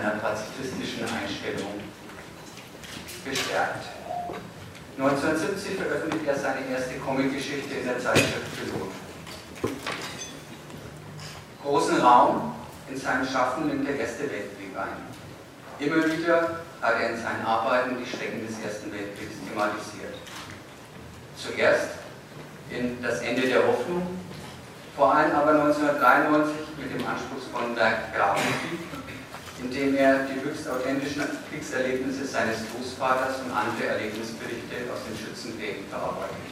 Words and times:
seiner 0.00 0.16
pazifistischen 0.16 1.04
Einstellung 1.04 1.80
bestärkt. 3.24 3.84
1970 4.98 5.76
veröffentlichte 5.76 6.28
er 6.28 6.38
seine 6.38 6.66
erste 6.72 6.94
Comicgeschichte 6.98 7.74
in 7.74 7.86
der 7.86 7.98
Zeitschrift 7.98 8.48
Pilot. 8.56 8.92
Großen 11.62 12.00
Raum 12.00 12.54
in 12.90 12.96
seinem 12.96 13.26
Schaffen 13.26 13.68
nimmt 13.68 13.86
der 13.86 13.98
Erste 13.98 14.22
Weltkrieg 14.22 14.76
ein. 14.76 15.04
Immer 15.78 16.04
wieder 16.06 16.60
hat 16.80 16.94
er 17.00 17.10
in 17.10 17.16
seinen 17.16 17.44
Arbeiten 17.44 17.96
die 17.98 18.08
Schrecken 18.08 18.46
des 18.46 18.56
Ersten 18.64 18.92
Weltkriegs 18.92 19.36
thematisiert. 19.46 20.14
Zuerst 21.36 21.90
in 22.70 23.02
Das 23.02 23.20
Ende 23.20 23.42
der 23.42 23.66
Hoffnung, 23.66 24.18
vor 24.96 25.14
allem 25.14 25.34
aber 25.34 25.50
1993 25.50 26.56
mit 26.78 26.94
dem 26.94 27.06
anspruchsvollen 27.06 27.76
Werk 27.76 28.14
Grabenkrieg, 28.14 28.89
in 29.62 29.70
dem 29.70 29.96
er 29.96 30.24
die 30.24 30.40
höchst 30.40 30.68
authentischen 30.68 31.22
Kriegserlebnisse 31.50 32.24
seines 32.24 32.64
Großvaters 32.72 33.44
und 33.44 33.52
andere 33.52 33.92
Erlebnisberichte 33.92 34.88
aus 34.88 35.04
den 35.04 35.16
Schützengräben 35.16 35.84
verarbeitet. 35.90 36.48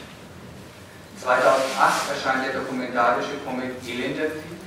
2008 1.20 2.14
erscheint 2.14 2.47
der 2.47 2.61
dokumentarische 2.61 3.41
Comic 3.45 3.81
Elender 3.89 4.29
Krieg, 4.29 4.61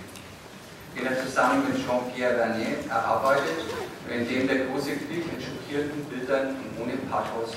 den 0.97 1.05
er 1.05 1.23
zusammen 1.23 1.63
mit 1.69 1.79
Jean-Pierre 1.85 2.35
Vernet 2.35 2.89
erarbeitet 2.89 3.61
und 4.03 4.11
in 4.11 4.27
dem 4.27 4.47
der 4.47 4.65
große 4.65 4.97
Krieg 5.07 5.23
in 5.29 5.39
schockierten 5.39 6.03
Bildern 6.05 6.57
und 6.57 6.81
ohne 6.81 6.97
Pathos 7.09 7.55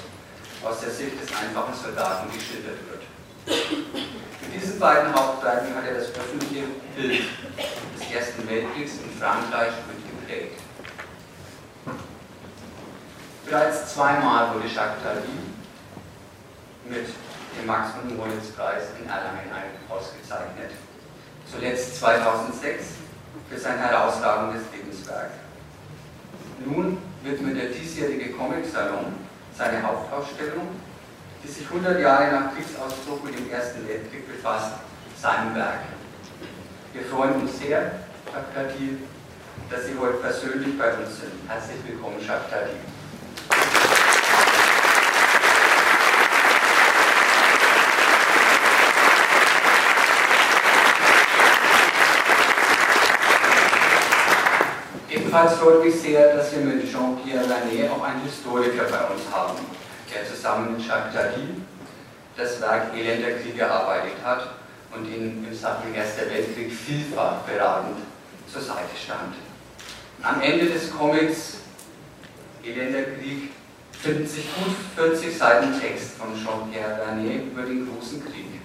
aus 0.63 0.81
der 0.81 0.91
Sicht 0.91 1.21
des 1.21 1.29
einfachen 1.35 1.75
Soldaten 1.75 2.31
geschildert 2.31 2.79
wird. 2.89 3.03
Mit 3.47 4.63
diesen 4.63 4.79
beiden 4.79 5.13
Hauptwerken 5.13 5.75
hat 5.75 5.85
er 5.89 5.95
das 5.95 6.09
öffentliche 6.15 6.65
Bild 6.95 7.25
des 7.99 8.15
Ersten 8.15 8.49
Weltkriegs 8.49 8.93
in 9.03 9.11
Frankreich 9.19 9.73
mitgeprägt. 9.89 10.64
Bereits 13.47 13.95
zweimal 13.95 14.55
wurde 14.55 14.67
Jacques 14.67 15.03
Tardy 15.03 15.29
mit 16.89 17.07
dem 17.59 17.67
Max- 17.67 17.91
und 18.03 18.17
Moritz-Preis 18.17 18.85
in 19.01 19.09
Erlangen 19.09 19.51
ausgezeichnet. 19.89 20.71
Zuletzt 21.51 22.01
2006 22.01 22.85
für 23.51 23.59
sein 23.59 23.79
herausragendes 23.79 24.63
Lebenswerk. 24.73 25.31
Nun 26.65 26.99
widmet 27.23 27.57
der 27.57 27.67
diesjährige 27.67 28.33
Comic-Salon 28.33 29.15
seine 29.57 29.83
Hauptausstellung 29.83 30.69
die 31.45 31.53
sich 31.53 31.67
100 31.69 32.01
Jahre 32.01 32.33
nach 32.33 32.55
Kriegsausbruch 32.55 33.23
mit 33.23 33.39
dem 33.39 33.51
Ersten 33.51 33.87
Weltkrieg 33.87 34.27
befasst, 34.27 34.73
seinem 35.21 35.55
Werk. 35.55 35.81
Wir 36.93 37.03
freuen 37.05 37.35
uns 37.43 37.59
sehr, 37.59 37.93
Tardy, 38.55 38.99
dass 39.71 39.87
Sie 39.87 39.99
heute 39.99 40.15
persönlich 40.15 40.79
bei 40.79 40.95
uns 40.95 41.21
sind. 41.21 41.33
Herzlich 41.47 41.79
willkommen, 41.87 42.17
Jacques 42.27 42.51
Tardy. 42.51 42.77
Ebenfalls 55.35 56.01
sehr, 56.01 56.37
dass 56.37 56.53
wir 56.53 56.61
mit 56.61 56.89
Jean-Pierre 56.89 57.45
Lanet 57.47 57.91
auch 57.91 58.05
einen 58.05 58.23
Historiker 58.23 58.85
bei 58.85 59.13
uns 59.13 59.23
haben 59.33 59.57
der 60.15 60.25
zusammen 60.33 60.77
mit 60.77 60.87
Jacques 60.87 61.13
Tardy 61.13 61.61
das 62.37 62.61
Werk 62.61 62.95
Elender 62.95 63.33
Krieg 63.41 63.59
erarbeitet 63.59 64.13
hat 64.23 64.51
und 64.95 65.07
ihn 65.07 65.45
im 65.45 65.53
Sachen 65.53 65.93
Erster 65.93 66.31
Weltkrieg 66.31 66.73
vielfach 66.73 67.39
beratend 67.39 67.97
zur 68.47 68.63
Seite 68.63 68.95
stand. 68.97 69.35
Am 70.23 70.41
Ende 70.41 70.67
des 70.67 70.97
Comics 70.97 71.57
Elender 72.63 73.03
Krieg 73.03 73.51
finden 73.91 74.29
sich 74.29 74.45
gut 74.55 74.77
40 74.95 75.37
Seiten 75.37 75.81
Text 75.81 76.13
von 76.13 76.29
Jean-Pierre 76.37 76.95
Vernet 77.05 77.47
über 77.51 77.63
den 77.63 77.89
großen 77.89 78.25
Krieg. 78.25 78.61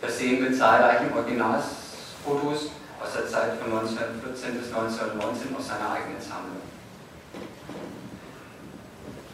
Versehen 0.00 0.44
mit 0.44 0.56
zahlreichen 0.56 1.12
Originalfotos 1.12 2.70
aus 3.00 3.12
der 3.14 3.26
Zeit 3.26 3.58
von 3.62 3.72
1914 3.72 4.58
bis 4.58 4.68
1919 4.74 5.56
aus 5.56 5.66
seiner 5.68 5.90
eigenen 5.94 6.20
Sammlung. 6.20 6.62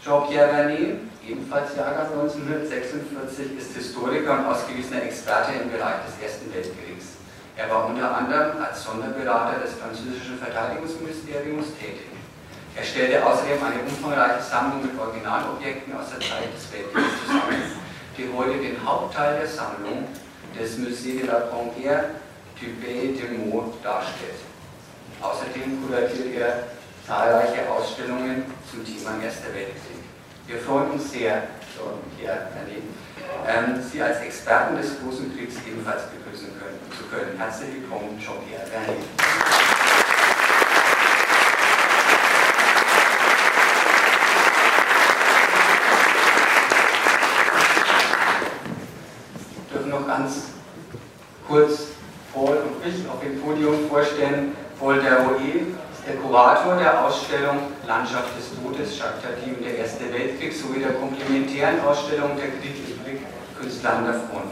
Jean-Pierre 0.05 0.49
Vernet 0.49 1.01
ebenfalls 1.27 1.77
Jahrgang 1.77 2.13
1946, 2.13 3.57
ist 3.57 3.73
Historiker 3.75 4.39
und 4.39 4.47
ausgewiesener 4.47 5.05
Experte 5.05 5.53
im 5.57 5.71
Bereich 5.71 6.05
des 6.05 6.21
Ersten 6.21 6.53
Weltkriegs. 6.53 7.17
Er 7.57 7.71
war 7.71 7.87
unter 7.87 8.15
anderem 8.15 8.61
als 8.61 8.85
Sonderberater 8.85 9.61
des 9.61 9.75
französischen 9.75 10.39
Verteidigungsministeriums 10.39 11.73
tätig. 11.79 12.13
Er 12.77 12.83
stellte 12.83 13.25
außerdem 13.25 13.63
eine 13.63 13.81
umfangreiche 13.87 14.43
Sammlung 14.43 14.83
mit 14.83 14.99
Originalobjekten 14.99 15.95
aus 15.97 16.11
der 16.11 16.21
Zeit 16.21 16.51
des 16.53 16.67
Weltkriegs 16.73 17.15
zusammen, 17.25 17.63
die 18.19 18.29
heute 18.35 18.59
den 18.59 18.77
Hauptteil 18.85 19.39
der 19.39 19.49
Sammlung 19.49 20.09
des 20.59 20.79
Musée 20.79 21.21
de 21.21 21.27
la 21.27 21.49
Conguerre 21.49 22.11
Pays 22.61 23.19
de 23.19 23.29
Meaux 23.39 23.75
darstellt. 23.83 24.41
Außerdem 25.21 25.87
kuratiert 25.87 26.35
er 26.37 26.65
zahlreiche 27.07 27.69
Ausstellungen 27.69 28.45
zum 28.71 28.85
Thema 28.85 29.23
Erster 29.23 29.53
Weltkrieg. 29.53 30.05
Wir 30.47 30.59
freuen 30.59 30.93
uns 30.93 31.11
sehr, 31.11 31.43
Pierre 32.19 32.49
daneben, 32.55 32.95
ähm, 33.47 33.83
Sie 33.83 34.01
als 34.01 34.21
Experten 34.21 34.77
des 34.77 35.01
Großen 35.01 35.35
Kriegs 35.37 35.55
ebenfalls 35.67 36.03
begrüßen 36.11 36.49
können, 36.59 36.79
zu 36.97 37.05
können. 37.05 37.37
Herzlich 37.39 37.75
willkommen, 37.75 38.19
Jean-Pierre. 38.21 38.65
Wir 49.71 49.79
dürfen 49.79 49.91
noch 49.91 50.07
ganz 50.07 50.43
kurz 51.49 51.95
Paul 52.35 52.57
und 52.57 52.85
mich 52.85 53.09
auf 53.09 53.21
dem 53.21 53.41
Podium 53.41 53.89
vorstellen. 53.89 54.57
Paul 54.79 55.01
Deroyer 55.01 55.67
der 56.07 56.17
Kurator 56.35 56.75
der 56.75 57.05
Ausstellung 57.05 57.59
Landschaft 57.87 58.37
des 58.37 58.51
Todes, 58.59 59.01
und 59.01 59.65
der 59.65 59.79
Erste 59.79 60.13
Weltkrieg 60.13 60.53
sowie 60.53 60.81
der 60.81 60.95
komplementären 60.95 61.79
Ausstellung 61.87 62.31
der 62.35 62.49
Krieg 62.59 62.75
im 62.91 62.99
Blick 63.05 63.21
Künstler 63.57 63.99
an 63.99 64.05
der 64.07 64.15
Front. 64.15 64.51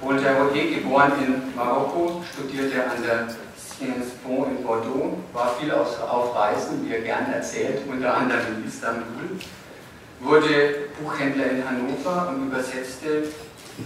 Paul 0.00 0.16
Terroyer, 0.16 0.76
geboren 0.76 1.12
in 1.20 1.54
Marokko, 1.54 2.24
studierte 2.24 2.82
an 2.84 3.02
der 3.04 3.28
Sciences 3.54 4.14
Po 4.24 4.46
in 4.46 4.64
Bordeaux, 4.64 5.18
war 5.34 5.56
viel 5.60 5.70
auf 5.72 6.34
Reisen, 6.34 6.88
wie 6.88 6.94
er 6.94 7.02
gern 7.02 7.30
erzählt, 7.30 7.82
unter 7.86 8.16
anderem 8.16 8.56
in 8.56 8.66
Istanbul, 8.66 9.36
wurde 10.20 10.88
Buchhändler 10.98 11.50
in 11.50 11.68
Hannover 11.68 12.30
und 12.30 12.46
übersetzte 12.46 13.24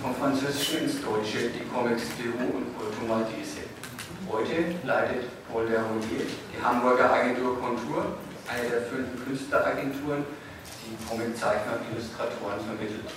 vom 0.01 0.15
Französischen 0.15 0.85
ins 0.85 1.03
Deutsche 1.03 1.51
die 1.51 1.67
Comics 1.75 2.05
Peru 2.11 2.47
und 2.57 2.79
Porto 2.79 3.03
Maltese. 3.09 3.67
Heute 4.31 4.77
leitet 4.87 5.40
Paul 5.53 5.67
Deronier, 5.67 6.27
die 6.53 6.63
Hamburger 6.63 7.13
Agentur 7.13 7.59
Kontur, 7.61 8.19
eine 8.47 8.69
der 8.69 8.83
fünf 8.83 9.25
Künstleragenturen, 9.25 10.25
die 10.87 11.09
Comiczeichner 11.09 11.73
und 11.75 11.97
Illustratoren 11.97 12.61
vermittelt. 12.65 13.11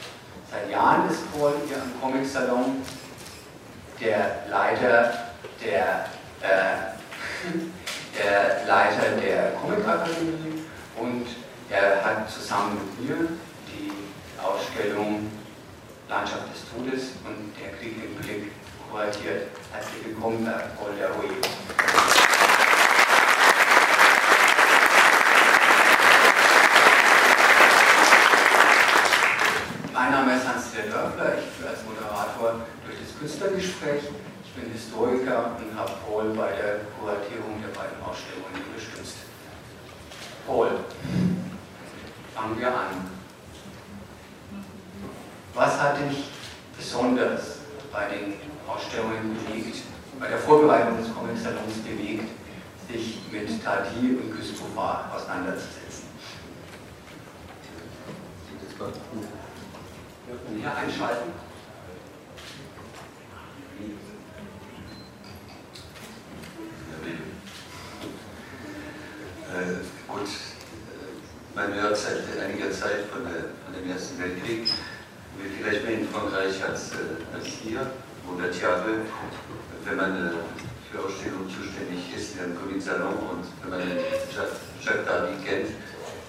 Seit 0.49 0.69
Jahren 0.69 1.09
ist 1.09 1.31
Paul 1.31 1.53
hier 1.67 1.77
am 1.77 1.91
Comic-Salon 2.01 2.81
der 3.99 4.45
Leiter 4.49 5.13
der, 5.63 6.05
äh, 6.41 6.97
der 8.17 8.65
Leiter 8.67 9.17
der 9.21 9.51
Comic-Akademie 9.53 10.63
und 10.97 11.27
er 11.69 12.03
hat 12.03 12.29
zusammen 12.29 12.77
mit 12.97 13.09
mir 13.09 13.27
die 13.67 13.91
Ausstellung 14.41 15.31
Landschaft 16.09 16.53
des 16.53 16.61
Todes 16.69 17.13
und 17.25 17.53
der 17.59 17.77
Krieg 17.77 17.95
im 18.03 18.15
Blick 18.15 18.51
kuratiert. 18.91 19.47
Herzlich 19.71 20.05
willkommen, 20.05 20.45
Herr 20.45 20.69
Paul 20.77 20.95
Deronier. 20.95 22.22
Hans-Dieter 30.73 30.89
Dörfler, 30.89 31.37
ich 31.37 31.45
führe 31.55 31.69
als 31.69 31.83
Moderator 31.85 32.65
durch 32.85 32.97
das 32.99 33.19
Künstlergespräch. 33.19 34.03
Ich 34.43 34.53
bin 34.53 34.71
Historiker 34.71 35.51
und 35.57 35.77
habe 35.77 35.91
Paul 36.05 36.33
bei 36.33 36.49
der 36.51 36.81
Kuratierung 36.97 37.61
der 37.61 37.77
beiden 37.77 38.01
Ausstellungen 38.01 38.57
unterstützt. 38.69 39.17
Paul, 40.47 40.69
fangen 42.33 42.59
wir 42.59 42.67
an. 42.67 43.05
Was 45.53 45.79
hat 45.79 45.97
dich 46.09 46.25
besonders 46.75 47.59
bei 47.91 48.09
den 48.09 48.33
Ausstellungen 48.67 49.37
bewegt, 49.45 49.83
bei 50.19 50.27
der 50.27 50.39
Vorbereitung 50.39 50.97
des 50.97 51.13
Comic-Salons 51.13 51.77
bewegt, 51.85 52.29
sich 52.89 53.19
mit 53.31 53.63
Tati 53.63 54.17
und 54.19 54.35
Küstofar 54.35 55.11
auseinanderzusetzen? 55.15 56.09
Dürfen 58.79 59.42
hier 60.57 60.75
einschalten? 60.75 61.31
Äh, 69.53 69.85
gut, 70.07 70.21
äh, 70.21 71.55
man 71.55 71.73
hört 71.73 71.97
seit 71.97 72.23
einiger 72.43 72.71
Zeit 72.71 73.05
von, 73.11 73.23
der, 73.23 73.53
von 73.63 73.73
dem 73.73 73.91
Ersten 73.91 74.19
Weltkrieg, 74.19 74.67
vielleicht 75.57 75.85
mehr 75.85 75.99
in 75.99 76.07
Frankreich 76.07 76.63
als, 76.63 76.93
äh, 76.93 77.35
als 77.35 77.45
hier, 77.45 77.91
100 78.25 78.61
Jahre, 78.61 79.01
wenn 79.85 79.95
man 79.95 80.27
äh, 80.27 80.31
für 80.91 81.05
Ausstellungen 81.05 81.49
zuständig 81.49 82.15
ist 82.15 82.35
in 82.35 82.43
einem 82.43 82.59
Comic-Salon 82.59 83.13
und 83.13 83.45
wenn 83.61 83.69
man 83.69 83.97
Jacques, 84.33 85.05
Darby 85.05 85.33
kennt, 85.45 85.69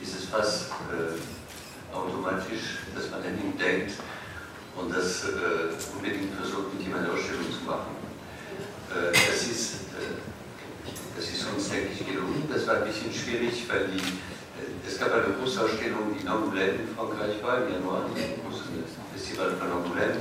ist 0.03 0.17
es 0.19 0.25
fast 0.27 0.71
äh, 0.93 1.17
automatisch, 1.95 2.83
dass 2.95 3.11
man 3.11 3.21
an 3.23 3.39
ihn 3.39 3.57
denkt 3.59 3.93
und 4.77 4.91
das 4.95 5.25
äh, 5.25 5.71
unbedingt 5.95 6.35
versucht, 6.35 6.75
mit 6.75 6.87
ihm 6.87 6.95
eine 6.95 7.11
Ausstellung 7.11 7.47
zu 7.47 7.63
machen. 7.65 7.95
Äh, 8.91 9.13
das 9.13 9.47
ist 9.47 9.85
das 11.17 11.31
ist 11.31 11.47
uns, 11.47 11.71
denke 11.71 11.95
ich, 11.95 12.07
gelungen. 12.07 12.43
Das 12.53 12.67
war 12.67 12.83
ein 12.83 12.85
bisschen 12.85 13.13
schwierig, 13.15 13.65
weil 13.69 13.87
die, 13.87 14.03
äh, 14.03 14.75
es 14.87 14.99
gab 14.99 15.13
eine 15.13 15.33
Großausstellung, 15.39 16.11
die 16.11 16.23
in 16.23 16.29
Angoulême 16.29 16.83
in 16.83 16.91
Frankreich 16.91 17.39
war, 17.43 17.63
im 17.63 17.73
Januar, 17.73 18.11
das 18.11 18.35
große 18.43 18.67
Festival 19.15 19.55
von 19.55 19.71
Angoulême. 19.71 20.19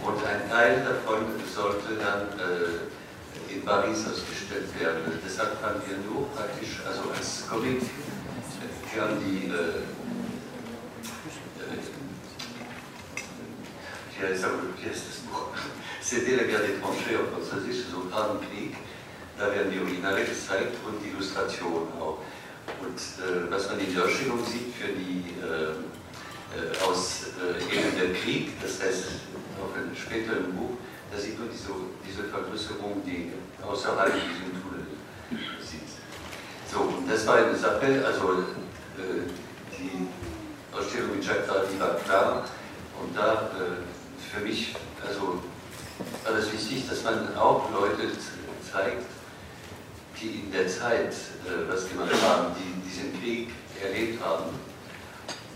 Und 0.00 0.18
ein 0.24 0.48
Teil 0.48 0.84
davon 0.84 1.28
sollte 1.44 2.00
dann 2.00 2.32
äh, 2.40 3.52
in 3.52 3.64
Paris 3.64 4.08
ausgestellt 4.08 4.72
werden. 4.80 5.20
Deshalb 5.24 5.60
fanden 5.60 5.82
wir 5.84 5.98
nur 6.08 6.28
praktisch, 6.32 6.80
also 6.86 7.12
als 7.12 7.44
Comic, 7.48 7.82
wir 8.92 9.02
haben 9.02 9.20
die 14.16 14.22
wie 14.22 14.88
heißt 14.88 15.04
das 15.08 15.18
Buch? 15.28 15.52
C'était 16.00 16.36
la 16.36 16.44
guerre 16.44 16.62
des 16.62 16.80
tranchées 16.80 17.16
en 17.16 17.26
französisch, 17.32 17.86
so 17.90 18.08
Graben 18.08 18.38
Krieg. 18.40 18.76
Da 19.38 19.52
werden 19.52 19.70
die 19.70 19.80
Originale 19.80 20.24
gezeigt 20.24 20.76
und 20.86 21.02
die 21.02 21.10
Illustration 21.10 21.88
auch. 22.00 22.22
Und 22.80 22.96
äh, 22.96 23.50
was 23.50 23.68
man 23.68 23.78
in 23.80 23.94
der 23.94 24.04
Ausstellung 24.04 24.40
sieht 24.44 24.72
für 24.74 24.92
die 24.92 25.36
äh, 25.42 25.76
äh 26.56 26.88
aus 26.88 27.34
äh, 27.36 27.98
der 27.98 28.14
Krieg, 28.14 28.52
das 28.62 28.80
heißt 28.80 29.04
auf 29.60 29.74
einem 29.76 29.94
späteren 29.94 30.54
Buch, 30.56 30.78
da 31.12 31.18
sieht 31.18 31.38
man 31.38 31.48
diese, 31.50 31.68
diese 32.06 32.24
Vergrößerung, 32.24 33.02
die 33.04 33.32
außerhalb 33.62 34.12
diesem 34.14 34.56
Tunnel 34.62 34.86
sieht. 35.60 35.90
So, 36.72 36.80
und 36.80 37.10
das 37.10 37.26
war 37.26 37.36
eine 37.36 37.56
Sache, 37.56 38.04
also 38.04 38.46
äh, 38.96 39.28
die 39.76 40.08
Ausstellung 40.72 41.16
mit 41.16 41.24
Jacques 41.24 41.46
Tardy 41.46 41.78
war 41.78 41.94
klar 41.96 42.44
und 43.02 43.16
da 43.16 43.50
äh, 43.58 43.95
für 44.36 44.44
mich, 44.44 44.74
also 45.06 45.40
war 46.24 46.36
das 46.36 46.52
wichtig, 46.52 46.88
dass 46.88 47.02
man 47.04 47.34
auch 47.36 47.70
Leute 47.72 48.10
zeigt, 48.60 49.06
die 50.20 50.40
in 50.40 50.52
der 50.52 50.68
Zeit 50.68 51.12
äh, 51.46 51.68
was 51.68 51.88
gemacht 51.88 52.20
haben, 52.22 52.54
die 52.56 52.88
diesen 52.88 53.18
Krieg 53.20 53.50
erlebt 53.82 54.22
haben. 54.22 54.50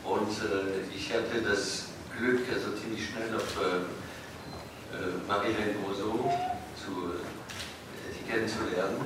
Und 0.05 0.31
äh, 0.31 0.97
ich 0.97 1.13
hatte 1.13 1.43
das 1.43 1.89
Glück, 2.17 2.41
also 2.53 2.73
ziemlich 2.77 3.09
schnell 3.09 3.37
auf 3.37 3.57
äh, 3.61 4.97
äh 4.97 5.29
Marie-Hélène 5.29 5.77
Rousseau 5.87 6.33
zu, 6.77 7.13
äh, 7.13 8.31
kennenzulernen, 8.31 9.01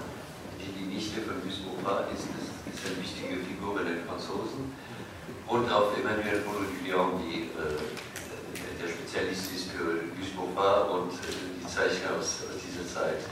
die 0.60 0.70
die 0.70 0.94
Nichte 0.94 1.20
von 1.22 1.40
Gustave 1.42 1.82
war, 1.82 2.00
ist, 2.12 2.28
ist, 2.30 2.86
eine 2.86 3.02
wichtige 3.02 3.42
Figur 3.42 3.74
bei 3.74 3.82
den 3.82 4.04
Franzosen. 4.06 4.74
Und 5.46 5.70
auf 5.72 5.96
Emmanuel 5.96 6.42
Julien, 6.84 7.18
die 7.18 7.50
äh, 7.56 7.78
der 8.84 8.92
Spezialist 8.92 9.48
ist 9.56 9.72
für 9.72 10.04
Gustave 10.12 10.92
und 10.92 11.12
die 11.12 11.66
Zeichner 11.66 12.20
aus, 12.20 12.44
aus 12.44 12.60
dieser 12.60 12.84
Zeit. 12.84 13.24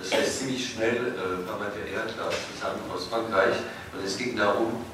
Das 0.00 0.12
heißt, 0.12 0.38
ziemlich 0.40 0.60
schnell 0.60 1.16
äh, 1.16 1.40
man 1.48 1.72
der 1.72 1.88
Erdgas 1.88 2.34
zusammen 2.52 2.84
aus 2.92 3.08
Frankreich 3.08 3.56
und 3.92 4.04
es 4.04 4.16
ging 4.18 4.36
darum, 4.36 4.84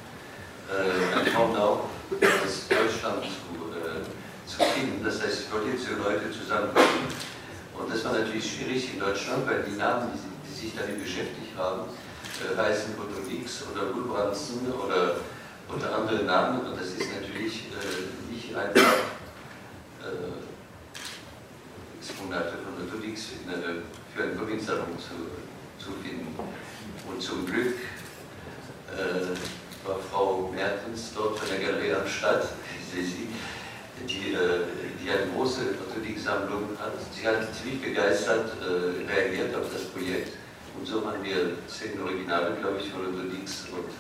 äh, 0.70 1.19
ein 1.19 1.26
Countdown 1.26 1.90
aus 2.10 2.69
Deutschland 2.70 3.26
zu, 3.26 3.75
äh, 3.75 4.06
zu 4.46 4.62
finden. 4.62 5.02
Das 5.02 5.22
heißt, 5.22 5.46
ich 5.46 5.52
wollte 5.52 5.75
jetzt 5.75 5.90
Leute 5.90 6.31
zusammenbringen. 6.31 7.10
Und 7.75 7.90
das 7.90 8.04
war 8.04 8.12
natürlich 8.12 8.46
schwierig 8.46 8.94
in 8.94 9.00
Deutschland, 9.00 9.48
weil 9.48 9.64
die 9.64 9.76
Namen, 9.76 10.12
die, 10.14 10.20
die 10.46 10.54
sich 10.54 10.76
damit 10.76 11.02
beschäftigt 11.02 11.56
haben, 11.58 11.90
äh, 12.38 12.56
heißen 12.56 12.94
Otto 12.94 13.26
Dix 13.26 13.64
oder 13.72 13.90
Gulbransen 13.90 14.70
oder 14.70 15.16
unter 15.66 15.94
anderen 15.94 16.26
Namen. 16.26 16.60
Und 16.60 16.78
das 16.78 16.94
ist 16.94 17.08
natürlich 17.10 17.66
äh, 17.75 18.31
nicht 18.31 18.54
einfach. 18.54 19.10
Äh, 20.00 20.41
Monate 22.25 22.52
von 22.64 22.87
Otto 22.87 22.99
Dix 22.99 23.29
für 24.14 24.23
einen 24.23 24.38
Comic-Salon 24.38 24.99
zu, 24.99 25.82
zu 25.82 25.93
finden. 26.02 26.37
Und 27.08 27.23
zum 27.23 27.47
Glück 27.47 27.75
äh, 28.93 29.87
war 29.87 29.99
Frau 29.99 30.52
Mertens 30.55 31.12
dort 31.14 31.38
von 31.38 31.49
der 31.49 31.58
Galerie 31.58 31.94
am 31.94 32.06
Stadt, 32.06 32.44
sie, 32.93 33.29
die, 34.07 34.35
äh, 34.35 34.66
die 35.02 35.11
eine 35.11 35.30
große 35.33 35.61
Otto-Dix-Sammlung 35.80 36.76
hat. 36.78 36.92
Sie 37.14 37.26
hat 37.26 37.54
ziemlich 37.54 37.83
begeistert 37.83 38.52
reagiert 39.09 39.54
auf 39.54 39.73
das 39.73 39.85
Projekt. 39.85 40.37
Und 40.78 40.87
so 40.87 41.04
haben 41.07 41.23
wir 41.25 41.57
zehn 41.66 42.00
Originale, 42.00 42.57
glaube 42.61 42.78
ich, 42.80 42.90
von 42.90 43.07
Otto 43.07 43.28
Dix 43.28 43.66
und 43.73 43.90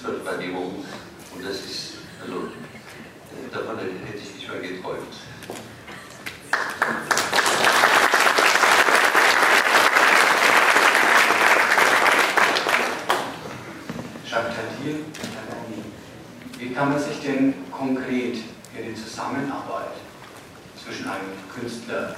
zwölf 0.00 0.24
Wahrnehmungen. 0.24 0.84
Und 1.34 1.44
das 1.44 1.56
ist, 1.56 1.94
also, 2.22 2.48
davon 3.52 3.78
hätte 3.78 4.18
ich 4.18 4.34
nicht 4.34 4.48
mal 4.48 4.60
geträumt. 4.60 5.14
Wie 16.58 16.72
kann 16.72 16.90
man 16.90 16.98
sich 16.98 17.20
denn 17.20 17.54
konkret 17.70 18.36
für 18.74 18.82
die 18.82 18.94
Zusammenarbeit 18.94 19.94
zwischen 20.82 21.08
einem 21.08 21.32
Künstler 21.54 22.16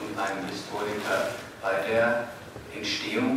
und 0.00 0.18
einem 0.18 0.48
Historiker 0.48 1.34
bei 1.62 1.74
der 1.88 2.28
Entstehung 2.74 3.36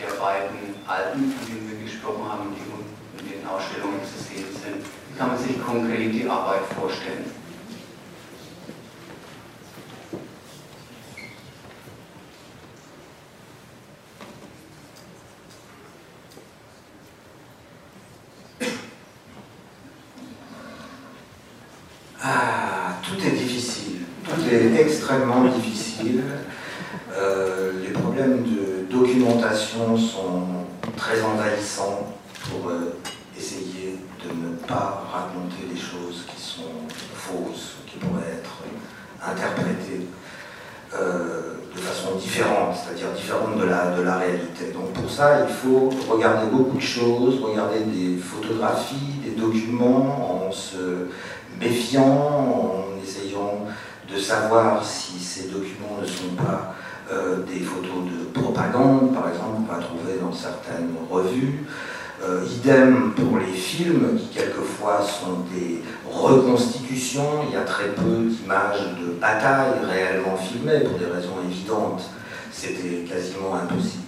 der 0.00 0.14
beiden 0.18 0.74
Alben, 0.86 1.32
von 1.32 1.46
denen 1.46 1.70
wir 1.70 1.84
gesprochen 1.84 2.24
haben, 2.28 2.54
die 2.54 3.22
in 3.22 3.40
den 3.40 3.46
Ausstellungen 3.46 4.00
zu 4.02 4.18
sehen 4.18 4.48
sind, 4.50 4.84
wie 4.84 5.18
kann 5.18 5.28
man 5.28 5.38
sich 5.38 5.60
konkret 5.62 6.12
die 6.12 6.28
Arbeit 6.28 6.62
vorstellen? 6.74 7.37
Extrêmement 25.08 25.44
difficile. 25.44 26.22
Euh, 27.16 27.72
les 27.82 27.90
problèmes 27.90 28.42
de 28.42 28.90
documentation 28.90 29.96
sont 29.96 30.44
très 30.96 31.22
envahissants 31.22 32.14
pour 32.44 32.70
euh, 32.70 32.96
essayer 33.36 33.98
de 34.24 34.28
ne 34.28 34.54
pas 34.66 35.08
raconter 35.10 35.62
des 35.72 35.80
choses 35.80 36.26
qui 36.28 36.40
sont 36.40 36.74
fausses, 37.14 37.76
qui 37.86 37.98
pourraient 37.98 38.34
être 38.38 38.62
interprétées 39.26 40.06
euh, 40.94 41.54
de 41.74 41.80
façon 41.80 42.16
différente, 42.16 42.76
c'est-à-dire 42.76 43.12
différente 43.16 43.58
de 43.58 43.64
la, 43.64 43.96
de 43.96 44.02
la 44.02 44.16
réalité. 44.18 44.72
Donc 44.74 44.92
pour 44.92 45.10
ça, 45.10 45.46
il 45.48 45.54
faut 45.54 45.90
regarder 46.10 46.50
beaucoup 46.50 46.76
de 46.76 46.82
choses, 46.82 47.40
regarder 47.42 47.80
des 47.80 48.16
photographies, 48.16 49.20
des 49.24 49.40
documents, 49.40 50.46
en 50.46 50.52
se 50.52 51.08
méfiant, 51.60 52.04
en 52.04 53.02
essayant 53.02 53.66
de 54.12 54.18
savoir 54.18 54.84
si 54.84 55.18
ces 55.18 55.48
documents 55.48 55.98
ne 56.00 56.06
sont 56.06 56.34
pas 56.36 56.74
euh, 57.12 57.42
des 57.44 57.60
photos 57.60 58.04
de 58.04 58.38
propagande, 58.38 59.14
par 59.14 59.28
exemple, 59.28 59.56
qu'on 59.56 59.72
va 59.72 59.80
trouver 59.80 60.18
dans 60.20 60.32
certaines 60.32 60.90
revues. 61.10 61.64
Euh, 62.22 62.44
idem 62.44 63.12
pour 63.14 63.38
les 63.38 63.52
films, 63.52 64.18
qui 64.18 64.38
quelquefois 64.38 65.00
sont 65.02 65.44
des 65.54 65.82
reconstitutions. 66.10 67.44
Il 67.48 67.54
y 67.54 67.56
a 67.56 67.62
très 67.62 67.88
peu 67.90 68.26
d'images 68.26 68.80
de 69.00 69.12
batailles 69.20 69.78
réellement 69.88 70.36
filmées, 70.36 70.80
pour 70.80 70.98
des 70.98 71.06
raisons 71.06 71.36
évidentes. 71.48 72.02
c'était 72.50 73.04
quasiment 73.08 73.54
impossible. 73.54 74.02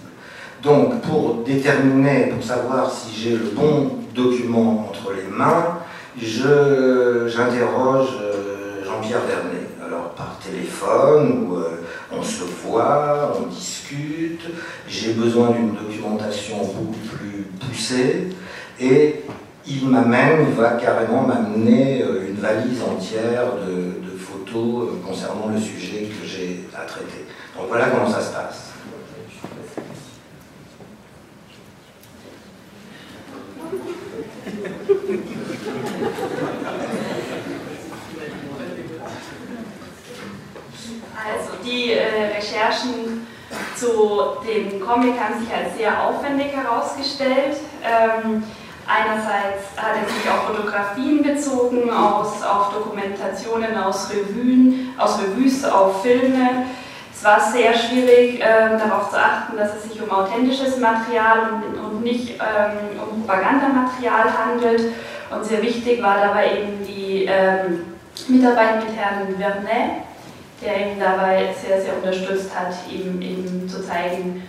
Donc, 0.61 1.01
pour 1.01 1.43
déterminer, 1.43 2.27
pour 2.27 2.43
savoir 2.43 2.91
si 2.91 3.15
j'ai 3.15 3.31
le 3.31 3.51
bon 3.55 3.97
document 4.13 4.89
entre 4.89 5.13
les 5.13 5.35
mains, 5.35 5.79
j'interroge 6.17 8.09
euh, 8.21 8.83
Jean-Pierre 8.85 9.21
Vernet. 9.21 9.67
Alors, 9.85 10.11
par 10.11 10.37
téléphone, 10.39 11.49
euh, 11.53 11.81
on 12.11 12.23
se 12.23 12.43
voit, 12.43 13.33
on 13.39 13.47
discute, 13.47 14.41
j'ai 14.87 15.13
besoin 15.13 15.51
d'une 15.51 15.73
documentation 15.73 16.57
beaucoup 16.57 16.97
plus 17.15 17.47
poussée, 17.59 18.29
et 18.79 19.23
il 19.67 19.87
m'amène, 19.87 20.47
il 20.49 20.55
va 20.55 20.71
carrément 20.71 21.21
m'amener 21.21 22.03
euh, 22.03 22.27
une 22.29 22.37
valise 22.37 22.81
entière 22.83 23.55
de, 23.67 24.11
de 24.11 24.17
photos 24.17 24.89
concernant 25.05 25.49
le 25.53 25.59
sujet 25.59 26.09
que 26.09 26.27
j'ai 26.27 26.65
à 26.75 26.85
traiter. 26.85 27.25
Donc 27.57 27.67
voilà 27.67 27.87
comment 27.87 28.09
ça 28.09 28.21
se 28.21 28.33
passe. 28.33 28.70
Die 41.71 41.93
äh, 41.93 42.35
Recherchen 42.35 43.27
zu 43.75 44.37
dem 44.47 44.79
Comic 44.79 45.19
haben 45.19 45.39
sich 45.39 45.53
als 45.53 45.77
sehr 45.77 46.03
aufwendig 46.03 46.47
herausgestellt. 46.55 47.57
Ähm, 47.83 48.43
einerseits 48.87 49.75
hat 49.77 49.95
er 49.95 50.07
sich 50.07 50.29
auf 50.29 50.47
Fotografien 50.47 51.23
bezogen, 51.23 51.89
aus, 51.89 52.43
auf 52.43 52.73
Dokumentationen, 52.73 53.77
aus 53.77 54.09
Revuen, 54.11 54.93
aus 54.97 55.19
Revues, 55.19 55.65
auf 55.65 56.01
Filme. 56.01 56.65
Es 57.13 57.23
war 57.23 57.39
sehr 57.39 57.73
schwierig, 57.73 58.41
ähm, 58.41 58.79
darauf 58.79 59.11
zu 59.11 59.17
achten, 59.17 59.57
dass 59.57 59.75
es 59.75 59.91
sich 59.91 60.01
um 60.01 60.09
authentisches 60.09 60.77
Material 60.77 61.51
und, 61.53 61.79
und 61.79 62.03
nicht 62.03 62.31
ähm, 62.31 62.99
um 62.99 63.21
Propagandamaterial 63.21 64.25
handelt. 64.37 64.93
Und 65.29 65.45
sehr 65.45 65.61
wichtig 65.61 66.01
war 66.01 66.17
dabei 66.19 66.57
eben 66.57 66.85
die 66.85 67.25
ähm, 67.25 67.85
Mitarbeit 68.27 68.83
mit 68.83 68.95
Herrn 68.95 69.35
Vernet, 69.37 70.03
der 70.61 70.91
ihn 70.91 70.99
dabei 70.99 71.53
sehr, 71.59 71.81
sehr 71.81 71.97
unterstützt 71.97 72.49
hat, 72.55 72.73
ihm, 72.89 73.19
ihm 73.21 73.67
zu 73.67 73.83
zeigen, 73.83 74.43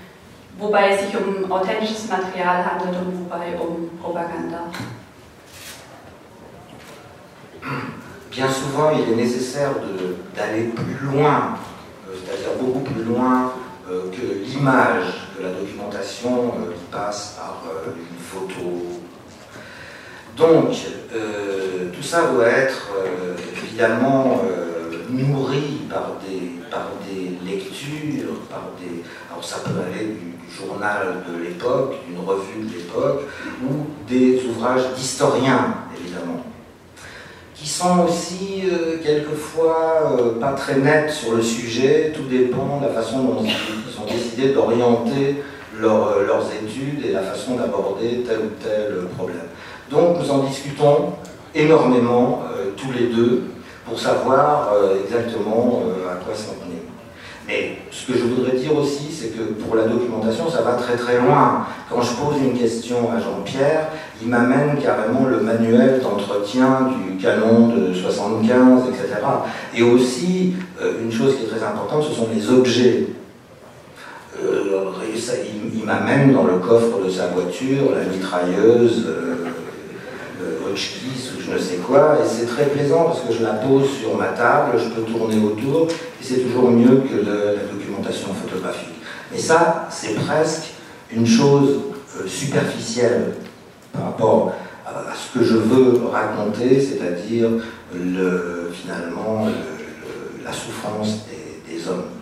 wobei 0.59 0.91
es 0.91 1.07
sich 1.07 1.17
um 1.17 1.51
authentisches 1.51 2.09
Material 2.09 2.65
handelt 2.65 2.99
und 3.01 3.25
wobei 3.25 3.59
um 3.59 3.99
Propaganda. 3.99 4.71
Bien 8.31 8.49
souvent, 8.49 8.91
il 8.93 9.13
est 9.13 9.17
nécessaire 9.17 9.73
d'aller 10.35 10.73
plus 10.75 11.07
loin, 11.07 11.59
euh, 12.09 12.15
c'est-à-dire 12.15 12.59
beaucoup 12.61 12.81
plus 12.81 13.05
loin 13.05 13.53
euh, 13.91 14.11
que 14.11 14.45
l'image 14.47 15.29
de 15.39 15.45
la 15.45 15.51
documentation 15.53 16.55
euh, 16.57 16.73
qui 16.73 16.85
passe 16.91 17.37
par 17.39 17.63
euh, 17.69 17.91
une 17.95 18.19
photo. 18.19 19.01
Donc, 20.35 20.75
euh, 21.15 21.91
tout 21.95 22.03
ça 22.03 22.29
doit 22.29 22.47
être 22.47 22.89
euh, 22.97 23.35
évidemment 23.63 24.41
nourri 25.13 25.83
par 25.91 26.13
des, 26.27 26.53
par 26.71 26.89
des 27.07 27.51
lectures, 27.51 28.41
par 28.51 28.71
des. 28.81 29.03
Alors 29.31 29.45
ça 29.45 29.59
peut 29.65 29.81
aller 29.87 30.07
du, 30.07 30.33
journal 30.53 31.25
de 31.29 31.45
l'époque, 31.45 31.95
d'une 32.07 32.25
revue 32.27 32.69
de 32.69 32.77
l'époque, 32.77 33.23
ou 33.65 33.87
des 34.09 34.43
ouvrages 34.45 34.93
d'historiens, 34.95 35.75
évidemment, 35.99 36.45
qui 37.55 37.69
sont 37.69 38.05
aussi 38.05 38.65
euh, 38.71 38.99
quelquefois 39.03 40.19
euh, 40.19 40.39
pas 40.39 40.53
très 40.53 40.77
nets 40.77 41.11
sur 41.11 41.35
le 41.35 41.43
sujet, 41.43 42.13
tout 42.15 42.25
dépend 42.25 42.81
de 42.81 42.87
la 42.87 42.93
façon 42.93 43.23
dont 43.23 43.43
ils 43.43 44.01
ont 44.01 44.07
décidé 44.07 44.53
d'orienter 44.53 45.43
euh, 45.83 46.27
leurs 46.27 46.47
études 46.53 47.07
et 47.07 47.13
la 47.13 47.23
façon 47.23 47.57
d'aborder 47.57 48.25
tel 48.27 48.39
ou 48.39 48.51
tel 48.63 49.07
problème. 49.17 49.49
Donc 49.91 50.19
nous 50.19 50.31
en 50.31 50.39
discutons 50.39 51.15
énormément 51.55 52.43
tous 52.77 52.93
les 52.93 53.09
deux 53.09 53.45
pour 53.93 54.01
savoir 54.01 54.73
euh, 54.73 55.05
exactement 55.05 55.83
euh, 55.85 56.11
à 56.11 56.15
quoi 56.15 56.35
s'en 56.35 56.55
tenir. 56.65 56.81
Mais 57.47 57.77
ce 57.91 58.11
que 58.11 58.19
je 58.19 58.25
voudrais 58.25 58.57
dire 58.57 58.75
aussi, 58.75 59.13
c'est 59.13 59.37
que 59.37 59.53
pour 59.63 59.77
la 59.77 59.83
documentation, 59.83 60.49
ça 60.49 60.63
va 60.63 60.73
très 60.75 60.97
très 60.97 61.19
loin. 61.19 61.67
Quand 61.91 62.01
je 62.01 62.15
pose 62.15 62.37
une 62.43 62.59
question 62.59 63.11
à 63.13 63.21
Jean-Pierre, 63.21 63.89
il 64.23 64.29
m'amène 64.29 64.79
carrément 64.83 65.27
le 65.27 65.41
manuel 65.41 66.01
d'entretien 66.01 66.89
du 66.89 67.23
canon 67.23 67.69
de 67.69 67.93
75, 67.93 68.85
etc. 68.89 69.21
Et 69.77 69.83
aussi, 69.83 70.55
euh, 70.81 71.03
une 71.05 71.13
chose 71.13 71.37
qui 71.37 71.45
est 71.45 71.49
très 71.49 71.63
importante, 71.63 72.05
ce 72.05 72.15
sont 72.15 72.29
les 72.35 72.49
objets. 72.49 73.09
il, 75.75 75.85
m'amène 75.85 76.33
dans 76.33 76.45
le 76.45 76.59
coffre 76.59 77.05
de 77.05 77.11
sa 77.11 77.27
voiture 77.27 77.93
la 77.95 78.05
mitrailleuse 78.05 79.05
ou 80.73 81.41
je 81.43 81.53
ne 81.53 81.59
sais 81.59 81.77
quoi, 81.77 82.19
et 82.23 82.29
c'est 82.29 82.47
très 82.47 82.67
plaisant 82.67 83.05
parce 83.05 83.21
que 83.21 83.33
je 83.33 83.43
la 83.43 83.55
pose 83.55 83.89
sur 84.01 84.17
ma 84.17 84.29
table, 84.29 84.79
je 84.79 84.89
peux 84.89 85.03
tourner 85.03 85.37
autour, 85.45 85.89
et 85.89 86.25
c'est 86.25 86.41
toujours 86.41 86.71
mieux 86.71 87.03
que 87.03 87.17
la 87.25 87.73
documentation 87.73 88.29
photographique. 88.35 88.95
Mais 89.31 89.39
ça, 89.39 89.89
c'est 89.91 90.15
presque 90.15 90.75
une 91.15 91.27
chose 91.27 91.81
euh, 92.19 92.27
superficielle 92.27 93.35
par 93.93 94.05
rapport 94.05 94.53
à, 94.87 95.15
ce 95.15 95.39
que 95.39 95.45
je 95.45 95.57
veux 95.57 96.03
raconter, 96.11 96.81
c'est-à-dire 96.81 97.49
finalement 98.73 99.47
la 100.45 100.53
souffrance 100.53 101.27
des 101.69 101.89
hommes. 101.89 102.22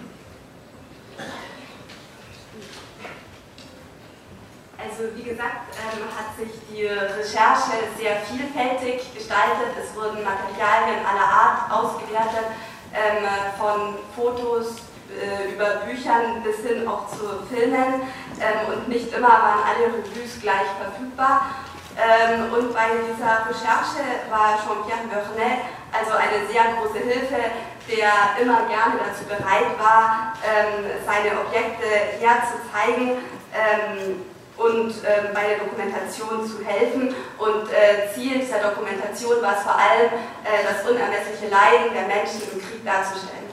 Also 5.00 5.16
wie 5.16 5.22
gesagt, 5.22 5.72
ähm, 5.80 6.04
hat 6.12 6.36
sich 6.36 6.52
die 6.68 6.84
Recherche 6.84 7.88
sehr 7.96 8.20
vielfältig 8.28 9.00
gestaltet. 9.16 9.72
Es 9.80 9.96
wurden 9.96 10.20
Materialien 10.20 11.00
aller 11.08 11.24
Art 11.24 11.72
ausgewertet, 11.72 12.52
ähm, 12.92 13.24
von 13.56 13.96
Fotos 14.14 14.84
äh, 15.08 15.54
über 15.54 15.80
Büchern 15.88 16.42
bis 16.44 16.58
hin 16.60 16.86
auch 16.86 17.08
zu 17.08 17.48
Filmen. 17.48 18.04
Ähm, 18.44 18.60
und 18.68 18.88
nicht 18.88 19.10
immer 19.14 19.32
waren 19.40 19.64
alle 19.64 19.88
Revues 19.88 20.36
gleich 20.42 20.68
verfügbar. 20.76 21.48
Ähm, 21.96 22.52
und 22.52 22.74
bei 22.74 22.92
dieser 23.00 23.48
Recherche 23.48 24.04
war 24.28 24.60
Jean-Pierre 24.60 25.08
Vernet 25.08 25.64
also 25.96 26.12
eine 26.12 26.44
sehr 26.52 26.76
große 26.76 26.98
Hilfe, 26.98 27.40
der 27.88 28.36
immer 28.36 28.68
gerne 28.68 29.00
dazu 29.00 29.24
bereit 29.24 29.72
war, 29.80 30.34
ähm, 30.44 30.84
seine 31.06 31.40
Objekte 31.40 31.88
herzuzeigen. 32.20 33.16
Ähm, 33.56 34.29
und 34.60 34.90
äh, 34.90 35.32
bei 35.32 35.48
der 35.48 35.58
Dokumentation 35.64 36.44
zu 36.46 36.64
helfen. 36.64 37.14
Und 37.38 37.64
äh, 37.72 38.12
Ziel 38.12 38.38
dieser 38.40 38.60
Dokumentation 38.60 39.40
war 39.40 39.56
es 39.56 39.62
vor 39.62 39.74
allem, 39.74 40.12
äh, 40.44 40.60
das 40.68 40.88
unermessliche 40.88 41.48
Leiden 41.48 41.94
der 41.94 42.06
Menschen 42.06 42.42
im 42.52 42.60
Krieg 42.60 42.84
darzustellen. 42.84 43.48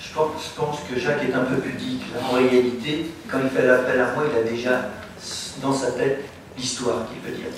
Je 0.00 0.20
pense 0.60 0.78
que 0.88 0.96
Jacques 0.96 1.24
est 1.28 1.34
un 1.34 1.44
peu 1.44 1.56
pudique. 1.56 2.04
En 2.22 2.36
réalité, 2.36 3.10
quand 3.28 3.38
il 3.42 3.50
fait 3.50 3.66
l'appel 3.66 4.00
à 4.00 4.12
moi, 4.14 4.24
il 4.30 4.38
a 4.38 4.42
déjà 4.48 4.90
dans 5.60 5.72
sa 5.72 5.90
tête 5.90 6.24
l'histoire 6.56 7.08
qu'il 7.08 7.20
veut 7.20 7.36
dire. 7.36 7.50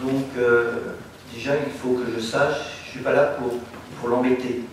Donc, 0.00 0.26
euh, 0.36 0.94
déjà, 1.34 1.54
il 1.56 1.72
faut 1.72 1.94
que 1.94 2.12
je 2.14 2.20
sache, 2.20 2.84
je 2.84 2.86
ne 2.86 2.90
suis 2.92 3.00
pas 3.00 3.12
là 3.12 3.36
pour, 3.38 3.54
pour 3.98 4.08
l'embêter. 4.08 4.66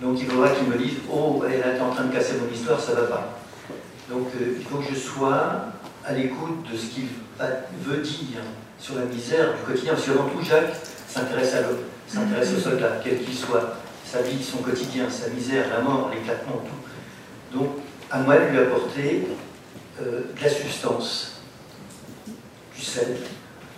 Donc 0.00 0.18
il 0.20 0.26
faudra 0.26 0.50
qu'ils 0.50 0.66
me 0.66 0.76
disent 0.76 0.98
Oh, 1.12 1.42
elle 1.46 1.60
est 1.60 1.80
en 1.80 1.90
train 1.90 2.04
de 2.04 2.12
casser 2.12 2.34
mon 2.40 2.52
histoire, 2.52 2.80
ça 2.80 2.94
va 2.94 3.02
pas. 3.02 3.38
Donc 4.08 4.28
euh, 4.40 4.56
il 4.58 4.64
faut 4.64 4.78
que 4.78 4.92
je 4.92 4.98
sois 4.98 5.66
à 6.04 6.12
l'écoute 6.12 6.70
de 6.70 6.76
ce 6.76 6.86
qu'il 6.86 7.08
veut 7.82 7.98
dire 7.98 8.40
sur 8.78 8.96
la 8.96 9.04
misère 9.04 9.54
du 9.54 9.62
quotidien. 9.62 9.92
Parce 9.92 10.06
qu'avant 10.06 10.28
tout, 10.28 10.42
Jacques 10.42 10.74
s'intéresse 11.06 11.54
à 11.54 11.62
l'homme, 11.62 11.78
s'intéresse 12.06 12.52
au 12.56 12.60
soldat, 12.60 13.00
quel 13.04 13.22
qu'il 13.22 13.36
soit, 13.36 13.76
sa 14.04 14.22
vie, 14.22 14.42
son 14.42 14.58
quotidien, 14.58 15.08
sa 15.10 15.28
misère, 15.28 15.66
la 15.70 15.80
mort, 15.80 16.10
l'éclatement, 16.12 16.62
tout. 16.64 17.58
Donc 17.58 17.68
à 18.10 18.18
moi 18.18 18.38
de 18.38 18.46
lui 18.46 18.58
apporter 18.58 19.28
euh, 20.00 20.20
de 20.36 20.42
la 20.42 20.48
substance, 20.48 21.42
du 22.74 22.82
sel, 22.82 23.16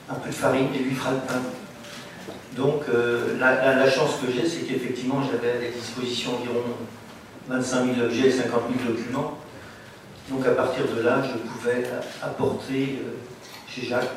un 0.09 0.15
peu 0.15 0.29
de 0.29 0.35
farine 0.35 0.69
et 0.75 0.79
lui 0.79 0.95
fera 0.95 1.13
le 1.13 1.19
pain. 1.19 1.43
Donc 2.57 2.83
euh, 2.89 3.39
la, 3.39 3.91
chance 3.91 4.19
que 4.21 4.31
j'ai, 4.31 4.47
c'est 4.47 4.67
qu'effectivement 4.67 5.23
j'avais 5.23 5.53
à 5.53 5.61
la 5.63 5.71
disposition 5.71 6.33
environ 6.37 6.63
25 7.49 7.95
000 7.95 8.07
objets, 8.07 8.31
50 8.31 8.63
000 8.85 8.93
documents. 8.93 9.39
Donc 10.31 10.47
à 10.47 10.51
partir 10.51 10.85
de 10.95 11.01
là, 11.01 11.23
je 11.23 11.39
pouvais 11.39 11.85
apporter 12.23 12.99
euh, 13.03 13.13
chez 13.69 13.87
Jacques 13.87 14.11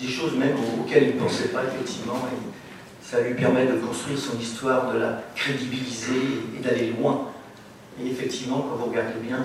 des 0.00 0.08
choses 0.08 0.34
même 0.36 0.56
auxquelles 0.80 1.10
il 1.10 1.14
ne 1.16 1.20
pensait 1.20 1.48
pas 1.48 1.62
effectivement. 1.64 2.16
Et 2.32 3.06
ça 3.06 3.20
lui 3.20 3.34
permet 3.34 3.66
de 3.66 3.74
construire 3.74 4.18
son 4.18 4.38
histoire, 4.38 4.92
de 4.92 4.98
la 4.98 5.22
crédibiliser 5.34 6.40
et 6.56 6.62
d'aller 6.62 6.94
loin. 6.98 7.28
Et 8.02 8.10
effectivement, 8.10 8.66
quand 8.68 8.76
vous 8.76 8.90
regardez 8.90 9.20
bien, 9.20 9.44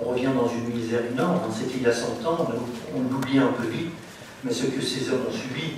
on 0.00 0.08
revient 0.08 0.30
dans 0.34 0.48
une 0.48 0.74
misère 0.74 1.02
énorme. 1.12 1.40
C'était 1.54 1.76
il 1.76 1.82
y 1.82 1.86
a 1.86 1.92
100 1.92 2.26
ans, 2.26 2.48
on, 2.94 2.98
on 2.98 3.02
l'oublie 3.10 3.38
un 3.38 3.48
peu 3.48 3.66
vite, 3.68 3.92
mais 4.42 4.52
ce 4.52 4.64
que 4.64 4.80
ces 4.80 5.10
hommes 5.10 5.26
ont 5.28 5.32
subi, 5.32 5.74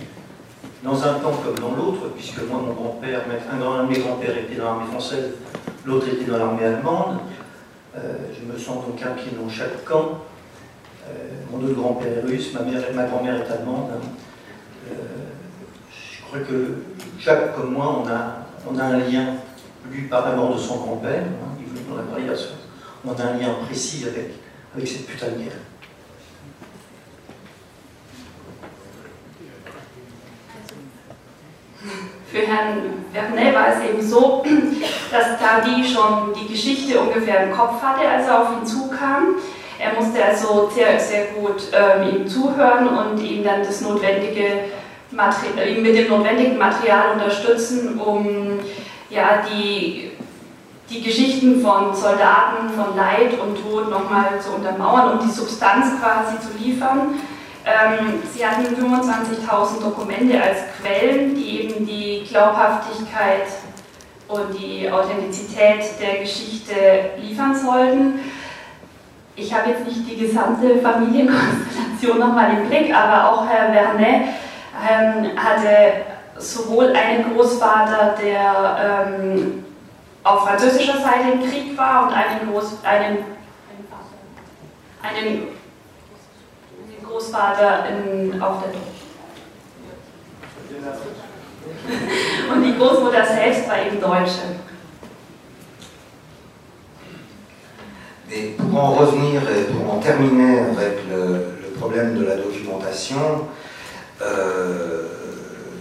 dans 0.85 1.03
un 1.03 1.15
temps 1.15 1.33
comme 1.43 1.59
dans 1.59 1.75
l'autre, 1.75 2.11
puisque 2.15 2.43
moi, 2.47 2.61
mon 2.61 2.75
grand-père, 2.75 3.23
un 3.51 3.85
de 3.85 3.89
mes 3.89 3.99
grands-pères 3.99 4.37
était 4.37 4.57
dans 4.57 4.65
l'armée 4.65 4.87
française, 4.87 5.31
l'autre 5.87 6.09
était 6.09 6.31
dans 6.31 6.37
l'armée 6.37 6.65
allemande. 6.65 7.21
Euh, 7.97 8.17
je 8.39 8.53
me 8.53 8.59
sens 8.59 8.85
donc 8.85 8.97
pied 8.97 9.33
dans 9.41 9.49
chaque 9.49 9.83
camp. 9.85 10.21
Euh, 11.09 11.13
mon 11.51 11.65
autre 11.65 11.75
grand-père 11.75 12.19
est 12.19 12.21
russe, 12.21 12.53
ma, 12.53 12.61
ma 12.61 13.05
grand-mère 13.05 13.37
est 13.37 13.51
allemande. 13.51 13.93
Euh, 14.91 14.95
je 15.91 16.23
crois 16.27 16.41
que 16.41 16.75
Jacques, 17.19 17.57
comme 17.57 17.73
moi, 17.73 18.03
on 18.05 18.09
a, 18.09 18.47
on 18.71 18.79
a 18.79 18.85
un 18.85 18.99
lien, 18.99 19.37
lui 19.91 20.03
par 20.03 20.29
la 20.29 20.37
mort 20.37 20.55
de 20.55 20.59
son 20.59 20.77
grand-père, 20.77 21.23
hein, 21.23 21.57
il 21.59 21.67
voulait 21.67 21.81
dans 21.89 21.97
la 21.97 22.35
on 23.07 23.13
a 23.13 23.23
un 23.23 23.39
lien 23.39 23.55
précis 23.67 24.05
avec, 24.07 24.35
avec 24.75 24.89
cette 24.89 25.07
putain 25.07 25.29
de 25.29 25.45
guerre. 25.45 25.53
Für 32.35 32.41
Herrn 32.41 33.05
Vernet 33.13 33.55
war 33.55 33.69
es 33.69 33.89
eben 33.89 34.03
so, 34.03 34.45
dass 35.13 35.39
Tardy 35.39 35.85
schon 35.85 36.35
die 36.35 36.53
Geschichte 36.53 36.99
ungefähr 36.99 37.45
im 37.45 37.53
Kopf 37.53 37.81
hatte, 37.81 38.09
als 38.09 38.27
er 38.27 38.43
auf 38.43 38.49
ihn 38.59 38.67
zukam. 38.67 39.37
Er 39.79 39.93
musste 39.93 40.25
also 40.25 40.69
sehr, 40.75 40.99
sehr 40.99 41.27
gut 41.27 41.63
ähm, 41.73 42.17
ihm 42.17 42.27
zuhören 42.27 42.89
und 42.89 43.23
ihm 43.23 43.45
dann 43.45 43.61
das 43.61 43.83
notwendige 43.83 44.65
Material, 45.13 45.81
mit 45.81 45.97
dem 45.97 46.09
notwendigen 46.09 46.59
Material 46.59 47.13
unterstützen, 47.13 48.01
um 48.01 48.59
ja, 49.11 49.45
die, 49.49 50.11
die 50.91 51.03
Geschichten 51.05 51.63
von 51.63 51.95
Soldaten, 51.95 52.69
von 52.71 52.97
Leid 52.97 53.39
und 53.41 53.63
Tod 53.63 53.89
nochmal 53.89 54.41
zu 54.41 54.57
untermauern 54.57 55.13
und 55.13 55.23
die 55.23 55.33
Substanz 55.33 56.01
quasi 56.01 56.41
zu 56.41 56.59
liefern. 56.61 57.15
Ähm, 57.67 58.23
sie 58.33 58.47
hatten 58.47 58.67
25.000 58.67 59.81
Dokumente 59.83 60.41
als 60.41 60.59
Quellen, 60.81 61.35
die 61.35 61.63
eben 61.63 61.87
die 61.87 62.25
Glaubhaftigkeit 62.29 63.47
und 64.29 64.59
die 64.59 64.91
Authentizität 64.91 65.83
der 66.01 66.21
Geschichte 66.21 66.75
liefern 67.19 67.55
sollten. 67.55 68.21
Ich 69.37 69.53
habe 69.53 69.71
jetzt 69.71 69.87
nicht 69.87 70.09
die 70.09 70.27
gesamte 70.27 70.79
Familienkonstellation 70.79 72.19
nochmal 72.19 72.51
im 72.59 72.69
Blick, 72.69 72.95
aber 72.95 73.33
auch 73.33 73.49
Herr 73.49 73.73
Vernet 73.73 74.29
ähm, 74.89 75.31
hatte 75.37 76.05
sowohl 76.37 76.93
einen 76.93 77.35
Großvater, 77.35 78.15
der 78.23 79.09
ähm, 79.17 79.65
auf 80.23 80.47
französischer 80.47 80.99
Seite 80.99 81.33
im 81.33 81.51
Krieg 81.51 81.77
war 81.77 82.05
und 82.05 82.13
einen, 82.13 82.51
Groß, 82.51 82.79
einen, 82.85 83.19
einen 85.03 85.49
Großvater 87.15 87.85
in, 87.91 88.43
auf 88.43 88.63
der 88.63 88.73
die 92.61 92.77
Großmutter 92.77 93.25
selbst 93.25 93.69
war 93.69 93.87
eben 93.87 94.01
Deutsche. 94.01 94.57
Et 98.31 98.57
pour 98.57 98.83
en 98.83 98.95
revenir 98.95 99.43
et 99.43 99.73
pour 99.73 99.95
en 99.95 100.01
terminer 100.01 100.59
avec 100.77 101.05
le, 101.09 101.55
problème 101.79 102.19
de 102.19 102.25
la 102.25 102.37
documentation, 102.37 103.47
euh, 104.23 105.03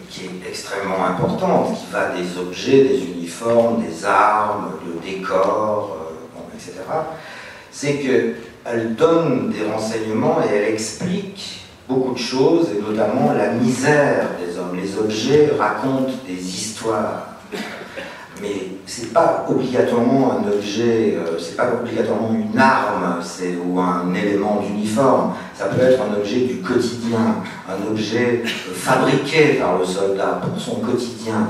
qui 0.09 0.25
est 0.25 0.47
extrêmement 0.47 1.03
importante, 1.05 1.77
qui 1.77 1.91
va 1.91 2.09
des 2.09 2.37
objets, 2.37 2.83
des 2.83 2.99
uniformes, 3.05 3.83
des 3.83 4.05
armes, 4.05 4.73
le 4.85 4.99
décor, 5.01 5.97
euh, 6.35 6.55
etc., 6.55 6.83
c'est 7.71 7.95
que 7.95 8.35
elle 8.65 8.95
donne 8.95 9.51
des 9.51 9.69
renseignements 9.69 10.37
et 10.41 10.55
elle 10.55 10.73
explique 10.73 11.61
beaucoup 11.87 12.13
de 12.13 12.19
choses, 12.19 12.69
et 12.71 12.81
notamment 12.81 13.33
la 13.33 13.49
misère 13.49 14.29
des 14.39 14.57
hommes. 14.57 14.77
Les 14.81 14.97
objets 14.97 15.51
racontent 15.57 16.13
des 16.25 16.39
histoires. 16.39 17.27
Mais 18.41 18.67
c'est 18.85 19.13
pas 19.13 19.45
obligatoirement 19.49 20.33
un 20.33 20.51
objet, 20.51 21.15
euh, 21.15 21.37
c'est 21.39 21.55
pas 21.55 21.71
obligatoirement 21.73 22.31
une 22.33 22.57
arme 22.57 23.21
ou 23.65 23.79
un 23.79 24.13
élément 24.13 24.61
d'uniforme. 24.61 25.33
Ça 25.53 25.65
peut 25.65 25.81
être 25.81 26.01
un 26.01 26.13
objet 26.17 26.41
du 26.41 26.55
quotidien, 26.57 27.37
un 27.69 27.89
objet 27.89 28.43
euh, 28.43 28.73
fabriqué 28.73 29.59
par 29.61 29.77
le 29.77 29.85
soldat 29.85 30.41
pour 30.41 30.59
son 30.59 30.75
quotidien, 30.81 31.49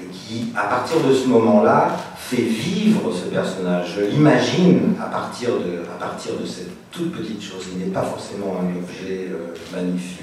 et 0.00 0.06
qui, 0.06 0.52
à 0.56 0.68
partir 0.68 1.00
de 1.06 1.12
ce 1.12 1.26
moment-là, 1.26 1.96
fait 2.24 2.42
vivre 2.42 3.12
ce 3.12 3.26
personnage. 3.28 3.96
Je 3.96 4.06
l'imagine 4.06 4.94
à, 5.00 5.06
partir 5.06 5.50
de, 5.50 6.46
cette 6.46 6.90
toute 6.90 7.12
petite 7.12 7.42
chose. 7.42 7.66
Il 7.72 7.84
n'est 7.84 7.92
pas 7.92 8.02
forcément 8.02 8.56
un 8.60 8.76
objet 8.78 9.28
euh, 9.30 9.54
magnifique, 9.74 10.20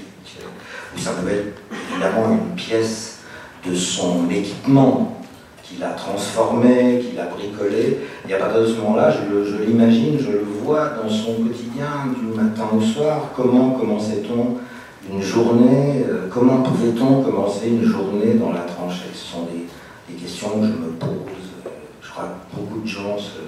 ou 0.95 0.99
ça 0.99 1.11
peut 1.11 1.29
être 1.29 1.61
évidemment 1.91 2.31
une 2.31 2.55
pièce 2.55 3.19
de 3.67 3.75
son 3.75 4.27
équipement 4.31 5.21
qu'il 5.63 5.83
a 5.83 5.91
transformé, 5.91 6.99
qu'il 6.99 7.19
a 7.19 7.25
bricolé. 7.25 7.99
Et 8.27 8.33
à 8.33 8.37
partir 8.37 8.61
de 8.61 8.65
ce 8.65 8.77
moment-là, 8.81 9.11
je, 9.11 9.63
l'imagine, 9.63 10.17
je 10.19 10.31
le 10.31 10.45
vois 10.63 10.89
dans 11.01 11.09
son 11.09 11.35
quotidien 11.35 12.07
du 12.17 12.35
matin 12.35 12.65
au 12.75 12.81
soir. 12.81 13.29
Comment 13.35 13.71
commençait-on 13.71 14.57
une 15.13 15.21
journée 15.21 16.03
euh, 16.09 16.27
Comment 16.31 16.63
pouvait-on 16.63 17.21
commencer 17.21 17.67
une 17.69 17.83
journée 17.83 18.33
dans 18.33 18.51
la 18.51 18.61
tranchée 18.61 19.11
Ce 19.13 19.33
sont 19.33 19.43
des, 19.43 20.15
questions 20.15 20.59
que 20.59 20.65
je 20.65 20.71
me 20.73 20.91
pose 20.99 21.40
beaucoup 22.53 22.81
de 22.81 22.87
gens 22.87 23.17
se, 23.17 23.39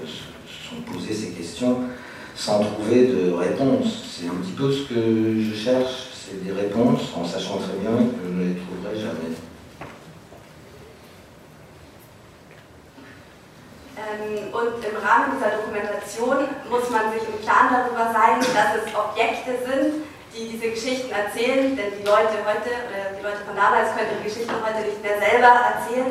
sont 0.70 0.82
posés 0.92 1.14
ces 1.14 1.32
questions 1.32 1.78
sans 2.36 2.60
trouver 2.64 3.08
de 3.08 3.32
réponse. 3.32 4.04
C'est 4.10 4.28
un 4.28 4.36
petit 4.42 4.54
peu 4.54 4.72
ce 4.72 4.88
que 4.88 5.42
je 5.42 5.56
cherche, 5.56 6.10
c'est 6.14 6.44
des 6.44 6.52
réponses 6.52 7.14
en 7.16 7.26
sachant 7.26 7.58
très 7.58 7.78
bien 7.80 7.92
que 7.92 8.26
je 8.26 8.34
ne 8.34 8.44
les 8.50 8.56
trouverai 8.56 9.00
jamais. 9.00 9.36
Ähm, 13.96 14.50
und 14.52 14.84
im 14.84 14.98
Rahmen 14.98 15.38
dieser 15.38 15.58
Dokumentation 15.58 16.50
muss 16.70 16.90
man 16.90 17.14
sich 17.14 17.24
im 17.30 17.40
Klaren 17.46 17.70
darüber 17.72 18.12
sein, 18.12 18.42
dass 18.42 18.82
es 18.82 18.90
Objekte 18.94 19.54
sind, 19.70 20.02
die 20.34 20.50
diese 20.50 20.74
Geschichten 20.74 21.14
erzählen, 21.14 21.78
denn 21.78 21.94
die 22.02 22.06
Leute 22.06 22.42
heute, 22.42 22.74
oder 22.90 23.14
die 23.14 23.22
Leute 23.22 23.46
von 23.46 23.56
damals 23.56 23.94
können 23.94 24.18
die 24.18 24.26
Geschichten 24.26 24.54
heute 24.66 24.82
nicht 24.82 25.02
mehr 25.06 25.22
selber 25.22 25.54
erzählen 25.54 26.10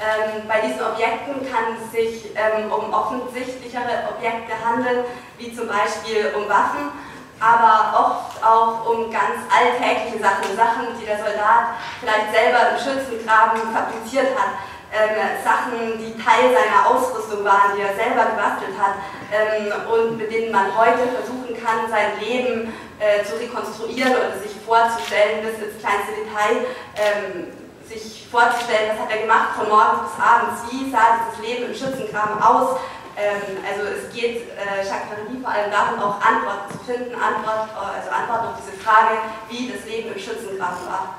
ähm, 0.00 0.48
bei 0.48 0.60
diesen 0.64 0.80
Objekten 0.80 1.44
kann 1.52 1.76
es 1.76 1.92
sich 1.92 2.32
ähm, 2.32 2.72
um 2.72 2.92
offensichtlichere 2.92 4.08
Objekte 4.16 4.56
handeln, 4.56 5.04
wie 5.36 5.54
zum 5.54 5.68
Beispiel 5.68 6.32
um 6.34 6.48
Waffen, 6.48 6.88
aber 7.36 7.92
oft 7.92 8.42
auch 8.42 8.88
um 8.88 9.12
ganz 9.12 9.44
alltägliche 9.52 10.24
Sachen, 10.24 10.56
Sachen, 10.56 10.96
die 10.98 11.04
der 11.04 11.18
Soldat 11.18 11.76
vielleicht 12.00 12.32
selber 12.32 12.72
im 12.72 12.78
Schützengraben 12.80 13.60
fabriziert 13.72 14.32
hat, 14.36 14.56
ähm, 14.92 15.20
Sachen, 15.44 16.00
die 16.00 16.16
Teil 16.16 16.48
seiner 16.48 16.88
Ausrüstung 16.88 17.44
waren, 17.44 17.76
die 17.76 17.82
er 17.82 17.94
selber 17.94 18.32
gebastelt 18.32 18.74
hat 18.80 18.96
ähm, 19.30 19.68
und 19.92 20.16
mit 20.16 20.32
denen 20.32 20.50
man 20.50 20.76
heute 20.76 21.12
versuchen 21.12 21.54
kann, 21.62 21.88
sein 21.88 22.18
Leben 22.20 22.72
äh, 22.98 23.22
zu 23.24 23.36
rekonstruieren 23.36 24.12
oder 24.16 24.32
sich 24.40 24.56
vorzustellen 24.64 25.44
bis 25.44 25.60
ins 25.60 25.78
kleinste 25.78 26.24
Detail. 26.24 26.64
Ähm, 26.96 27.59
sich 27.98 28.26
vorzustellen, 28.30 28.94
was 28.94 29.00
hat 29.00 29.10
er 29.10 29.22
gemacht 29.22 29.58
von 29.58 29.68
morgens 29.68 30.06
bis 30.06 30.16
abends, 30.22 30.58
wie 30.70 30.90
sah 30.90 31.18
dieses 31.18 31.38
Leben 31.42 31.64
im 31.70 31.74
Schützengraben 31.74 32.40
aus. 32.42 32.78
Ähm, 33.18 33.58
also 33.66 33.82
es 33.90 34.14
geht 34.14 34.46
äh, 34.54 34.86
Jacques 34.86 35.10
Ferrari 35.10 35.36
vor 35.42 35.50
allem 35.50 35.70
darum, 35.70 35.98
auch 35.98 36.18
Antworten 36.22 36.70
zu 36.70 36.78
finden, 36.86 37.14
Antwort, 37.14 37.68
also 37.74 38.08
Antworten 38.10 38.46
auf 38.54 38.58
diese 38.62 38.78
Frage, 38.78 39.18
wie 39.50 39.72
das 39.72 39.84
Leben 39.84 40.12
im 40.14 40.18
Schützengraben 40.18 40.86
war. 40.86 41.18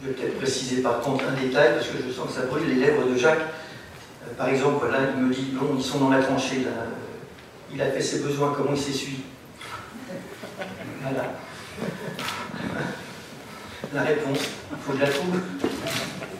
Je 0.00 0.10
vais 0.10 0.16
peut-être 0.16 0.38
préciser 0.38 0.82
par 0.82 1.00
contre 1.00 1.24
un 1.24 1.32
détail 1.32 1.76
parce 1.76 1.88
que 1.88 1.96
je 1.96 2.12
sens 2.12 2.26
que 2.26 2.32
ça 2.34 2.46
brûle 2.46 2.68
les 2.68 2.74
lèvres 2.74 3.06
de 3.08 3.16
Jacques. 3.16 3.40
Euh, 3.40 4.34
par 4.36 4.48
exemple, 4.48 4.86
là, 4.90 4.98
il 5.16 5.22
me 5.22 5.32
dit 5.32 5.56
bon, 5.58 5.74
ils 5.78 5.82
sont 5.82 5.98
dans 5.98 6.10
la 6.10 6.22
tranchée, 6.22 6.60
là. 6.60 6.70
il 7.72 7.80
a 7.80 7.90
fait 7.90 8.02
ses 8.02 8.20
besoins, 8.20 8.52
comment 8.54 8.72
il 8.72 8.80
s'essuie? 8.80 9.24
Voilà. 11.00 11.24
La 13.94 14.02
réponse, 14.02 14.38
il 14.72 14.78
faut 14.82 14.92
je 14.96 15.00
la 15.02 15.08
trouve. 15.08 15.40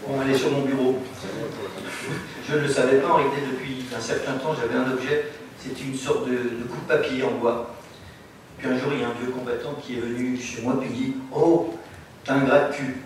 Bon, 0.09 0.21
elle 0.21 0.31
est 0.35 0.39
sur 0.39 0.51
mon 0.51 0.63
bureau. 0.63 0.99
Je 2.49 2.57
ne 2.57 2.63
le 2.63 2.69
savais 2.69 2.97
pas, 2.97 3.11
en 3.11 3.15
réalité, 3.15 3.43
depuis 3.53 3.85
un 3.97 4.01
certain 4.01 4.33
temps, 4.33 4.57
j'avais 4.61 4.75
un 4.75 4.91
objet, 4.93 5.31
c'était 5.57 5.83
une 5.83 5.95
sorte 5.95 6.29
de, 6.29 6.65
coupe-papier 6.69 7.23
en 7.23 7.31
bois. 7.39 7.77
Puis 8.59 8.67
un 8.67 8.77
jour, 8.77 8.89
il 8.93 9.03
y 9.03 9.05
a 9.05 9.07
un 9.07 9.13
vieux 9.23 9.31
combattant 9.31 9.77
qui 9.81 9.99
est 9.99 10.01
venu 10.01 10.37
chez 10.37 10.63
moi, 10.63 10.83
il 10.83 10.93
dit 10.93 11.15
Oh, 11.33 11.75
t'as 12.25 12.35
un 12.35 12.41
gras 12.41 12.69
de 12.69 12.75
cul. 12.75 12.97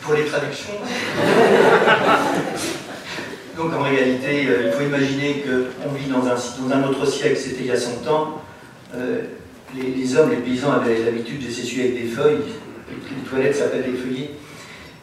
Pour 0.00 0.14
les 0.14 0.24
traductions. 0.24 0.72
Donc 3.58 3.74
en 3.74 3.82
réalité, 3.82 4.46
euh, 4.48 4.68
il 4.68 4.72
faut 4.72 4.84
imaginer 4.84 5.42
qu'on 5.42 5.92
vit 5.92 6.08
dans 6.08 6.26
un, 6.26 6.34
dans 6.34 6.74
un 6.74 6.84
autre 6.88 7.04
siècle, 7.06 7.36
c'était 7.36 7.60
il 7.60 7.66
y 7.66 7.72
a 7.72 7.78
100 7.78 8.08
ans. 8.08 8.40
Euh, 8.94 9.22
les, 9.74 10.16
hommes, 10.16 10.30
les 10.30 10.36
paysans 10.36 10.72
avaient 10.72 11.02
l'habitude 11.02 11.44
de 11.44 11.50
s'essuyer 11.50 11.84
avec 11.84 12.02
des 12.02 12.08
feuilles. 12.08 12.38
Les 12.88 13.28
toilettes 13.28 13.56
s'appellent 13.56 13.90
des 13.90 13.96
feuillets. 13.98 14.30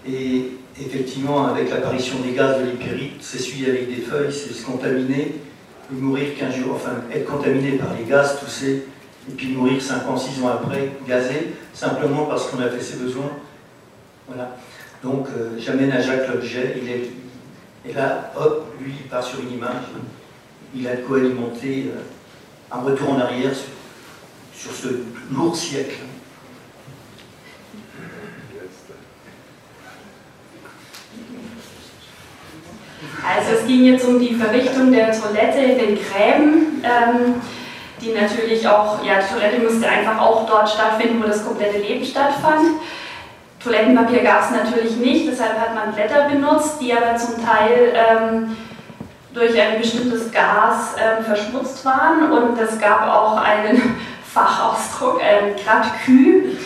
Et 0.07 0.51
effectivement, 0.79 1.47
avec 1.47 1.69
l'apparition 1.69 2.19
des 2.19 2.33
gaz 2.33 2.59
de 2.59 2.65
l'hypérite, 2.65 3.21
s'essuyer 3.21 3.69
avec 3.69 3.93
des 3.93 4.01
feuilles, 4.01 4.31
c'est 4.31 4.53
se 4.53 4.65
contaminer, 4.65 5.35
mourir 5.91 6.29
15 6.37 6.55
jours, 6.55 6.75
enfin 6.75 6.95
être 7.13 7.25
contaminé 7.25 7.73
par 7.73 7.89
les 7.97 8.05
gaz, 8.05 8.39
tousser 8.39 8.83
et 9.29 9.33
puis 9.33 9.47
mourir 9.53 9.81
5 9.81 10.07
ans, 10.07 10.17
6 10.17 10.43
ans 10.43 10.49
après, 10.49 10.91
gazé, 11.07 11.53
simplement 11.73 12.25
parce 12.25 12.47
qu'on 12.47 12.59
a 12.61 12.69
fait 12.69 12.81
ses 12.81 12.97
besoins. 12.97 13.31
Voilà. 14.27 14.57
Donc 15.03 15.27
euh, 15.29 15.57
j'amène 15.59 15.91
à 15.91 16.01
Jacques 16.01 16.27
l'objet, 16.27 16.77
il 16.81 16.89
est, 16.89 17.09
et 17.85 17.93
là, 17.93 18.31
hop, 18.37 18.73
lui, 18.81 18.93
il 19.01 19.09
part 19.09 19.23
sur 19.23 19.39
une 19.41 19.53
image, 19.53 19.83
il 20.75 20.87
a 20.87 20.91
alimenter 20.91 21.91
euh, 21.93 21.99
un 22.71 22.81
retour 22.81 23.11
en 23.11 23.19
arrière 23.19 23.51
sur 24.63 24.73
ce 24.73 24.87
lourd 25.29 25.55
siècle. 25.55 26.05
Also 33.25 33.51
es 33.59 33.67
ging 33.67 33.85
jetzt 33.85 34.05
um 34.05 34.19
die 34.19 34.35
Verrichtung 34.35 34.91
der 34.91 35.11
Toilette 35.11 35.59
in 35.59 35.77
den 35.77 35.97
Gräben, 35.97 36.83
ähm, 36.83 37.41
die 38.01 38.11
natürlich 38.11 38.67
auch, 38.67 39.03
ja, 39.03 39.15
die 39.19 39.33
Toilette 39.33 39.61
musste 39.61 39.87
einfach 39.87 40.19
auch 40.19 40.45
dort 40.45 40.69
stattfinden, 40.69 41.21
wo 41.21 41.27
das 41.27 41.45
komplette 41.45 41.79
Leben 41.79 42.03
stattfand. 42.05 42.81
Toilettenpapier 43.61 44.23
gab 44.23 44.43
es 44.43 44.51
natürlich 44.51 44.97
nicht, 44.97 45.27
deshalb 45.27 45.57
hat 45.57 45.73
man 45.73 45.93
Blätter 45.93 46.27
benutzt, 46.29 46.81
die 46.81 46.93
aber 46.93 47.15
zum 47.15 47.35
Teil 47.43 47.93
ähm, 47.95 48.57
durch 49.33 49.59
ein 49.59 49.79
bestimmtes 49.79 50.31
Gas 50.31 50.95
ähm, 50.97 51.23
verschmutzt 51.23 51.83
waren 51.85 52.31
und 52.31 52.59
es 52.59 52.77
gab 52.79 53.07
auch 53.07 53.37
einen 53.37 53.95
Fachausdruck, 54.33 55.21
ähm, 55.21 55.55
Gratkü. 55.55 56.57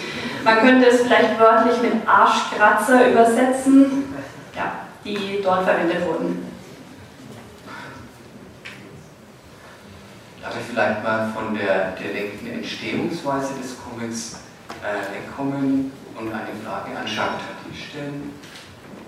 Man 0.43 0.59
könnte 0.59 0.87
es 0.87 1.01
vielleicht 1.01 1.37
wörtlich 1.37 1.81
mit 1.81 2.07
Arschkratzer 2.07 3.11
übersetzen, 3.11 4.05
ja, 4.55 4.71
die 5.03 5.41
dort 5.43 5.65
verwendet 5.65 6.05
wurden. 6.05 6.45
Darf 10.41 10.55
ich 10.57 10.65
vielleicht 10.67 11.03
mal 11.03 11.29
von 11.35 11.53
der 11.53 11.91
direkten 11.91 12.47
Entstehungsweise 12.47 13.55
des 13.61 13.75
Comics 13.83 14.39
äh, 14.81 15.13
wegkommen 15.13 15.91
und 16.17 16.27
eine 16.29 16.55
Frage 16.65 16.97
an 16.97 17.05
Jacques 17.05 17.41
Tati 17.41 17.89
stellen? 17.89 18.33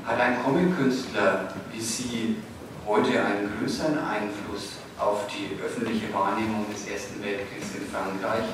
Hat 0.05 0.19
ein 0.19 0.43
Comic-Künstler 0.43 1.53
wie 1.71 1.79
Sie 1.79 2.37
heute 2.85 3.23
einen 3.23 3.49
größeren 3.57 3.99
Einfluss 3.99 4.78
auf 4.99 5.27
die 5.27 5.57
öffentliche 5.63 6.13
Wahrnehmung 6.13 6.65
des 6.71 6.87
Ersten 6.87 7.23
Weltkriegs 7.23 7.75
in 7.75 7.87
Frankreich 7.87 8.45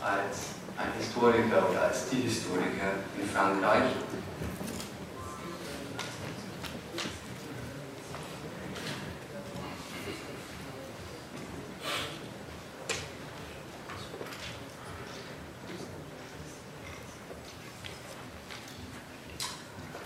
als 0.00 0.54
ein 0.76 0.92
Historiker 0.96 1.68
oder 1.70 1.82
als 1.82 2.08
die 2.08 2.22
Historiker 2.22 3.02
in 3.20 3.28
Frankreich? 3.28 3.82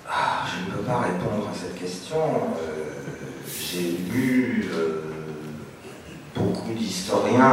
Ah, 0.08 0.46
je 0.46 0.70
ne 0.70 0.76
peux 0.76 0.82
pas 0.84 1.00
répondre 1.00 1.48
à 1.50 1.54
cette 1.54 1.78
question. 1.78 2.16
Euh, 2.58 2.82
J'ai 3.72 3.96
lu 4.12 4.70
euh, 4.72 5.01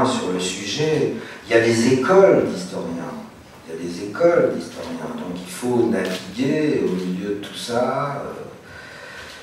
sur 0.06 0.32
le 0.34 0.40
sujet. 0.40 1.14
Il 1.48 1.56
y 1.56 1.60
a 1.60 1.62
des 1.62 1.94
écoles 1.94 2.46
d'historiens. 2.48 3.14
Il 3.68 3.74
y 3.74 3.78
a 3.78 3.90
des 3.90 4.04
écoles 4.04 4.54
d'historiens. 4.56 5.10
Donc 5.16 5.36
il 5.36 5.52
faut 5.52 5.90
naviguer 5.90 6.84
au 6.86 6.92
milieu 6.92 7.36
de 7.36 7.46
tout 7.46 7.56
ça. 7.56 8.24
Euh, 8.26 8.44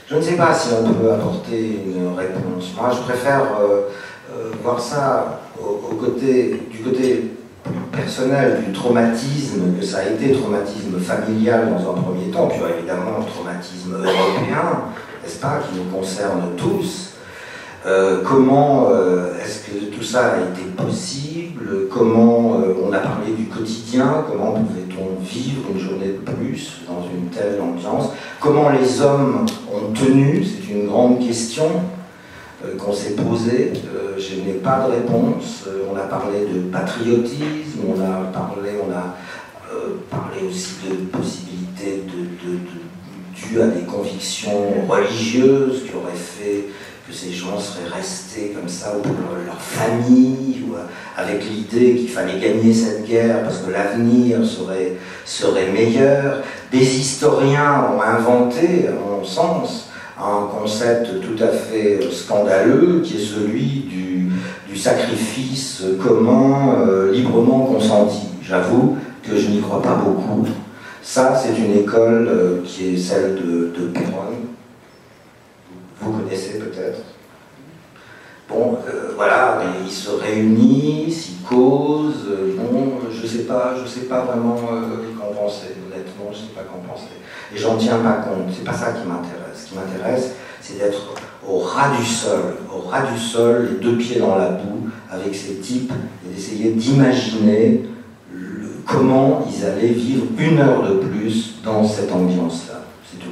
Je 0.09 0.17
ne 0.17 0.21
sais 0.21 0.37
pas 0.37 0.55
si 0.55 0.69
on 0.73 0.93
peut 0.93 1.13
apporter 1.13 1.81
une 1.85 2.17
réponse. 2.17 2.73
Moi, 2.77 2.91
je 2.93 3.03
préfère 3.11 3.43
euh, 3.61 3.89
euh, 4.33 4.53
voir 4.63 4.81
ça 4.81 5.41
au, 5.61 5.95
côté, 5.97 6.63
du 6.71 6.79
côté 6.79 7.33
personnel, 7.91 8.63
du 8.65 8.73
traumatisme 8.73 9.77
que 9.79 9.85
ça 9.85 9.99
a 9.99 10.05
été, 10.05 10.33
traumatisme 10.33 11.01
familial 11.01 11.71
dans 11.71 11.91
un 11.91 11.95
premier 11.95 12.31
temps, 12.31 12.47
puis 12.47 12.61
évidemment 12.79 13.19
traumatisme 13.35 13.95
européen, 13.95 14.93
n'est-ce 15.25 15.41
pas, 15.41 15.61
qui 15.69 15.79
nous 15.79 15.91
concerne 15.91 16.55
tous. 16.57 17.16
Euh, 17.87 18.23
comment 18.25 18.89
euh, 18.91 19.39
est-ce 19.39 19.61
que 19.61 19.85
tout 19.95 20.03
ça 20.03 20.33
a 20.33 20.39
été 20.41 20.63
possible? 20.77 21.87
Comment 21.89 22.55
euh, 22.55 22.75
on 22.85 22.93
a 22.93 22.99
parlé 22.99 23.33
du 23.33 23.45
quotidien? 23.45 24.25
Comment 24.29 24.53
pouvait-on 24.55 25.23
vivre 25.23 25.63
une 25.73 25.79
journée 25.79 26.09
de 26.09 26.33
plus 26.33 26.81
dans 26.89 27.05
une 27.09 27.29
telle 27.29 27.61
ambiance? 27.61 28.11
Comment 28.41 28.71
les 28.71 29.01
hommes 29.01 29.47
ont 29.73 29.93
tenu? 29.93 30.45
C'est 30.45 30.73
une 30.73 30.87
grande 30.89 31.25
question 31.25 31.67
qu'on 32.77 32.93
s'est 32.93 33.15
posée. 33.15 33.73
Je 34.19 34.41
n'ai 34.41 34.55
pas 34.55 34.87
de 34.87 34.93
réponse. 34.93 35.67
On 35.89 35.97
a 35.97 36.01
parlé 36.01 36.41
de 36.41 36.63
patriotisme, 36.63 37.81
on 37.87 38.01
a 38.01 38.33
parlé, 38.33 38.71
on 38.85 38.91
a 38.91 39.15
parlé 40.11 40.49
aussi 40.49 40.75
de 40.89 41.05
possibilités 41.17 42.03
dues 43.37 43.61
à 43.61 43.67
des 43.69 43.83
convictions 43.83 44.87
religieuses 44.89 45.85
qui 45.85 45.95
auraient 45.95 46.17
fait 46.17 46.65
que 47.07 47.15
ces 47.15 47.33
gens 47.33 47.59
seraient 47.59 47.95
restés 47.95 48.53
comme 48.55 48.69
ça 48.69 48.91
pour 49.03 49.13
leur 49.47 49.61
famille, 49.61 50.65
ou 50.69 50.75
avec 51.17 51.45
l'idée 51.45 51.95
qu'il 51.95 52.09
fallait 52.09 52.39
gagner 52.41 52.75
cette 52.75 53.07
guerre 53.07 53.45
parce 53.45 53.59
que 53.59 53.71
l'avenir 53.71 54.45
serait, 54.45 54.97
serait 55.25 55.71
meilleur. 55.73 56.43
Des 56.73 56.99
historiens 56.99 57.87
ont 57.97 58.03
inventé, 58.03 58.89
à 58.89 58.93
mon 58.93 59.25
sens, 59.25 59.89
un 60.19 60.49
concept 60.59 61.21
tout 61.21 61.43
à 61.43 61.49
fait 61.49 62.01
scandaleux 62.11 63.03
qui 63.05 63.17
est 63.17 63.25
celui 63.25 63.85
du, 63.89 64.31
du 64.69 64.77
sacrifice 64.77 65.83
commun, 66.03 66.77
euh, 66.81 67.13
librement 67.13 67.67
consenti. 67.67 68.29
J'avoue 68.43 68.97
que 69.23 69.37
je 69.37 69.49
n'y 69.49 69.61
crois 69.61 69.83
pas 69.83 69.95
beaucoup. 69.95 70.47
Ça, 71.03 71.41
c'est 71.41 71.57
une 71.61 71.79
école 71.79 72.29
euh, 72.29 72.63
qui 72.65 72.95
est 72.95 72.97
celle 72.97 73.37
de, 73.37 73.73
de 73.79 73.93
vous 76.01 76.13
connaissez 76.13 76.59
peut-être. 76.59 77.01
Bon, 78.49 78.79
euh, 78.87 79.13
voilà, 79.17 79.59
ils 79.85 79.91
se 79.91 80.11
réunissent, 80.11 81.31
ils 81.31 81.45
causent. 81.45 82.29
euh, 82.31 82.55
bon, 82.57 82.93
je 83.11 83.27
sais 83.27 83.43
pas, 83.43 83.75
je 83.83 83.89
sais 83.89 84.07
pas 84.07 84.21
vraiment 84.21 84.57
euh, 84.73 85.19
qu'en 85.19 85.35
penser. 85.35 85.75
Honnêtement, 85.85 86.31
je 86.31 86.39
sais 86.39 86.55
pas 86.55 86.63
qu'en 86.63 86.79
penser. 86.89 87.09
Et 87.53 87.59
j'en 87.59 87.77
tiens 87.77 87.99
pas 87.99 88.23
compte. 88.23 88.55
C'est 88.57 88.65
pas 88.65 88.73
ça 88.73 88.93
qui 88.93 89.07
m'intéresse. 89.07 89.65
Ce 89.65 89.69
qui 89.69 89.75
m'intéresse, 89.75 90.35
c'est 90.61 90.79
d'être 90.79 91.13
au 91.49 91.59
ras 91.59 91.97
du 91.97 92.05
sol, 92.05 92.57
au 92.73 92.89
ras 92.89 93.03
du 93.03 93.19
sol, 93.19 93.69
les 93.73 93.85
deux 93.85 93.97
pieds 93.97 94.21
dans 94.21 94.37
la 94.37 94.51
boue, 94.51 94.89
avec 95.11 95.35
ces 95.35 95.57
types, 95.57 95.93
et 96.25 96.35
d'essayer 96.35 96.71
d'imaginer 96.71 97.83
comment 98.87 99.45
ils 99.51 99.65
allaient 99.65 99.89
vivre 99.89 100.27
une 100.39 100.59
heure 100.59 100.83
de 100.89 100.95
plus 100.95 101.57
dans 101.65 101.85
cette 101.85 102.13
ambiance-là. 102.13 102.81
C'est 103.11 103.19
tout. 103.19 103.31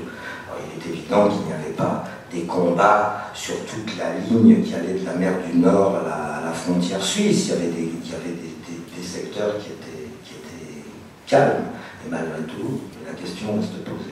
Alors, 0.48 0.60
il 0.64 0.80
est 0.80 0.92
évident 0.92 1.28
qu'il 1.28 1.46
n'y 1.46 1.52
avait 1.52 1.74
pas 1.76 2.04
des 2.34 2.42
combats 2.46 3.30
sur 3.32 3.54
toute 3.66 3.96
la 3.96 4.14
ligne 4.28 4.62
qui 4.64 4.74
allait 4.74 4.94
de 5.00 5.06
la 5.06 5.12
mer 5.14 5.32
du 5.46 5.58
Nord 5.58 5.96
à 5.96 6.08
la, 6.08 6.36
à 6.38 6.40
la 6.46 6.52
frontière 6.52 7.02
suisse. 7.02 7.46
Il 7.46 7.50
y 7.50 7.52
avait 7.52 7.66
des, 7.68 7.92
il 8.04 8.10
y 8.10 8.14
avait 8.14 8.34
des, 8.42 8.54
des- 8.66 8.84
des 8.96 9.06
secteurs 9.06 9.54
qui 9.58 9.68
étaient, 9.70 10.08
qui 10.24 10.34
étaient 10.34 10.82
calmes. 11.26 11.66
Et 12.06 12.10
malgré 12.10 12.42
tout, 12.42 12.80
la 13.06 13.12
question 13.14 13.56
reste 13.56 13.84
posée. 13.84 14.10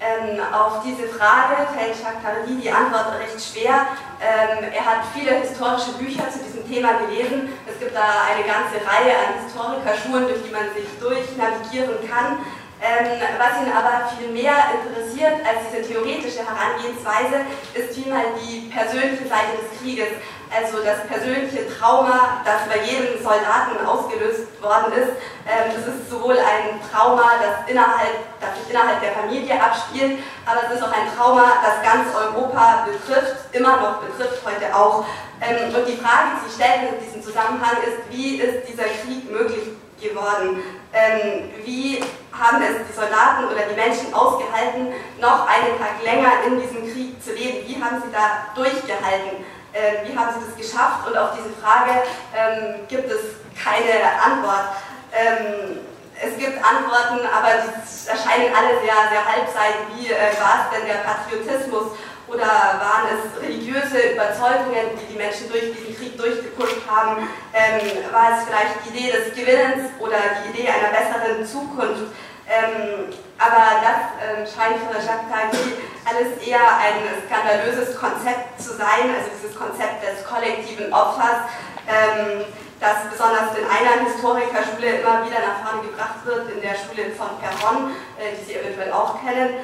Ähm, 0.00 0.38
auf 0.52 0.82
diese 0.84 1.08
Frage 1.08 1.56
fällt 1.72 1.96
Jacques 1.96 2.20
Tardy 2.22 2.56
die 2.60 2.70
Antwort 2.70 3.16
recht 3.20 3.40
schwer. 3.40 3.86
Ähm, 4.20 4.64
er 4.74 4.84
hat 4.84 5.00
viele 5.14 5.32
historische 5.40 5.92
Bücher 5.96 6.28
zu 6.28 6.40
diesem 6.44 6.68
Thema 6.68 6.98
gelesen. 7.06 7.48
Es 7.66 7.78
gibt 7.78 7.94
da 7.96 8.28
eine 8.28 8.44
ganze 8.44 8.76
Reihe 8.84 9.16
an 9.16 9.40
Historikerschulen, 9.44 10.28
durch 10.28 10.42
die 10.44 10.52
man 10.52 10.68
sich 10.76 10.84
durchnavigieren 11.00 11.96
kann. 12.04 12.44
Ähm, 12.84 13.16
was 13.40 13.64
ihn 13.64 13.72
aber 13.72 14.12
viel 14.12 14.28
mehr 14.28 14.52
interessiert 14.76 15.40
als 15.40 15.72
diese 15.72 15.88
theoretische 15.88 16.44
Herangehensweise, 16.44 17.48
ist 17.72 17.96
vielmehr 17.96 18.36
die 18.36 18.68
persönliche 18.68 19.24
Seite 19.24 19.56
des 19.56 19.80
Krieges. 19.80 20.12
Also 20.52 20.84
das 20.84 21.00
persönliche 21.08 21.64
Trauma, 21.72 22.44
das 22.44 22.68
bei 22.68 22.84
jedem 22.84 23.16
Soldaten 23.24 23.80
ausgelöst 23.88 24.52
worden 24.60 24.92
ist. 25.00 25.16
Ähm, 25.48 25.72
das 25.72 25.96
ist 25.96 26.10
sowohl 26.10 26.36
ein 26.36 26.76
Trauma, 26.92 27.40
das, 27.40 27.64
innerhalb, 27.72 28.20
das 28.38 28.52
sich 28.60 28.68
innerhalb 28.68 29.00
der 29.00 29.16
Familie 29.16 29.56
abspielt, 29.56 30.20
aber 30.44 30.68
es 30.68 30.76
ist 30.76 30.84
auch 30.84 30.92
ein 30.92 31.08
Trauma, 31.16 31.64
das 31.64 31.80
ganz 31.80 32.12
Europa 32.12 32.84
betrifft, 32.84 33.48
immer 33.52 33.80
noch 33.80 34.04
betrifft, 34.04 34.44
heute 34.44 34.68
auch. 34.76 35.06
Ähm, 35.40 35.72
und 35.72 35.88
die 35.88 35.96
Frage, 35.96 36.36
die 36.36 36.52
sich 36.52 36.60
stellt 36.60 36.92
in 36.92 37.00
diesem 37.00 37.22
Zusammenhang 37.24 37.80
ist, 37.80 38.12
wie 38.12 38.36
ist 38.44 38.68
dieser 38.68 38.84
Krieg 38.84 39.24
möglich 39.32 39.72
geworden? 40.08 40.62
Ähm, 40.92 41.50
wie 41.64 42.00
haben 42.32 42.62
es 42.62 42.86
die 42.88 42.94
Soldaten 42.94 43.44
oder 43.46 43.62
die 43.70 43.74
Menschen 43.74 44.12
ausgehalten, 44.12 44.92
noch 45.20 45.46
einen 45.46 45.78
Tag 45.78 46.02
länger 46.04 46.44
in 46.46 46.60
diesem 46.60 46.82
Krieg 46.92 47.22
zu 47.22 47.32
leben? 47.32 47.66
Wie 47.66 47.82
haben 47.82 48.02
sie 48.02 48.12
da 48.12 48.52
durchgehalten? 48.54 49.44
Ähm, 49.72 50.06
wie 50.06 50.16
haben 50.16 50.30
sie 50.34 50.46
das 50.46 50.56
geschafft? 50.56 51.06
Und 51.06 51.16
auf 51.16 51.30
diese 51.36 51.50
Frage 51.60 52.02
ähm, 52.36 52.86
gibt 52.88 53.10
es 53.10 53.42
keine 53.58 54.06
Antwort. 54.22 54.76
Ähm, 55.12 55.80
es 56.14 56.38
gibt 56.38 56.56
Antworten, 56.62 57.26
aber 57.26 57.58
die 57.58 58.08
erscheinen 58.08 58.54
alle 58.54 58.78
sehr, 58.78 58.94
sehr 59.10 59.24
halbseitig. 59.24 59.82
Wie 59.96 60.12
äh, 60.12 60.30
war 60.38 60.62
es 60.62 60.78
denn 60.78 60.86
der 60.86 61.02
Patriotismus? 61.02 61.98
Oder 62.26 62.46
waren 62.46 63.04
es 63.12 63.42
religiöse 63.42 64.14
Überzeugungen, 64.14 64.96
die 64.96 65.12
die 65.12 65.18
Menschen 65.18 65.48
durch 65.50 65.76
diesen 65.76 65.96
Krieg 65.96 66.16
durchgepusht 66.16 66.80
haben, 66.88 67.28
ähm, 67.52 67.84
war 68.12 68.38
es 68.38 68.48
vielleicht 68.48 68.80
die 68.84 68.96
Idee 68.96 69.12
des 69.12 69.34
Gewinnens 69.36 69.92
oder 70.00 70.16
die 70.40 70.56
Idee 70.56 70.68
einer 70.68 70.88
besseren 70.88 71.44
Zukunft. 71.44 72.12
Ähm, 72.48 73.12
aber 73.38 73.80
das 73.80 74.00
ähm, 74.20 74.44
scheint 74.44 74.80
für 74.84 75.00
Jacques 75.00 75.28
Tardy 75.32 75.80
alles 76.04 76.36
eher 76.44 76.60
ein 76.60 77.00
skandalöses 77.24 77.96
Konzept 77.96 78.60
zu 78.60 78.76
sein, 78.76 79.08
also 79.12 79.32
dieses 79.32 79.56
Konzept 79.56 80.04
des 80.04 80.24
kollektiven 80.24 80.92
Opfers, 80.92 81.48
ähm, 81.88 82.44
das 82.80 83.08
besonders 83.10 83.56
in 83.56 83.64
einer 83.64 84.04
Historikerschule 84.04 85.00
immer 85.00 85.24
wieder 85.24 85.40
nach 85.40 85.64
vorne 85.64 85.88
gebracht 85.88 86.20
wird, 86.24 86.52
in 86.52 86.60
der 86.60 86.76
Schule 86.76 87.12
von 87.16 87.32
Perron, 87.40 87.96
äh, 88.20 88.36
die 88.36 88.44
Sie 88.44 88.56
eventuell 88.56 88.92
auch 88.92 89.16
kennen. 89.24 89.60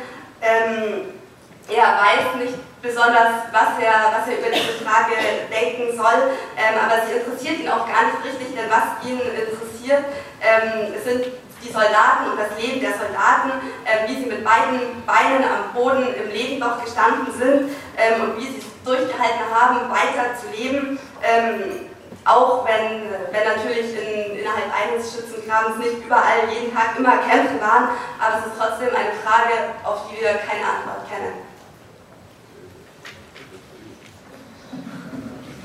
Ähm, 1.71 1.79
er 1.79 1.87
weiß 1.99 2.43
nicht 2.43 2.59
besonders, 2.83 3.47
was 3.53 3.79
er, 3.81 4.11
was 4.13 4.29
er 4.29 4.39
über 4.39 4.51
diese 4.51 4.85
Frage 4.85 5.15
denken 5.51 5.97
soll, 5.97 6.33
ähm, 6.57 6.75
aber 6.81 7.07
sie 7.07 7.19
interessiert 7.19 7.61
ihn 7.61 7.69
auch 7.69 7.87
gar 7.87 8.09
nicht 8.09 8.25
richtig, 8.25 8.57
denn 8.57 8.71
was 8.71 9.05
ihn 9.07 9.21
interessiert, 9.21 10.05
ähm, 10.41 10.95
sind 11.05 11.27
die 11.63 11.73
Soldaten 11.73 12.33
und 12.33 12.41
das 12.41 12.57
Leben 12.57 12.81
der 12.81 12.97
Soldaten, 12.97 13.53
äh, 13.85 14.09
wie 14.09 14.17
sie 14.17 14.27
mit 14.27 14.43
beiden 14.43 15.05
Beinen 15.05 15.45
am 15.45 15.75
Boden 15.75 16.09
im 16.15 16.31
Leben 16.33 16.61
doch 16.61 16.83
gestanden 16.83 17.29
sind 17.37 17.71
ähm, 18.01 18.23
und 18.23 18.39
wie 18.39 18.49
sie 18.49 18.65
es 18.65 18.69
durchgehalten 18.83 19.45
haben, 19.53 19.91
weiter 19.91 20.33
zu 20.41 20.49
leben. 20.57 20.99
Ähm, 21.23 21.91
auch 22.25 22.67
wenn, 22.67 23.09
wenn 23.33 23.45
natürlich 23.45 23.97
in, 23.97 24.41
innerhalb 24.41 24.69
eines 24.73 25.13
Schützengrabens 25.13 25.79
nicht 25.79 26.05
überall 26.05 26.49
jeden 26.53 26.75
Tag 26.75 26.97
immer 26.99 27.17
Kämpfe 27.19 27.61
waren, 27.61 27.89
aber 28.21 28.41
es 28.41 28.53
ist 28.53 28.59
trotzdem 28.61 28.89
eine 28.89 29.13
Frage, 29.25 29.77
auf 29.85 30.09
die 30.09 30.21
wir 30.21 30.37
keine 30.45 30.65
Antwort 30.65 31.09
kennen. 31.09 31.50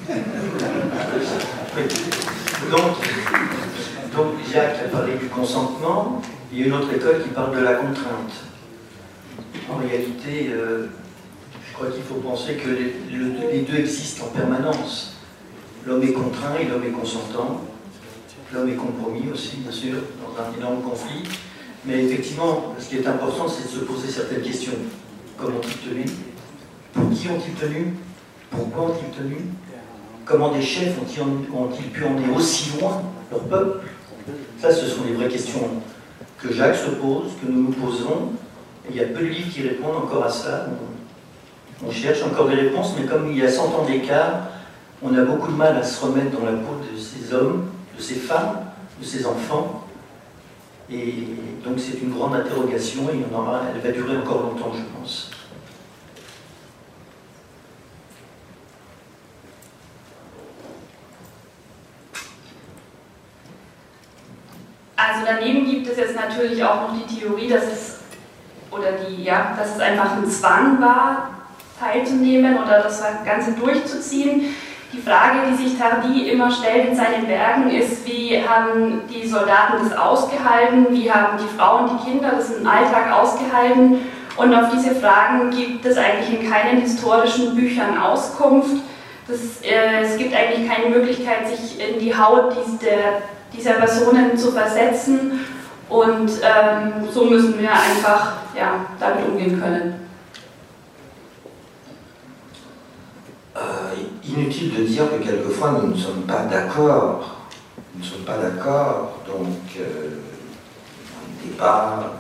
Donc, 2.72 2.96
donc, 4.16 4.28
Jacques 4.52 4.78
a 4.86 4.90
parlé 4.90 5.16
du 5.16 5.28
consentement, 5.28 6.22
il 6.52 6.60
y 6.60 6.64
a 6.64 6.68
une 6.68 6.74
autre 6.74 6.94
école 6.94 7.24
qui 7.24 7.30
parle 7.30 7.56
de 7.56 7.62
la 7.62 7.74
contrainte. 7.74 8.32
En 9.70 9.78
réalité, 9.78 10.52
euh, 10.52 10.88
je 11.68 11.74
crois 11.74 11.88
qu'il 11.88 12.04
faut 12.04 12.16
penser 12.16 12.56
que 12.56 12.70
les, 12.70 12.94
les, 13.52 13.62
deux 13.62 13.78
existent 13.78 14.26
en 14.26 14.30
permanence. 14.30 15.18
L'homme 15.86 16.04
est 16.04 16.14
contraint 16.14 16.56
et 16.62 16.66
l'homme 16.66 16.84
est 16.84 16.92
consentant. 16.92 17.62
L'homme 18.54 18.70
est 18.70 18.76
compromis 18.76 19.30
aussi, 19.34 19.58
bien 19.58 19.72
sûr, 19.72 19.96
dans 20.22 20.42
un 20.42 20.58
énorme 20.58 20.82
conflit. 20.82 21.24
Mais 21.84 22.06
effectivement, 22.06 22.76
ce 22.80 22.90
qui 22.90 22.98
est 22.98 23.08
important, 23.08 23.48
c'est 23.48 23.64
de 23.64 23.80
se 23.80 23.86
poser 23.86 24.10
certaines 24.10 24.42
questions. 24.42 24.74
Comment 25.38 25.58
ont-ils 25.58 25.90
tenu? 25.90 26.06
Pour 26.94 27.10
qui 27.12 27.28
ont-ils 27.28 27.54
tenu? 27.54 27.94
Pourquoi 28.50 28.86
ont-ils 28.86 29.18
tenu? 29.18 29.38
Comment 30.26 30.50
des 30.50 30.62
chefs 30.62 30.98
ont-ils 31.00 31.90
pu 31.92 32.04
emmener 32.04 32.34
aussi 32.36 32.72
loin 32.80 33.04
leur 33.32 33.42
peuple? 33.42 33.88
Ça, 34.60 34.72
ce 34.72 34.88
sont 34.88 35.04
les 35.06 35.14
vraies 35.14 35.28
questions 35.28 35.62
que 36.42 36.52
Jacques 36.52 36.76
se 36.76 36.90
pose, 36.90 37.34
que 37.42 37.52
nous 37.52 37.64
nous 37.64 37.72
posons. 37.72 38.32
il 38.90 38.96
y 38.96 39.02
a 39.02 39.06
peu 39.06 39.22
de 39.22 39.28
livres 39.28 39.54
qui 39.54 39.62
répondent 39.62 39.98
encore 39.98 40.26
à 40.26 40.30
ça. 40.30 40.68
On, 41.86 41.92
cherche 41.92 42.24
encore 42.24 42.48
des 42.48 42.56
réponses, 42.56 42.94
mais 43.00 43.06
comme 43.06 43.30
il 43.30 43.38
y 43.38 43.44
a 43.44 43.52
100 43.52 43.64
ans 43.66 43.86
d'écart, 43.86 44.48
on 45.04 45.16
a 45.16 45.22
beaucoup 45.22 45.52
de 45.52 45.58
mal 45.58 45.78
à 45.78 45.84
se 45.84 46.04
remettre 46.04 46.32
dans 46.32 46.46
la 46.46 46.54
peau 46.54 46.76
de 46.76 46.98
ces 46.98 47.34
hommes, 47.34 47.66
de 47.96 48.02
ces 48.02 48.16
femmes, 48.16 48.62
de 49.00 49.06
ces 49.06 49.28
enfants. 49.28 49.86
Et 50.90 51.28
donc 51.64 51.78
c'est 51.78 52.02
une 52.02 52.12
grande 52.12 52.36
interrogation 52.36 53.10
et 53.10 53.18
elle 53.18 53.82
va 53.82 53.92
durer 53.92 54.18
encore 54.18 54.44
longtemps, 54.44 54.72
je 54.74 55.00
pense. 55.00 55.32
Daneben 65.26 65.70
gibt 65.70 65.88
es 65.88 65.98
jetzt 65.98 66.16
natürlich 66.16 66.64
auch 66.64 66.82
noch 66.82 66.94
die 66.94 67.20
Theorie, 67.20 67.50
dass 67.50 67.64
es 67.64 67.96
oder 68.72 68.92
die, 68.94 69.24
ja, 69.24 69.56
dass 69.58 69.76
es 69.76 69.82
einfach 69.82 70.18
ein 70.18 70.30
Zwang 70.30 70.82
war, 70.82 71.30
teilzunehmen 71.80 72.58
oder 72.58 72.82
das 72.82 73.02
Ganze 73.26 73.54
durchzuziehen. 73.54 74.56
Die 74.92 75.02
Frage, 75.02 75.40
die 75.50 75.56
sich 75.56 75.78
Tardy 75.78 76.30
immer 76.30 76.50
stellt 76.52 76.90
in 76.90 76.96
seinen 76.96 77.28
Werken, 77.28 77.70
ist, 77.70 78.08
wie 78.08 78.42
haben 78.48 79.02
die 79.10 79.28
Soldaten 79.28 79.84
das 79.84 79.98
ausgehalten, 79.98 80.88
wie 80.92 81.12
haben 81.12 81.38
die 81.38 81.58
Frauen, 81.58 81.90
die 81.98 82.10
Kinder 82.10 82.32
das 82.32 82.52
im 82.52 82.68
Alltag 82.68 83.12
ausgehalten 83.12 84.00
und 84.38 84.54
auf 84.54 84.70
diese 84.74 84.96
Fragen 84.96 85.50
gibt 85.50 85.86
es 85.86 85.98
eigentlich 85.98 86.42
in 86.42 86.50
keinen 86.50 86.82
historischen 86.82 87.56
Büchern 87.56 87.98
Auskunft. 87.98 88.84
Das, 89.28 89.40
äh, 89.64 90.04
es 90.04 90.18
gibt 90.18 90.34
eigentlich 90.36 90.70
keine 90.70 90.96
Möglichkeit, 90.96 91.48
sich 91.48 91.80
in 91.80 92.00
die 92.00 92.16
Haut 92.16 92.56
der 92.82 93.22
dieser 93.56 93.74
Personen 93.74 94.38
zu 94.38 94.52
versetzen. 94.52 95.40
Und 95.88 96.32
ähm, 96.42 97.08
so 97.12 97.26
müssen 97.26 97.60
wir 97.60 97.72
einfach 97.72 98.34
ja, 98.58 98.86
damit 99.00 99.28
umgehen 99.28 99.60
können. 99.62 100.02
Euh, 103.56 103.96
inutile 104.24 104.80
de 104.80 104.84
dire 104.84 105.08
que 105.10 105.24
quelquefois 105.24 105.72
nous 105.72 105.88
ne 105.88 105.96
sommes 105.96 106.24
pas 106.24 106.44
d'accord. 106.46 107.36
Nous 107.94 108.04
ne 108.04 108.06
sommes 108.06 108.26
pas 108.26 108.38
d'accord, 108.38 109.20
donc 109.26 109.80
euh, 109.80 110.18
un 111.22 111.48
débat 111.48 112.12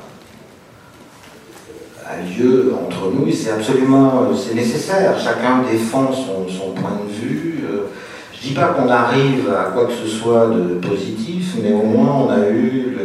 a 2.07 2.21
lieu 2.21 2.73
entre 2.85 3.11
nous 3.11 3.27
et 3.27 3.33
c'est 3.33 3.51
absolument 3.51 4.27
c'est 4.35 4.53
nécessaire. 4.53 5.17
Chacun 5.17 5.63
défend 5.69 6.11
son, 6.13 6.71
point 6.71 6.99
de 7.03 7.11
vue. 7.11 7.63
Euh, 7.67 7.87
je 8.31 8.43
ne 8.43 8.49
dis 8.49 8.53
pas 8.53 8.67
qu'on 8.67 8.89
arrive 8.89 9.49
à 9.49 9.71
quoi 9.71 9.85
que 9.85 9.93
ce 9.93 10.07
soit 10.07 10.47
de 10.47 10.75
positif, 10.75 11.55
mais 11.63 11.73
au 11.73 11.83
moins 11.83 12.27
on 12.27 12.29
a 12.29 12.49
eu 12.49 12.95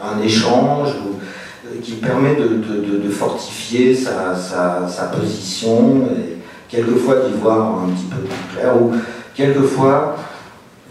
un 0.00 0.22
échange 0.22 0.90
euh, 0.90 1.80
qui 1.82 1.92
permet 1.92 2.36
de, 2.36 3.08
fortifier 3.10 3.94
sa, 3.94 5.04
position 5.12 6.08
et 6.16 6.38
quelquefois 6.68 7.16
d'y 7.26 7.40
voir 7.40 7.84
un 7.84 7.88
petit 7.88 8.06
peu 8.06 8.22
plus 8.22 8.56
clair 8.56 8.74
ou 8.80 8.92
quelquefois 9.34 10.16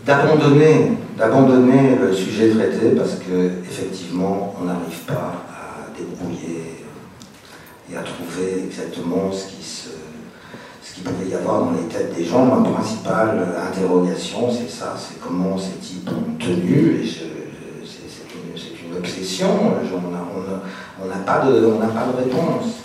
d'abandonner, 0.06 0.93
d'abandonner 1.17 1.97
le 2.02 2.13
sujet 2.13 2.49
traité 2.49 2.89
parce 2.95 3.15
qu'effectivement 3.15 4.56
on 4.62 4.65
n'arrive 4.65 4.99
pas 5.06 5.43
à 5.49 5.97
débrouiller 5.97 6.83
et 7.94 7.98
à 7.98 8.02
trouver 8.02 8.64
exactement 8.66 9.32
ce 9.32 9.48
qui 9.48 9.64
se 9.64 9.90
ce 10.84 10.96
qu'il 10.96 11.04
pouvait 11.06 11.30
y 11.30 11.34
avoir 11.34 11.66
dans 11.66 11.72
les 11.72 11.88
têtes 11.88 12.14
des 12.16 12.26
gens. 12.26 12.46
Ma 12.46 12.70
principale 12.70 13.56
interrogation, 13.72 14.52
c'est 14.52 14.70
ça, 14.70 14.94
c'est 14.98 15.20
comment 15.20 15.58
ces 15.58 15.78
types 15.80 16.10
ont 16.10 16.38
tenu, 16.38 17.00
et 17.02 17.08
c'est 17.08 17.24
une, 18.86 18.98
obsession, 18.98 19.48
on 21.02 21.08
n'a 21.08 21.16
pas, 21.26 21.46
de, 21.46 21.52
pas 21.52 22.06
de 22.06 22.24
réponse. 22.24 22.84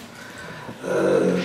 Euh, 0.89 1.37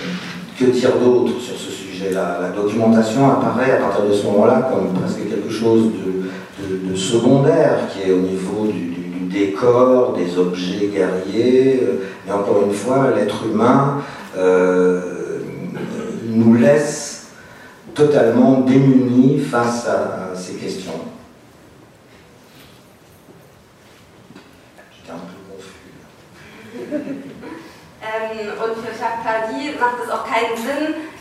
que 0.58 0.64
dire 0.66 0.96
d'autre 0.98 1.40
sur 1.40 1.56
ce 1.56 1.70
sujet-là? 1.70 2.38
La 2.40 2.48
documentation 2.50 3.30
apparaît 3.30 3.72
à 3.72 3.76
partir 3.76 4.06
de 4.06 4.12
ce 4.12 4.24
moment-là 4.26 4.70
comme 4.72 4.92
presque 4.94 5.28
quelque 5.28 5.50
chose 5.50 5.90
de, 5.90 6.94
secondaire, 6.96 7.88
qui 7.92 8.08
est 8.08 8.12
au 8.12 8.20
niveau 8.20 8.66
du, 8.68 8.93
décor, 9.34 10.14
des 10.14 10.38
objets 10.38 10.86
guerriers, 10.86 11.80
euh, 11.82 12.06
mais 12.24 12.32
encore 12.32 12.62
une 12.64 12.72
fois, 12.72 13.10
l'être 13.14 13.44
humain. 13.46 14.02
Euh, 14.36 15.40
nous 16.26 16.54
laisse 16.54 17.28
totalement 17.94 18.60
démunis 18.60 19.40
face 19.40 19.86
à, 19.86 20.34
ces 20.34 20.54
questions. 20.54 21.00
J'étais 24.90 25.12
un 25.12 25.18
peu 25.18 25.36
confus. 25.52 27.20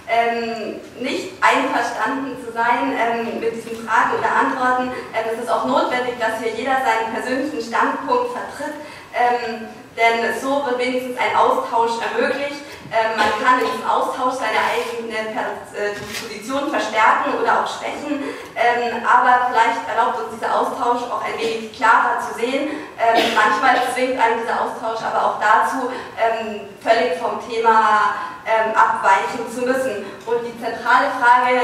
ähm, 0.08 0.80
nicht 1.00 1.32
einverstanden 1.42 2.36
zu 2.44 2.52
sein 2.52 2.92
ähm, 2.92 3.40
mit 3.40 3.56
diesen 3.56 3.86
Fragen 3.86 4.20
oder 4.20 4.30
Antworten. 4.30 4.92
Ähm, 5.14 5.26
es 5.34 5.44
ist 5.44 5.50
auch 5.50 5.66
notwendig, 5.66 6.16
dass 6.20 6.40
hier 6.42 6.52
jeder 6.54 6.78
seinen 6.84 7.14
persönlichen 7.14 7.62
Standpunkt 7.62 8.32
vertritt, 8.32 8.76
ähm, 9.16 9.68
denn 9.96 10.34
so 10.42 10.66
wird 10.66 10.80
wenigstens 10.80 11.18
ein 11.18 11.36
Austausch 11.36 12.02
ermöglicht. 12.02 12.62
Ähm, 12.94 13.18
man 13.18 13.34
kann 13.42 13.58
in 13.58 13.66
diesem 13.66 13.90
Austausch 13.90 14.38
seine 14.38 14.62
eigene 14.70 15.18
äh, 15.18 15.98
Position 15.98 16.70
verstärken 16.70 17.34
oder 17.42 17.66
auch 17.66 17.68
schwächen, 17.68 18.22
ähm, 18.54 19.02
aber 19.02 19.50
vielleicht 19.50 19.82
erlaubt 19.90 20.22
uns 20.22 20.38
dieser 20.38 20.54
Austausch 20.54 21.02
auch 21.10 21.26
ein 21.26 21.34
wenig 21.42 21.74
klarer 21.74 22.22
zu 22.22 22.38
sehen. 22.38 22.70
Ähm, 23.02 23.34
manchmal 23.34 23.82
zwingt 23.96 24.22
einen 24.22 24.46
dieser 24.46 24.62
Austausch 24.62 25.02
aber 25.02 25.26
auch 25.26 25.38
dazu, 25.42 25.90
völlig 26.82 27.18
vom 27.18 27.42
Thema 27.50 28.14
abweichen 28.76 29.50
zu 29.50 29.62
müssen. 29.62 30.06
Und 30.26 30.40
die 30.44 30.54
zentrale 30.62 31.08
Frage 31.18 31.62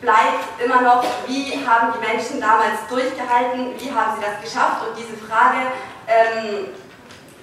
bleibt 0.00 0.44
immer 0.64 0.80
noch, 0.80 1.04
wie 1.26 1.60
haben 1.66 1.92
die 1.92 2.06
Menschen 2.06 2.40
damals 2.40 2.86
durchgehalten, 2.88 3.74
wie 3.78 3.90
haben 3.90 4.16
sie 4.16 4.24
das 4.24 4.40
geschafft? 4.40 4.86
Und 4.86 4.96
diese 4.96 5.16
Frage 5.26 5.68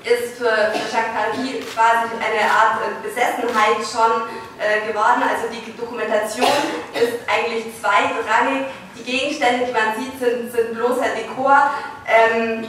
ist 0.03 0.37
für, 0.37 0.45
für 0.45 0.95
Jacques 0.95 1.73
quasi 1.73 2.09
eine 2.15 2.49
Art 2.49 2.79
äh, 2.81 3.07
Besessenheit 3.07 3.77
schon 3.83 4.23
äh, 4.57 4.87
geworden. 4.87 5.23
Also 5.23 5.47
die 5.51 5.75
Dokumentation 5.75 6.47
eigentlich 7.27 7.65
zweitrangig. 7.79 8.65
Die 8.97 9.03
Gegenstände, 9.03 9.65
die 9.65 9.71
man 9.71 9.95
sieht, 9.97 10.19
sind, 10.19 10.51
sind 10.51 10.73
bloßer 10.73 11.15
Dekor. 11.15 11.71
Ähm, 12.07 12.67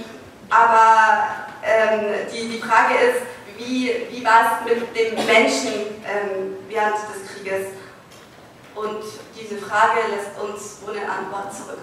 aber 0.50 1.28
ähm, 1.62 2.14
die, 2.32 2.48
die 2.48 2.58
Frage 2.58 2.94
ist, 2.94 3.22
wie, 3.56 4.06
wie 4.10 4.24
war 4.24 4.62
es 4.64 4.72
mit 4.72 4.96
dem 4.96 5.14
Menschen 5.26 5.72
ähm, 6.04 6.56
während 6.68 6.94
des 6.94 7.32
Krieges? 7.32 7.66
Und 8.74 9.02
diese 9.38 9.58
Frage 9.58 10.00
lässt 10.10 10.40
uns 10.40 10.78
ohne 10.88 11.00
Antwort 11.08 11.54
zurück. 11.54 11.78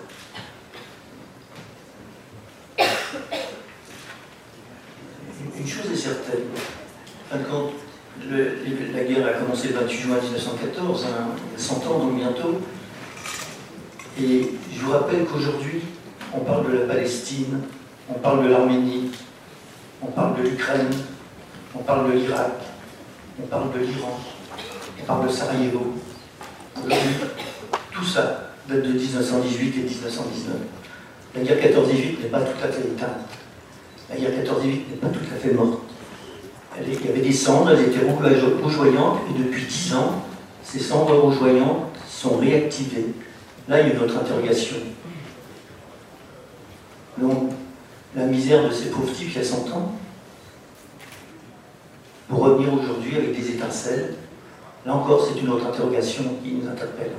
Une 5.68 5.74
chose 5.74 5.92
est 5.92 5.98
certaine, 5.98 6.46
quand 7.30 7.72
la 8.32 9.04
guerre 9.04 9.28
a 9.28 9.32
commencé 9.32 9.68
le 9.68 9.74
28 9.74 9.98
juin 9.98 10.16
1914, 10.16 11.06
hein, 11.08 11.28
100 11.58 11.76
ans 11.88 12.00
donc 12.06 12.16
bientôt, 12.16 12.62
et 14.18 14.54
je 14.74 14.80
vous 14.80 14.92
rappelle 14.94 15.26
qu'aujourd'hui, 15.26 15.82
on 16.34 16.40
parle 16.40 16.72
de 16.72 16.78
la 16.78 16.86
Palestine, 16.86 17.60
on 18.08 18.14
parle 18.14 18.46
de 18.46 18.50
l'Arménie, 18.50 19.12
on 20.02 20.06
parle 20.06 20.38
de 20.38 20.44
l'Ukraine, 20.44 20.88
on 21.76 21.80
parle 21.80 22.14
de 22.14 22.18
l'Irak, 22.18 22.54
on 23.44 23.48
parle 23.48 23.74
de 23.74 23.80
l'Iran, 23.80 24.22
on 25.02 25.04
parle 25.04 25.28
de 25.28 25.32
Sarajevo. 25.34 25.96
Tout 27.92 28.06
ça 28.06 28.54
date 28.70 28.84
de 28.84 28.94
1918 28.94 29.80
et 29.80 29.82
1919. 29.82 30.56
La 31.36 31.42
guerre 31.42 31.58
14-18 31.58 32.22
n'est 32.24 32.30
pas 32.30 32.40
tout 32.40 32.64
à 32.64 32.70
fait 32.70 32.88
éteinte. 32.88 33.20
La 34.10 34.16
guerre 34.16 34.32
14-18 34.32 34.66
n'est 34.66 34.98
pas 35.02 35.10
tout 35.10 35.20
à 35.34 35.38
fait 35.38 35.54
morte. 35.54 35.80
il 36.82 37.06
y 37.06 37.10
avait 37.10 37.22
des 37.22 37.34
cendres, 37.34 37.72
elles 37.72 37.90
étaient 37.90 38.06
rougeoyantes, 38.10 39.20
et 39.30 39.44
depuis 39.44 39.66
10 39.66 39.96
ans, 39.96 40.24
ces 40.64 40.80
cendres 40.80 41.18
rougeoyantes 41.18 41.96
sont 42.08 42.38
réactivées. 42.38 43.08
Là, 43.68 43.82
il 43.82 43.88
y 43.88 43.92
a 43.92 43.94
une 43.96 44.02
autre 44.02 44.18
interrogation. 44.18 44.78
Donc, 47.18 47.52
la 48.16 48.26
misère 48.26 48.68
de 48.68 48.74
ces 48.74 48.90
pauvres 48.90 49.12
types 49.12 49.30
il 49.32 49.38
y 49.38 49.42
a 49.42 49.44
100 49.44 49.56
ans, 49.74 49.92
pour 52.30 52.40
revenir 52.40 52.74
aujourd'hui 52.74 53.18
avec 53.18 53.38
des 53.38 53.52
étincelles, 53.52 54.16
là 54.86 54.96
encore, 54.96 55.28
c'est 55.28 55.40
une 55.42 55.50
autre 55.50 55.68
interrogation 55.68 56.24
qui 56.44 56.54
nous 56.54 56.68
interpelle. 56.70 57.12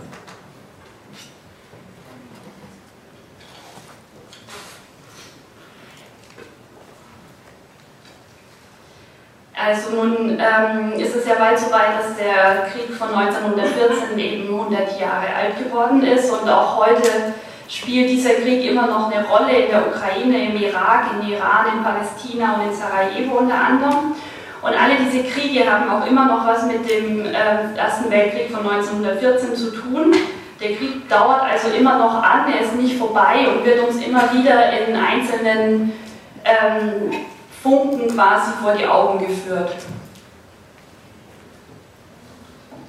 Also 9.60 9.90
nun 9.90 10.38
ähm, 10.38 10.92
ist 10.92 11.16
es 11.16 11.26
ja 11.26 11.34
bald 11.34 11.58
so 11.58 11.72
weit, 11.72 11.98
dass 11.98 12.16
der 12.16 12.68
Krieg 12.70 12.94
von 12.94 13.08
1914 13.08 14.16
eben 14.16 14.54
100 14.54 15.00
Jahre 15.00 15.34
alt 15.34 15.58
geworden 15.58 16.04
ist 16.04 16.30
und 16.30 16.48
auch 16.48 16.76
heute 16.76 17.34
spielt 17.68 18.08
dieser 18.08 18.34
Krieg 18.34 18.70
immer 18.70 18.86
noch 18.86 19.10
eine 19.10 19.26
Rolle 19.26 19.64
in 19.64 19.70
der 19.70 19.88
Ukraine, 19.88 20.50
im 20.50 20.62
Irak, 20.62 21.06
in 21.12 21.32
Iran, 21.32 21.66
in 21.76 21.82
Palästina 21.82 22.54
und 22.54 22.70
in 22.70 22.74
Sarajevo 22.74 23.38
unter 23.38 23.56
anderem. 23.56 24.14
Und 24.62 24.70
alle 24.70 24.94
diese 25.04 25.24
Kriege 25.24 25.70
haben 25.70 25.90
auch 25.90 26.06
immer 26.06 26.26
noch 26.26 26.46
was 26.46 26.64
mit 26.66 26.88
dem 26.88 27.26
äh, 27.26 27.76
Ersten 27.76 28.10
Weltkrieg 28.10 28.52
von 28.52 28.60
1914 28.68 29.56
zu 29.56 29.72
tun. 29.72 30.14
Der 30.60 30.76
Krieg 30.76 31.08
dauert 31.08 31.42
also 31.42 31.68
immer 31.76 31.98
noch 31.98 32.22
an, 32.22 32.52
er 32.52 32.64
ist 32.64 32.76
nicht 32.76 32.96
vorbei 32.96 33.46
und 33.48 33.64
wird 33.64 33.86
uns 33.88 34.04
immer 34.04 34.32
wieder 34.32 34.72
in 34.72 34.96
einzelnen 34.96 35.92
ähm, 36.44 37.12
Funken 37.62 38.08
quasi 38.14 38.52
vor 38.62 38.74
die 38.74 38.86
Augen 38.86 39.18
geführt. 39.18 39.74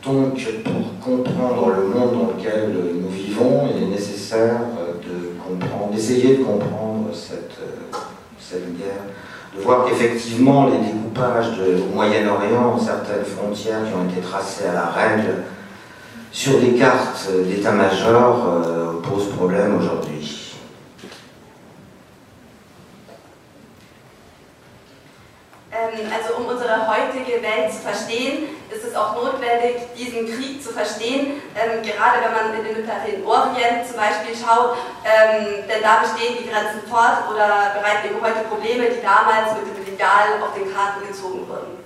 Donc, 0.04 0.48
pour 0.64 1.00
comprendre 1.02 1.72
le 1.76 1.88
monde 1.88 2.14
dans 2.14 2.38
lequel 2.38 2.74
nous 3.02 3.10
vivons, 3.10 3.68
il 3.70 3.84
est 3.84 3.88
nécessaire 3.88 4.62
d'essayer 5.92 6.38
de 6.38 6.44
comprendre 6.44 7.10
cette, 7.14 7.58
cette 8.40 8.78
guerre, 8.78 9.04
de 9.56 9.62
voir 9.62 9.86
qu'effectivement 9.86 10.68
les 10.68 10.78
découpages 10.78 11.58
de, 11.58 11.82
au 11.82 11.96
Moyen-Orient, 11.96 12.78
certaines 12.80 13.26
frontières 13.26 13.86
qui 13.86 13.94
ont 13.94 14.10
été 14.10 14.22
tracées 14.22 14.68
à 14.68 14.74
la 14.74 14.86
règle 14.86 15.44
sur 16.32 16.60
des 16.60 16.74
cartes 16.74 17.28
d'état-major 17.48 18.46
euh, 18.48 18.94
posent 19.02 19.30
problème 19.36 19.78
aujourd'hui. 19.80 20.39
Also 26.12 26.38
um 26.38 26.46
unsere 26.48 26.88
heutige 26.88 27.42
Welt 27.42 27.72
zu 27.72 27.80
verstehen, 27.80 28.50
ist 28.70 28.84
es 28.84 28.96
auch 28.96 29.16
notwendig, 29.16 29.90
diesen 29.98 30.28
Krieg 30.28 30.62
zu 30.62 30.70
verstehen, 30.70 31.42
ähm, 31.56 31.82
gerade 31.82 32.22
wenn 32.22 32.34
man 32.36 32.46
in 32.58 32.64
den 32.64 32.78
Mittleren 32.78 33.26
Orient 33.26 33.88
zum 33.88 33.98
Beispiel 33.98 34.36
schaut, 34.36 34.78
ähm, 35.04 35.66
denn 35.68 35.82
da 35.82 36.04
bestehen 36.04 36.38
die 36.38 36.50
Grenzen 36.50 36.86
fort 36.90 37.26
oder 37.32 37.74
bereiten 37.74 38.12
eben 38.12 38.22
heute 38.22 38.46
Probleme, 38.48 38.92
die 38.92 39.02
damals 39.02 39.58
mit 39.58 39.66
dem 39.72 39.86
Legal 39.86 40.38
auf 40.44 40.54
den 40.54 40.72
Karten 40.72 41.08
gezogen 41.08 41.48
wurden. 41.48 41.80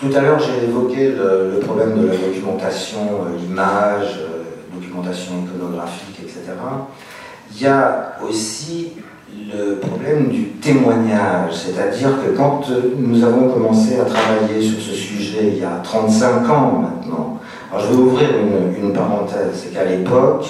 Tout 0.00 0.14
à 0.14 0.20
l'heure, 0.20 0.38
j'ai 0.38 0.64
évoqué 0.64 1.10
le, 1.10 1.50
le, 1.52 1.60
problème 1.60 2.00
de 2.00 2.06
la 2.06 2.16
documentation, 2.16 3.26
euh, 3.26 3.36
l'image, 3.38 4.16
euh, 4.16 4.38
documentation 4.72 5.44
iconographique, 5.44 6.20
etc. 6.22 6.52
Il 7.50 7.60
y 7.60 7.66
a 7.66 8.16
aussi 8.22 8.92
le 9.50 9.76
problème 9.76 10.28
du 10.28 10.44
témoignage, 10.60 11.52
c'est-à-dire 11.52 12.10
que 12.22 12.36
quand 12.36 12.62
nous 12.98 13.24
avons 13.24 13.48
commencé 13.48 13.98
à 13.98 14.04
travailler 14.04 14.60
sur 14.60 14.78
ce 14.78 14.92
sujet 14.92 15.52
il 15.54 15.58
y 15.58 15.64
a 15.64 15.80
35 15.82 16.48
ans 16.50 16.82
maintenant, 16.82 17.38
alors 17.70 17.86
je 17.86 17.94
vais 17.94 18.02
ouvrir 18.02 18.28
une, 18.82 18.92
parenthèse, 18.92 19.52
c'est 19.54 19.72
qu'à 19.72 19.84
l'époque, 19.84 20.46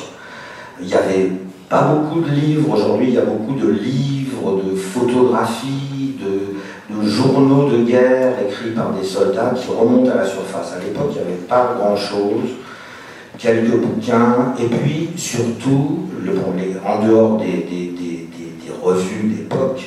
il 0.80 0.86
n'y 0.86 0.94
avait 0.94 1.32
pas 1.68 1.82
beaucoup 1.82 2.20
de 2.20 2.30
livres, 2.30 2.74
aujourd'hui 2.74 3.08
il 3.08 3.14
y 3.14 3.18
a 3.18 3.24
beaucoup 3.24 3.54
de 3.54 3.68
livres, 3.68 4.62
de 4.64 4.74
photographies, 4.74 6.14
de, 6.20 7.06
journaux 7.06 7.68
de 7.68 7.84
guerre 7.84 8.34
écrits 8.46 8.70
par 8.70 8.92
des 8.92 9.04
soldats 9.04 9.52
qui 9.54 9.68
remontent 9.70 10.10
à 10.10 10.16
la 10.16 10.24
surface. 10.24 10.74
À 10.74 10.82
l'époque, 10.82 11.10
il 11.10 11.14
n'y 11.16 11.28
avait 11.28 11.42
pas 11.46 11.74
grand-chose, 11.78 12.50
quelques 13.36 13.76
bouquins, 13.76 14.54
et 14.58 14.66
puis 14.66 15.10
surtout, 15.16 16.06
le 16.24 16.32
en 16.86 17.06
dehors 17.06 17.36
des 17.36 18.17
revues 18.88 19.28
d'époque, 19.28 19.82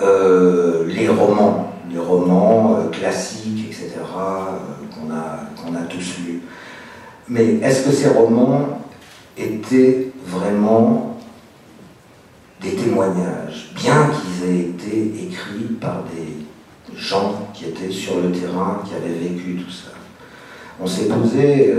euh, 0.00 0.84
les 0.86 1.08
romans, 1.08 1.72
les 1.90 1.98
romans 1.98 2.76
euh, 2.78 2.88
classiques, 2.90 3.66
etc., 3.68 3.90
euh, 3.94 4.94
qu'on 4.94 5.12
a, 5.12 5.78
a 5.80 5.84
tous 5.84 6.18
lus. 6.26 6.40
Mais 7.28 7.54
est-ce 7.62 7.86
que 7.86 7.92
ces 7.92 8.08
romans 8.08 8.80
étaient 9.38 10.10
vraiment 10.26 11.18
des 12.60 12.74
témoignages, 12.74 13.72
bien 13.74 14.10
qu'ils 14.10 14.48
aient 14.48 14.60
été 14.60 15.24
écrits 15.24 15.74
par 15.80 16.04
des 16.14 16.96
gens 16.96 17.48
qui 17.54 17.66
étaient 17.66 17.90
sur 17.90 18.20
le 18.20 18.30
terrain, 18.32 18.82
qui 18.84 18.94
avaient 18.94 19.18
vécu 19.28 19.56
tout 19.56 19.70
ça? 19.70 19.90
On 20.80 20.86
s'est 20.86 21.06
posé 21.06 21.74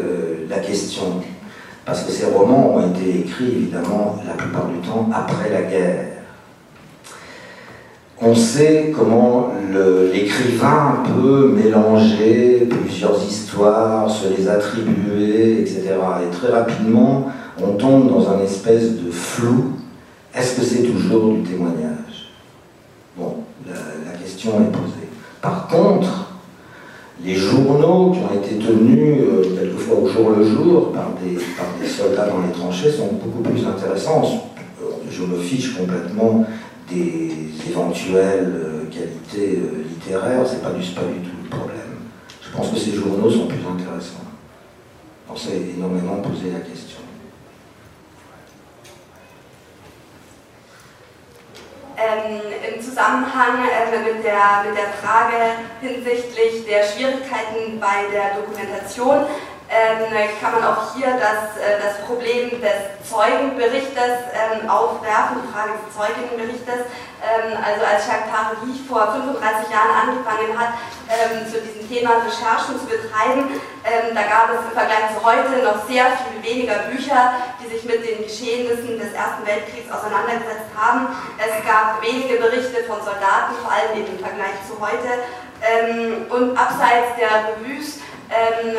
la 0.49 0.59
question 0.59 1.21
parce 1.85 2.03
que 2.03 2.11
ces 2.11 2.25
romans 2.25 2.75
ont 2.75 2.93
été 2.93 3.19
écrits 3.19 3.51
évidemment 3.51 4.17
la 4.25 4.33
plupart 4.33 4.67
du 4.67 4.77
temps 4.87 5.09
après 5.13 5.49
la 5.49 5.63
guerre. 5.63 6.12
On 8.25 8.33
sait 8.33 8.93
comment 8.95 9.51
l'écrivain 10.13 11.03
peut 11.05 11.49
mélanger 11.49 12.69
plusieurs 12.69 13.21
histoires, 13.21 14.09
se 14.09 14.29
les 14.29 14.47
attribuer, 14.47 15.59
etc. 15.59 15.95
Et 16.25 16.33
très 16.33 16.49
rapidement, 16.49 17.27
on 17.61 17.73
tombe 17.73 18.09
dans 18.09 18.29
un 18.31 18.39
espèce 18.41 18.91
de 18.93 19.11
flou. 19.11 19.73
Est-ce 20.33 20.55
que 20.55 20.65
c'est 20.65 20.83
toujours 20.83 21.33
du 21.33 21.41
témoignage? 21.41 22.29
Bon, 23.17 23.35
la, 23.67 24.17
question 24.17 24.51
est 24.51 24.71
posée. 24.71 25.09
Par 25.41 25.67
contre, 25.67 26.31
les 27.21 27.35
journaux 27.35 28.11
qui 28.11 28.19
ont 28.19 28.41
été 28.41 28.55
tenus 28.55 29.21
euh, 29.21 29.55
quelquefois 29.59 29.97
au 29.97 30.07
jour 30.07 30.29
le 30.29 30.45
jour 30.45 30.93
par 30.93 31.09
des, 31.21 31.35
par 31.57 31.67
des 31.79 31.87
soldats 31.87 32.27
dans 32.27 32.41
les 32.47 32.53
tranchées 32.53 32.89
sont 32.89 33.09
beaucoup 33.21 33.43
plus 33.43 33.65
intéressants. 33.65 34.49
Je 35.11 35.23
me 35.23 35.37
fiche 35.37 35.77
complètement 35.77 36.45
des 36.89 37.69
éventuelles 37.69 38.53
euh, 38.55 38.85
qualités 38.85 39.59
euh, 39.59 39.83
littéraires, 39.87 40.45
c'est 40.45 40.61
pas, 40.61 40.71
du, 40.71 40.85
pas 40.91 41.01
du 41.01 41.19
tout 41.19 41.37
le 41.43 41.49
problème. 41.49 41.77
Je 42.41 42.55
pense 42.55 42.69
que 42.69 42.77
ces 42.77 42.93
journaux 42.93 43.29
sont 43.29 43.47
plus 43.47 43.59
intéressants. 43.59 44.19
On 45.29 45.35
s'est 45.35 45.61
énormément 45.75 46.17
posé 46.17 46.51
la 46.51 46.59
question. 46.59 47.03
ähm, 52.03 52.41
im 52.67 52.81
Zusammenhang 52.81 53.63
äh, 53.63 53.99
mit, 53.99 54.23
der, 54.23 54.63
mit 54.67 54.77
der 54.77 54.91
Frage 55.01 55.63
hinsichtlich 55.81 56.65
der 56.65 56.83
Schwierigkeiten 56.83 57.79
bei 57.79 58.09
der 58.11 58.35
Dokumentation 58.41 59.25
kann 60.43 60.59
man 60.59 60.63
auch 60.67 60.93
hier 60.93 61.07
das, 61.15 61.55
äh, 61.55 61.79
das 61.79 62.03
Problem 62.03 62.59
des 62.59 62.99
Zeugenberichtes 63.07 64.27
ähm, 64.35 64.67
aufwerfen, 64.69 65.39
die 65.39 65.51
Frage 65.55 65.79
des 65.79 65.95
Zeugenberichtes. 65.95 66.83
Ähm, 67.23 67.55
also 67.55 67.79
als 67.87 68.03
Jacques 68.03 68.27
Tardy 68.27 68.75
vor 68.83 69.15
35 69.15 69.71
Jahren 69.71 69.95
angefangen 70.03 70.51
hat, 70.59 70.75
ähm, 71.07 71.47
zu 71.47 71.63
diesem 71.63 71.87
Thema 71.87 72.19
Recherchen 72.27 72.75
zu 72.75 72.83
betreiben, 72.83 73.55
ähm, 73.87 74.11
da 74.11 74.27
gab 74.27 74.51
es 74.51 74.67
im 74.67 74.75
Vergleich 74.75 75.15
zu 75.15 75.23
heute 75.23 75.63
noch 75.63 75.87
sehr 75.87 76.11
viel 76.11 76.43
weniger 76.43 76.91
Bücher, 76.91 77.39
die 77.63 77.71
sich 77.71 77.87
mit 77.87 78.03
den 78.03 78.27
Geschehnissen 78.27 78.99
des 78.99 79.15
Ersten 79.15 79.47
Weltkriegs 79.47 79.87
auseinandergesetzt 79.87 80.75
haben. 80.75 81.07
Es 81.39 81.55
gab 81.63 82.03
wenige 82.03 82.35
Berichte 82.35 82.83
von 82.83 82.99
Soldaten, 82.99 83.55
vor 83.63 83.71
allem 83.71 83.95
im 83.95 84.19
Vergleich 84.19 84.59
zu 84.67 84.75
heute. 84.75 85.23
Ähm, 85.63 86.27
und 86.27 86.59
abseits 86.59 87.15
der 87.15 87.55
Revues 87.55 88.02
ähm, 88.33 88.75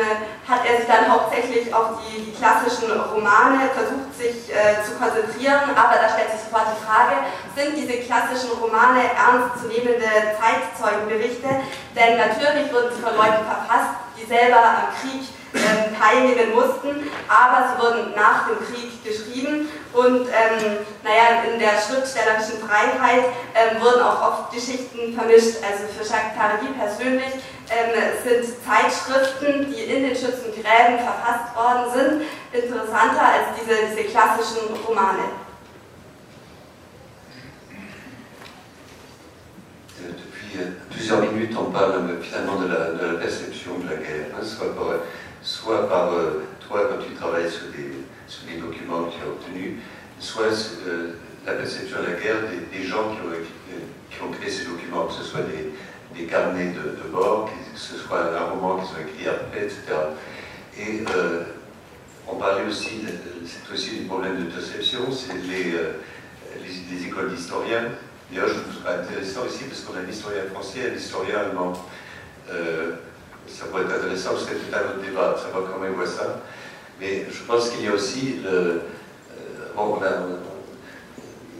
hat 0.47 0.61
er 0.67 0.77
sich 0.77 0.87
dann 0.87 1.09
hauptsächlich 1.09 1.73
auf 1.73 2.03
die, 2.03 2.29
die 2.29 2.35
klassischen 2.35 2.91
Romane 2.91 3.71
versucht, 3.73 4.11
sich 4.13 4.51
äh, 4.51 4.83
zu 4.83 4.99
konzentrieren. 4.99 5.71
Aber 5.73 5.95
da 5.95 6.11
stellt 6.11 6.31
sich 6.31 6.43
sofort 6.43 6.67
die 6.75 6.83
Frage, 6.83 7.15
sind 7.55 7.73
diese 7.79 8.03
klassischen 8.03 8.51
Romane 8.59 9.09
ernstzunehmende 9.15 10.35
Zeitzeugenberichte? 10.35 11.49
Denn 11.95 12.17
natürlich 12.17 12.71
wurden 12.71 12.91
sie 12.91 13.01
von 13.01 13.15
Leuten 13.15 13.47
verfasst, 13.47 13.95
die 14.19 14.25
selber 14.25 14.59
am 14.59 14.87
Krieg 14.99 15.23
äh, 15.55 15.95
teilnehmen 15.95 16.53
mussten, 16.53 17.07
aber 17.31 17.71
sie 17.71 17.81
wurden 17.81 18.13
nach 18.15 18.47
dem 18.47 18.59
Krieg 18.59 19.03
geschrieben 19.03 19.69
und 19.93 20.27
ähm, 20.27 20.83
naja, 21.03 21.47
in 21.49 21.59
der 21.59 21.79
schriftstellerischen 21.79 22.59
Freiheit 22.59 23.31
ähm, 23.55 23.81
wurden 23.81 24.01
auch 24.01 24.21
oft 24.21 24.51
Geschichten 24.51 25.15
vermischt. 25.15 25.63
Also 25.63 25.87
für 25.95 26.03
Jacques 26.03 26.35
Tardy 26.35 26.67
persönlich 26.77 27.39
sind 28.23 28.45
Zeitschriften, 28.63 29.65
die 29.71 29.81
in 29.81 30.03
den 30.03 30.15
Schützengräben 30.15 30.99
verfasst 30.99 31.55
worden 31.55 31.91
sind, 31.93 32.21
interessanter 32.51 33.21
als 33.21 33.59
diese, 33.59 33.75
diese 33.89 34.09
klassischen 34.09 34.73
Romane. 34.85 35.45
Depuis 39.99 40.75
plusieurs 40.89 41.21
minutes, 41.31 41.55
on 41.57 41.71
parle 41.71 42.21
finalement 42.21 42.61
de 42.61 42.67
la, 42.67 42.91
de 42.91 43.13
la 43.13 43.19
perception 43.19 43.79
de 43.79 43.89
la 43.89 43.95
guerre, 43.95 44.27
hein, 44.33 44.43
soit 44.43 44.75
par, 44.75 44.99
soit 45.41 45.89
par 45.89 46.13
euh, 46.13 46.43
toi 46.67 46.87
quand 46.89 47.03
tu 47.03 47.13
travailles 47.13 47.49
sur 47.49 47.67
des, 47.71 47.91
sur 48.27 48.45
des 48.47 48.57
documents 48.57 49.05
que 49.05 49.11
tu 49.15 49.21
as 49.21 49.27
obtenus, 49.27 49.73
soit 50.19 50.45
euh, 50.87 51.13
la 51.45 51.53
perception 51.53 51.97
de 52.01 52.07
la 52.07 52.19
guerre 52.19 52.41
des, 52.49 52.77
des 52.77 52.85
gens 52.85 53.11
qui 53.11 53.21
ont, 53.21 53.79
qui 54.09 54.21
ont, 54.21 54.31
créé 54.31 54.49
ces 54.49 54.65
documents, 54.65 55.05
que 55.05 55.13
ce 55.13 55.23
soit 55.23 55.41
des, 55.41 55.71
des 56.15 56.25
carnets 56.25 56.71
de, 56.71 57.03
de, 57.03 57.09
bord, 57.11 57.45
que 57.45 57.79
ce 57.79 57.97
soit 57.97 58.35
un 58.35 58.51
roman 58.51 58.77
qu'ils 58.77 58.95
ont 58.95 59.07
écrit 59.07 59.27
après, 59.27 59.63
etc. 59.63 59.81
Et 60.77 61.03
euh, 61.15 61.43
on 62.27 62.35
parlait 62.35 62.65
aussi, 62.65 63.01
c'est 63.45 63.73
aussi 63.73 63.99
du 63.99 64.05
problème 64.05 64.43
de 64.43 64.49
perception, 64.49 65.11
c'est 65.11 65.33
les, 65.33 65.73
euh, 65.73 65.93
les, 66.61 66.95
les, 66.95 67.07
écoles 67.07 67.33
d'historiens. 67.33 67.89
D'ailleurs, 68.31 68.47
je 68.47 68.53
trouve 68.53 68.83
ça 68.83 68.99
intéressant 68.99 69.45
ici 69.45 69.65
parce 69.65 69.81
qu'on 69.81 69.95
a 69.97 69.99
un 69.99 70.09
historien 70.09 70.43
français 70.53 70.79
et 70.79 70.91
un 70.91 70.95
historien 70.95 71.39
allemand. 71.39 71.73
Euh, 72.51 72.93
ça 73.47 73.65
pourrait 73.65 73.83
être 73.83 73.93
intéressant, 73.93 74.31
parce 74.31 74.45
que 74.45 74.55
c'est 74.55 74.75
un 74.75 74.81
autre 74.81 75.01
débat, 75.01 75.35
savoir 75.37 75.71
comment 75.71 75.85
ils 75.85 75.91
voient 75.91 76.07
ça. 76.07 76.41
Mais 76.99 77.25
je 77.29 77.43
pense 77.43 77.69
qu'il 77.69 77.85
y 77.85 77.87
a 77.87 77.93
aussi 77.93 78.39
le. 78.43 78.81
Bon, 79.75 79.99
on 80.01 80.05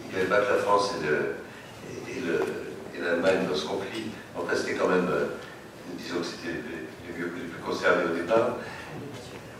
il 0.09 0.15
n'y 0.15 0.21
avait 0.21 0.29
pas 0.29 0.39
que 0.39 0.53
la 0.53 0.59
France 0.59 0.93
et, 1.03 2.19
le, 2.21 2.41
et 2.95 3.01
l'Allemagne 3.01 3.45
dans 3.49 3.55
ce 3.55 3.65
conflit. 3.65 4.05
Enfin, 4.37 4.55
c'était 4.55 4.73
quand 4.73 4.87
même. 4.89 5.07
Euh, 5.09 5.25
disons 5.97 6.19
que 6.19 6.25
c'était 6.25 6.53
les, 6.53 7.17
mieux, 7.17 7.31
les 7.35 7.47
plus 7.47 7.61
concernés 7.61 8.03
au 8.03 8.15
départ. 8.15 8.57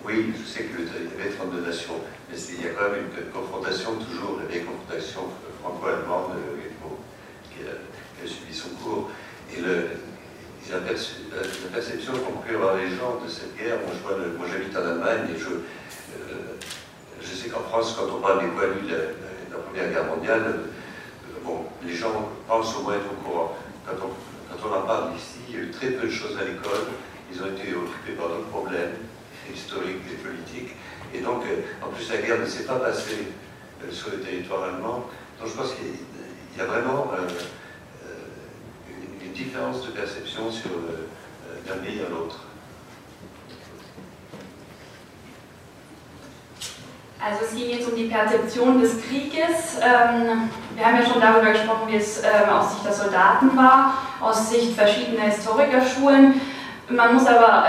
Oui, 0.05 0.33
je 0.37 0.45
sais 0.45 0.65
qu'il 0.65 0.85
y 0.85 1.21
avait 1.21 1.33
32 1.33 1.61
nations, 1.61 1.95
mais 2.29 2.37
il 2.37 2.63
y 2.63 2.67
a 2.67 2.71
quand 2.71 2.91
même 2.91 3.05
une, 3.09 3.31
confrontation, 3.31 3.95
toujours 3.95 4.37
la 4.39 4.45
vieille 4.45 4.63
confrontation 4.63 5.21
franco-allemande 5.63 6.37
qui, 7.49 7.57
qui, 7.57 7.65
a 7.65 8.27
suivi 8.27 8.53
son 8.53 8.69
cours. 8.83 9.09
Et 9.51 9.61
la, 9.61 10.79
perception 11.73 12.13
qu'ont 12.13 12.41
pu 12.45 12.55
avoir 12.55 12.75
les 12.75 12.89
gens 12.89 13.19
de 13.23 13.29
cette 13.29 13.57
guerre, 13.57 13.77
moi, 14.03 14.47
j'habite 14.51 14.75
en 14.77 14.81
Allemagne 14.81 15.29
et 15.35 15.39
je, 15.39 15.49
euh, 15.49 16.57
je 17.21 17.27
sais 17.27 17.49
qu'en 17.49 17.61
France, 17.61 17.95
quand 17.97 18.13
on 18.15 18.21
parle 18.21 18.41
des 18.41 18.51
poilus 18.51 18.81
de 18.81 18.95
la, 18.95 19.57
Première 19.57 19.89
Guerre 19.89 20.05
mondiale, 20.05 20.43
euh, 20.45 21.43
bon, 21.43 21.65
les 21.83 21.93
gens 21.93 22.29
pensent 22.47 22.75
au 22.77 22.83
moins 22.83 22.95
être 22.95 23.11
au 23.11 23.27
courant. 23.27 23.57
Quand 23.85 23.93
on, 24.03 24.34
quand 24.61 24.69
on 24.69 24.73
en 24.73 24.81
parle 24.81 25.15
ici, 25.15 25.39
il 25.49 25.55
y 25.55 25.57
a 25.57 25.61
eu 25.63 25.71
très 25.71 25.91
peu 25.91 26.07
de 26.07 26.11
choses 26.11 26.37
à 26.37 26.43
l'école, 26.43 26.87
ils 27.31 27.41
ont 27.41 27.47
été 27.47 27.73
occupés 27.75 28.13
par 28.17 28.29
d'autres 28.29 28.47
problèmes 28.47 28.95
historiques 29.53 30.03
et 30.11 30.15
politiques. 30.15 30.75
Et 31.13 31.19
donc, 31.19 31.43
euh, 31.45 31.61
en 31.85 31.89
plus, 31.89 32.09
la 32.09 32.17
guerre 32.17 32.39
ne 32.39 32.45
s'est 32.45 32.65
pas 32.65 32.79
passée 32.79 33.27
euh, 33.83 33.91
sur 33.91 34.11
le 34.11 34.19
territoire 34.19 34.63
allemand. 34.63 35.05
Donc 35.39 35.49
je 35.49 35.53
pense 35.53 35.73
qu'il 35.73 36.57
y 36.57 36.61
a 36.61 36.65
vraiment 36.65 37.11
euh, 37.13 37.27
différence 39.33 39.85
de 39.85 39.91
perception 39.91 40.49
d'un 41.67 41.77
pays 41.77 41.99
à 41.99 42.09
l'autre. 42.09 42.44
Also 47.23 47.45
es 47.45 47.55
ging 47.55 47.69
jetzt 47.69 47.89
um 47.89 47.95
die 47.95 48.05
Perzeption 48.05 48.81
des 48.81 49.01
Krieges. 49.01 49.79
Ähm, 49.81 50.49
wir 50.75 50.85
haben 50.85 50.97
ja 50.97 51.09
schon 51.09 51.21
darüber 51.21 51.51
gesprochen, 51.51 51.87
wie 51.87 51.95
es 51.95 52.19
ähm, 52.19 52.49
aus 52.49 52.71
Sicht 52.71 52.85
der 52.85 52.93
Soldaten 52.93 53.55
war, 53.55 53.93
aus 54.19 54.49
Sicht 54.49 54.75
verschiedener 54.75 55.23
Historikerschulen. 55.23 56.41
Man 56.89 57.13
muss 57.13 57.25
aber 57.25 57.65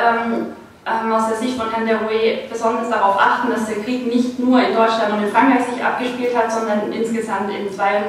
ähm, 0.85 1.13
aus 1.13 1.29
der 1.29 1.37
Sicht 1.39 1.57
von 1.57 1.71
Herrn 1.71 1.87
Derouet 1.87 2.51
besonders 2.51 2.91
darauf 2.91 3.19
achten, 3.19 3.51
dass 3.51 3.67
der 3.67 3.83
Krieg 3.83 4.07
nicht 4.07 4.39
nur 4.39 4.61
in 4.61 4.75
Deutschland 4.75 5.13
und 5.13 5.23
in 5.23 5.31
Frankreich 5.31 5.65
sich 5.73 5.83
abgespielt 5.83 6.37
hat, 6.37 6.53
sondern 6.53 6.93
insgesamt 6.93 7.51
in 7.51 7.73
zwei, 7.73 8.03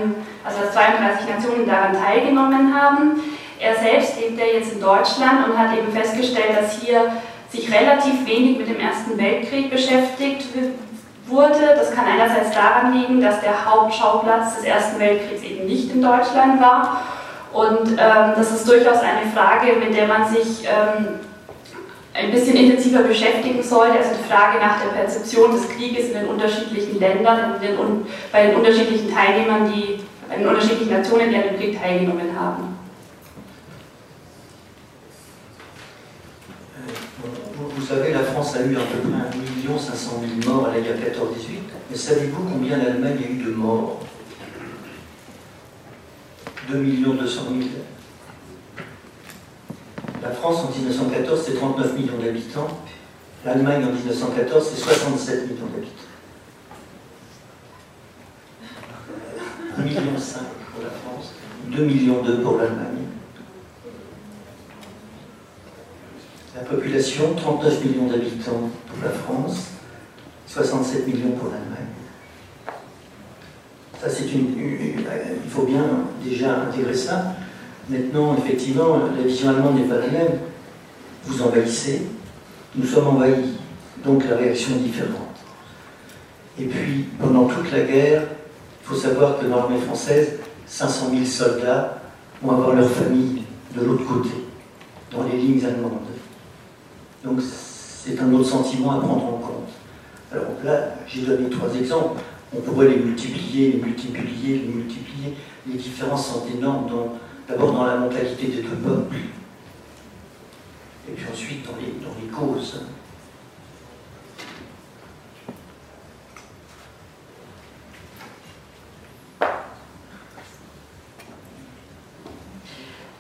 also 0.44 0.60
32 0.74 1.30
Nationen 1.30 1.68
daran 1.68 1.94
teilgenommen 1.94 2.74
haben. 2.74 3.22
Er 3.60 3.76
selbst 3.76 4.20
lebt 4.20 4.40
ja 4.40 4.46
jetzt 4.46 4.74
in 4.74 4.82
Deutschland 4.82 5.48
und 5.48 5.58
hat 5.58 5.78
eben 5.78 5.92
festgestellt, 5.92 6.58
dass 6.60 6.80
hier 6.82 7.12
sich 7.50 7.72
relativ 7.72 8.26
wenig 8.26 8.58
mit 8.58 8.68
dem 8.68 8.80
Ersten 8.80 9.18
Weltkrieg 9.18 9.72
beschäftigt 9.72 10.46
wurde. 11.30 11.76
Das 11.76 11.92
kann 11.92 12.06
einerseits 12.06 12.52
daran 12.52 12.94
liegen, 12.94 13.22
dass 13.22 13.42
der 13.42 13.66
Hauptschauplatz 13.66 14.56
des 14.56 14.66
Ersten 14.66 15.00
Weltkriegs 15.00 15.44
eben 15.44 15.66
nicht 15.66 15.92
in 15.92 16.02
Deutschland 16.02 16.62
war. 16.62 17.02
Und 17.54 17.92
ähm, 17.92 18.34
das 18.36 18.52
ist 18.52 18.68
durchaus 18.68 19.00
eine 19.00 19.30
Frage, 19.34 19.74
mit 19.80 19.96
der 19.96 20.08
man 20.08 20.28
sich 20.28 20.66
ähm, 20.66 21.20
ein 22.14 22.32
bisschen 22.32 22.56
intensiver 22.56 23.04
beschäftigen 23.04 23.62
sollte. 23.64 23.98
Also 23.98 24.12
die 24.18 24.30
Frage 24.30 24.60
nach 24.60 24.82
der 24.82 24.90
Perzeption 24.90 25.52
des 25.52 25.70
Krieges 25.70 26.10
in 26.10 26.14
den 26.14 26.28
unterschiedlichen 26.28 27.00
Ländern, 27.00 27.56
den, 27.62 28.06
bei 28.32 28.48
den 28.48 28.56
unterschiedlichen 28.56 29.14
Teilnehmern, 29.14 29.72
die, 29.72 30.00
bei 30.28 30.38
den 30.38 30.48
unterschiedlichen 30.48 30.92
Nationen, 30.92 31.30
die 31.30 31.36
an 31.36 31.44
dem 31.44 31.58
Krieg 31.58 31.82
teilgenommen 31.82 32.38
haben. 32.38 32.77
Savez, 37.88 38.12
la 38.12 38.24
France 38.24 38.56
a 38.56 38.62
eu 38.64 38.76
à 38.76 38.82
peu 38.82 39.00
près 39.00 39.74
1 39.74 39.78
500 39.80 40.22
000 40.44 40.54
morts 40.54 40.68
à 40.68 40.74
la 40.74 40.82
guerre 40.82 40.98
14-18, 40.98 41.00
mais 41.90 41.96
savez-vous 41.96 42.44
combien 42.44 42.78
l'Allemagne 42.78 43.18
a 43.24 43.32
eu 43.32 43.44
de 43.44 43.52
morts? 43.52 44.02
2 46.70 46.76
200 46.76 47.42
000. 47.50 47.70
La 50.22 50.32
France 50.32 50.66
en 50.66 50.78
1914, 50.78 51.44
c'est 51.46 51.54
39 51.54 51.94
millions 51.94 52.18
d'habitants. 52.22 52.68
L'Allemagne 53.46 53.86
en 53.86 53.94
1914, 53.94 54.70
c'est 54.70 54.82
67 54.82 55.44
millions 55.50 55.68
d'habitants. 55.68 56.04
1,5 59.78 59.84
million 59.84 60.02
pour 60.12 60.84
la 60.84 60.90
France, 60.90 61.34
2 61.68 61.84
millions 61.86 62.24
pour 62.44 62.58
l'Allemagne. 62.58 63.07
La 66.58 66.64
population, 66.64 67.36
39 67.36 67.86
millions 67.86 68.08
d'habitants 68.08 68.70
pour 68.88 69.04
la 69.04 69.12
France, 69.12 69.68
67 70.48 71.06
millions 71.06 71.32
pour 71.32 71.52
l'Allemagne. 71.52 71.94
Ça, 74.02 74.10
c'est 74.10 74.32
une, 74.34 74.56
Il 74.58 75.50
faut 75.50 75.64
bien 75.64 75.84
déjà 76.24 76.62
intégrer 76.62 76.96
ça. 76.96 77.36
Maintenant, 77.88 78.36
effectivement, 78.38 78.98
la 78.98 79.24
vision 79.24 79.50
allemande 79.50 79.76
n'est 79.76 79.88
pas 79.88 80.00
la 80.00 80.08
même. 80.08 80.40
Vous 81.26 81.44
envahissez, 81.44 82.02
nous 82.76 82.88
sommes 82.88 83.08
envahis. 83.08 83.60
Donc 84.04 84.28
la 84.28 84.38
réaction 84.38 84.78
est 84.78 84.80
différente. 84.80 85.38
Et 86.60 86.66
puis, 86.66 87.06
pendant 87.20 87.46
toute 87.46 87.72
la 87.72 87.82
guerre, 87.82 88.24
il 88.82 88.88
faut 88.88 88.96
savoir 88.96 89.40
que 89.40 89.46
dans 89.46 89.58
l'armée 89.58 89.80
française, 89.80 90.40
500 90.66 91.10
000 91.12 91.24
soldats 91.24 92.02
vont 92.42 92.54
avoir 92.54 92.74
leur 92.74 92.90
famille 92.90 93.44
de 93.76 93.86
l'autre 93.86 94.06
côté, 94.06 94.32
dans 95.12 95.24
les 95.24 95.38
lignes 95.38 95.64
allemandes. 95.64 96.07
Donc 97.24 97.42
c'est 97.42 98.20
un 98.20 98.34
autre 98.34 98.50
sentiment 98.50 98.92
à 98.92 99.00
prendre 99.00 99.26
en 99.26 99.38
compte. 99.38 99.70
Alors 100.32 100.46
là, 100.64 100.96
j'ai 101.08 101.22
donné 101.22 101.50
trois 101.50 101.74
exemples. 101.76 102.22
On 102.56 102.62
pourrait 102.62 102.90
les 102.90 102.98
multiplier, 102.98 103.74
les 103.74 103.78
multiplier, 103.80 104.60
les 104.60 104.68
multiplier. 104.68 105.36
Les 105.68 105.78
différences 105.78 106.28
sont 106.28 106.46
énormes, 106.56 106.90
d'abord 107.48 107.74
dans 107.74 107.86
la 107.86 107.98
mentalité 107.98 108.48
des 108.48 108.62
deux 108.62 108.76
peuples, 108.76 109.16
et 111.10 111.12
puis 111.12 111.26
ensuite 111.32 111.66
dans 111.66 111.76
les, 111.76 111.94
dans 112.02 112.16
les 112.22 112.28
causes. 112.30 112.82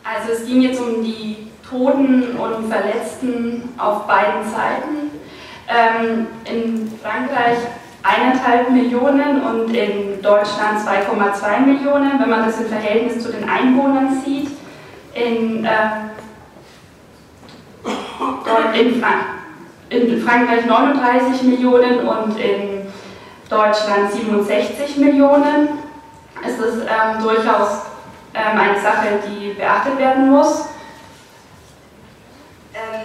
Also 0.03 0.31
es 0.31 0.45
ging 0.47 0.61
jetzt 0.61 0.79
um 0.79 1.03
die 1.03 1.51
Toten 1.70 2.38
und 2.38 2.72
Verletzten 2.72 3.74
auf 3.78 4.07
beiden 4.07 4.43
Seiten. 4.43 5.11
Ähm, 5.68 6.28
in 6.45 6.91
Frankreich 7.01 7.57
eineinhalb 8.03 8.70
Millionen 8.70 9.41
und 9.41 9.74
in 9.74 10.22
Deutschland 10.22 10.80
2,2 10.80 11.59
Millionen, 11.65 12.20
wenn 12.20 12.30
man 12.30 12.45
das 12.45 12.61
im 12.61 12.68
Verhältnis 12.68 13.22
zu 13.22 13.32
den 13.32 13.49
Einwohnern 13.49 14.22
sieht. 14.24 14.51
In, 15.13 15.65
äh, 15.65 15.70
in, 18.80 19.01
Frank 19.01 19.26
in 19.89 20.22
Frankreich 20.22 20.65
39 20.65 21.43
Millionen 21.43 22.07
und 22.07 22.39
in 22.39 22.88
Deutschland 23.49 24.11
67 24.11 24.97
Millionen. 24.97 25.70
Es 26.45 26.59
ist 26.59 26.82
ähm, 26.82 27.24
durchaus 27.24 27.82
ähm, 28.34 28.59
eine 28.59 28.80
Sache, 28.80 29.20
die 29.28 29.53
beachtet 29.53 29.97
werden 29.97 30.30
muss. 30.30 30.68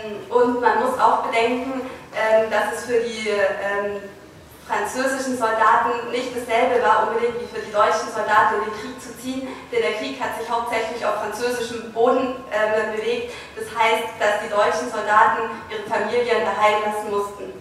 Ähm, 0.02 0.16
und 0.30 0.60
man 0.60 0.80
muss 0.80 0.98
auch 0.98 1.24
bedenken, 1.26 1.82
ähm, 2.14 2.50
dass 2.50 2.78
es 2.78 2.84
für 2.86 3.00
die 3.00 3.28
ähm, 3.28 4.02
französischen 4.66 5.36
Soldaten 5.36 6.10
nicht 6.10 6.30
dasselbe 6.36 6.82
war 6.82 7.08
unbedingt 7.08 7.40
wie 7.40 7.46
für 7.46 7.64
die 7.64 7.72
deutschen 7.72 8.08
Soldaten 8.14 8.56
in 8.56 8.70
den 8.70 8.80
Krieg 8.80 9.02
zu 9.02 9.18
ziehen, 9.18 9.48
denn 9.70 9.82
der 9.82 9.94
Krieg 9.94 10.20
hat 10.20 10.38
sich 10.38 10.48
hauptsächlich 10.48 11.04
auf 11.04 11.16
französischem 11.16 11.92
Boden 11.92 12.36
bewegt. 12.96 13.32
Das 13.56 13.66
heißt, 13.66 14.16
dass 14.18 14.40
die 14.46 14.48
deutschen 14.48 14.88
Soldaten 14.88 15.50
ihre 15.68 15.82
Familien 15.82 16.46
daheim 16.46 16.80
lassen 16.86 17.10
mussten. 17.10 17.52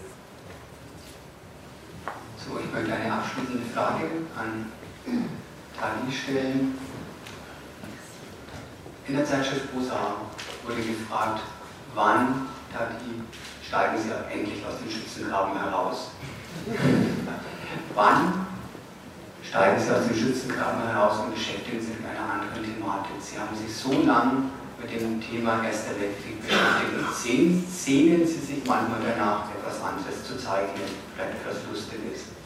So, 2.37 2.59
ich 2.59 2.71
möchte 2.71 2.93
eine 2.93 3.11
abschließende 3.11 3.65
Frage 3.73 4.05
an 4.37 4.71
Tali 5.77 6.11
stellen. 6.11 6.77
In 9.07 9.17
der 9.17 9.25
Zeitschrift 9.25 9.73
Rosa 9.75 10.15
wurde 10.63 10.81
gefragt, 10.81 11.41
wann 11.93 12.47
Tali 12.71 13.21
steigen 13.65 13.97
Sie 14.01 14.11
endlich 14.33 14.65
aus 14.65 14.79
dem 14.79 14.89
Schützengraben 14.89 15.59
heraus? 15.59 16.11
Wann 17.95 18.45
steigen 19.43 19.81
Sie 19.81 19.91
aus 19.91 20.07
dem 20.07 20.15
Schützengraben 20.15 20.87
heraus 20.87 21.19
und 21.19 21.33
beschäftigen 21.33 21.79
sich 21.79 21.99
mit 21.99 22.07
einer 22.07 22.33
anderen 22.33 22.63
Thematik? 22.63 23.15
Sie 23.19 23.37
haben 23.39 23.55
sich 23.55 23.75
so 23.75 23.91
lange 24.03 24.49
mit 24.81 24.91
dem 24.91 25.21
Thema 25.21 25.63
Erster 25.63 25.99
Weltkrieg 25.99 26.41
beschäftigt. 26.41 27.69
Sehnen 27.69 28.25
Sie 28.25 28.39
sich 28.39 28.65
manchmal 28.65 28.99
danach, 29.05 29.45
etwas 29.51 29.83
anderes 29.83 30.23
zu 30.25 30.37
zeichnen, 30.37 30.89
vielleicht 31.15 31.35
etwas 31.35 31.57
Lustiges? 31.69 32.40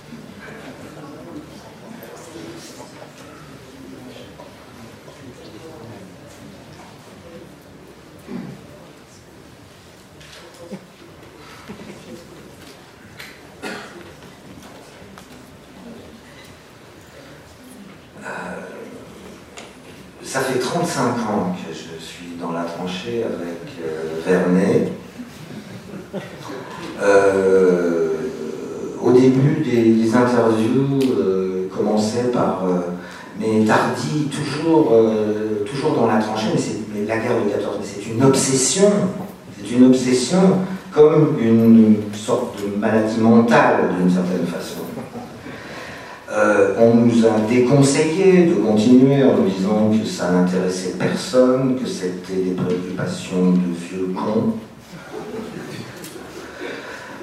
Nous 47.16 47.26
a 47.26 47.40
déconseillé 47.48 48.46
de 48.48 48.56
continuer 48.56 49.24
en 49.24 49.38
nous 49.38 49.48
disant 49.48 49.90
que 49.92 50.06
ça 50.06 50.32
n'intéressait 50.32 50.94
personne, 51.00 51.78
que 51.82 51.88
c'était 51.88 52.42
des 52.44 52.52
préoccupations 52.52 53.52
de 53.52 53.74
vieux 53.74 54.14
cons. 54.14 54.54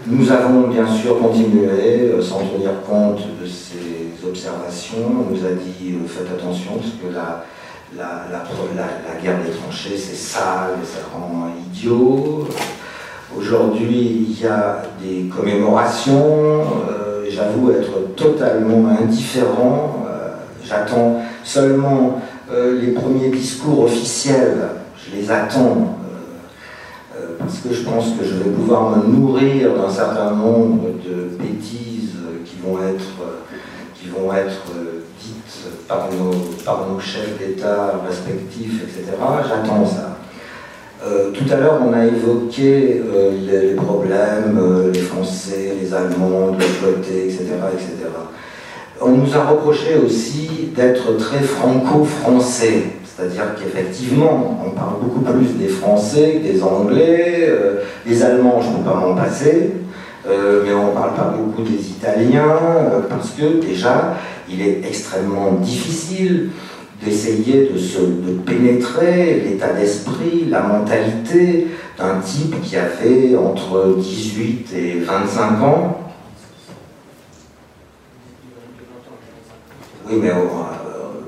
Nous 0.07 0.33
avons 0.33 0.69
bien 0.69 0.87
sûr 0.87 1.19
continué 1.19 1.69
euh, 1.69 2.21
sans 2.21 2.41
tenir 2.41 2.83
compte 2.89 3.21
de 3.41 3.47
ces 3.47 4.27
observations. 4.27 4.99
On 5.09 5.33
nous 5.33 5.45
a 5.45 5.51
dit 5.51 5.93
euh, 5.95 6.09
faites 6.09 6.29
attention 6.39 6.73
parce 6.77 6.93
que 6.95 7.15
la, 7.15 7.45
la, 7.97 8.27
la, 8.33 9.23
guerre 9.23 9.45
des 9.45 9.53
tranchées 9.53 9.97
c'est 9.97 10.17
sale 10.17 10.79
et 10.83 10.87
ça 10.87 11.07
rend 11.15 11.51
idiot. 11.71 12.49
Aujourd'hui 13.37 14.27
il 14.29 14.41
y 14.41 14.47
a 14.47 14.83
des 15.01 15.29
commémorations 15.29 16.65
j'avoue 17.33 17.71
être 17.71 18.15
totalement 18.15 18.89
indifférent. 19.01 20.05
Euh, 20.09 20.35
j'attends 20.65 21.21
seulement 21.45 22.21
euh, 22.51 22.81
les 22.81 22.93
premiers 22.93 23.31
discours 23.31 23.85
officiels, 23.85 24.59
je 24.97 25.17
les 25.17 25.31
attends 25.31 25.99
euh, 27.17 27.37
parce 27.39 27.59
que 27.59 27.73
je 27.73 27.83
pense 27.83 28.11
que 28.19 28.25
je 28.25 28.35
vais 28.35 28.51
pouvoir 28.51 28.97
me 28.97 29.07
nourrir 29.07 29.75
d'un 29.75 29.91
certain 29.91 30.33
nombre 30.33 30.89
de 31.05 31.37
bêtises 31.43 32.17
qui 32.45 32.57
vont 32.63 32.79
être, 32.83 33.11
qui 33.95 34.09
vont 34.09 34.33
être 34.35 34.63
dites 35.21 35.87
par 35.89 36.09
nos, 36.13 36.33
par 36.65 36.87
nos 36.89 37.01
chefs 37.01 37.39
d'État 37.39 38.01
respectifs, 38.07 38.83
etc. 38.83 39.17
J'attends 39.49 39.87
ça. 39.87 40.12
Euh, 41.05 41.33
tout 41.33 41.53
à 41.53 41.57
l'heure, 41.57 41.81
on 41.85 41.93
a 41.93 42.05
évoqué 42.05 43.03
euh, 43.05 43.33
les, 43.45 43.75
problèmes, 43.75 44.57
euh, 44.57 44.93
les 44.93 45.01
Français, 45.01 45.75
les 45.81 45.93
Allemands, 45.93 46.53
de 46.53 46.63
côté, 46.63 47.25
etc., 47.25 47.45
etc. 47.73 48.09
On 49.01 49.09
nous 49.09 49.37
a 49.37 49.43
reproché 49.43 49.97
aussi 49.97 50.71
d'être 50.77 51.17
très 51.17 51.41
franco-français, 51.41 52.85
c'est-à-dire 53.05 53.57
qu'effectivement, 53.57 54.61
on 54.65 54.71
parle 54.71 55.01
beaucoup 55.03 55.23
plus 55.23 55.59
des 55.59 55.67
Français 55.67 56.41
que 56.41 56.53
des 56.53 56.63
Anglais, 56.63 57.53
les 58.07 58.23
Allemands, 58.23 58.61
je 58.61 58.69
ne 58.69 58.77
peux 58.77 58.89
pas 58.89 58.95
m'en 58.95 59.17
passer, 59.17 59.73
mais 60.25 60.73
on 60.73 60.91
ne 60.91 60.93
parle 60.93 61.15
pas 61.17 61.35
beaucoup 61.37 61.69
des 61.69 61.85
Italiens, 61.89 62.55
parce 63.09 63.31
que 63.31 63.61
déjà, 63.61 64.15
il 64.49 64.63
est 64.63 64.83
extrêmement 64.87 65.51
difficile 65.55 66.51
d'essayer 67.05 67.71
de, 67.73 68.33
pénétrer 68.47 69.41
l'état 69.45 69.73
d'esprit, 69.73 70.47
la 70.49 70.63
mentalité 70.63 71.69
d'un 71.99 72.21
type 72.21 72.61
qui 72.63 72.77
a 72.77 72.87
fait 72.87 73.37
entre 73.37 73.97
18 73.99 74.69
et 74.75 75.01
25 75.01 75.63
ans. 75.63 75.99
Oui, 80.09 80.19
mais 80.21 80.31
euh, 80.31 80.35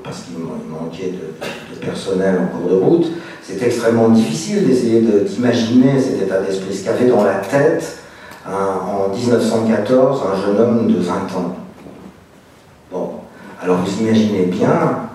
parce 0.03 0.23
qu'il 0.23 0.37
manquait 0.69 1.11
de, 1.11 1.85
personnel 1.85 2.39
en 2.41 2.57
cours 2.57 2.69
de 2.69 2.75
route, 2.75 3.11
c'est 3.43 3.61
extrêmement 3.61 4.09
difficile 4.09 4.67
d'essayer 4.67 5.01
d'imaginer 5.01 5.99
cet 5.99 6.21
état 6.21 6.41
d'esprit, 6.41 6.73
ce 6.73 6.85
qu'avait 6.85 7.07
dans 7.07 7.23
la 7.23 7.35
tête 7.35 7.99
en 8.47 9.13
1914 9.13 10.21
un 10.33 10.41
jeune 10.41 10.59
homme 10.59 10.91
de 10.91 10.99
20 10.99 11.13
ans. 11.13 11.55
Bon, 12.91 13.11
alors 13.61 13.77
vous 13.77 14.03
imaginez 14.03 14.45
bien 14.45 15.09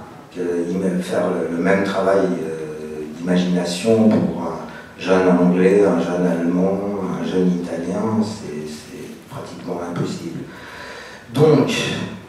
faire 1.02 1.24
le, 1.50 1.56
même 1.56 1.84
travail 1.84 2.26
euh, 2.42 3.02
d'imagination 3.16 4.08
pour 4.08 4.42
un 4.42 5.00
jeune 5.00 5.28
anglais, 5.28 5.82
un 5.84 6.00
jeune 6.00 6.26
allemand, 6.26 6.80
un 7.20 7.26
jeune 7.26 7.48
italien, 7.48 8.22
c'est 8.22 9.28
pratiquement 9.28 9.80
impossible. 9.90 10.40
Donc, 11.34 11.72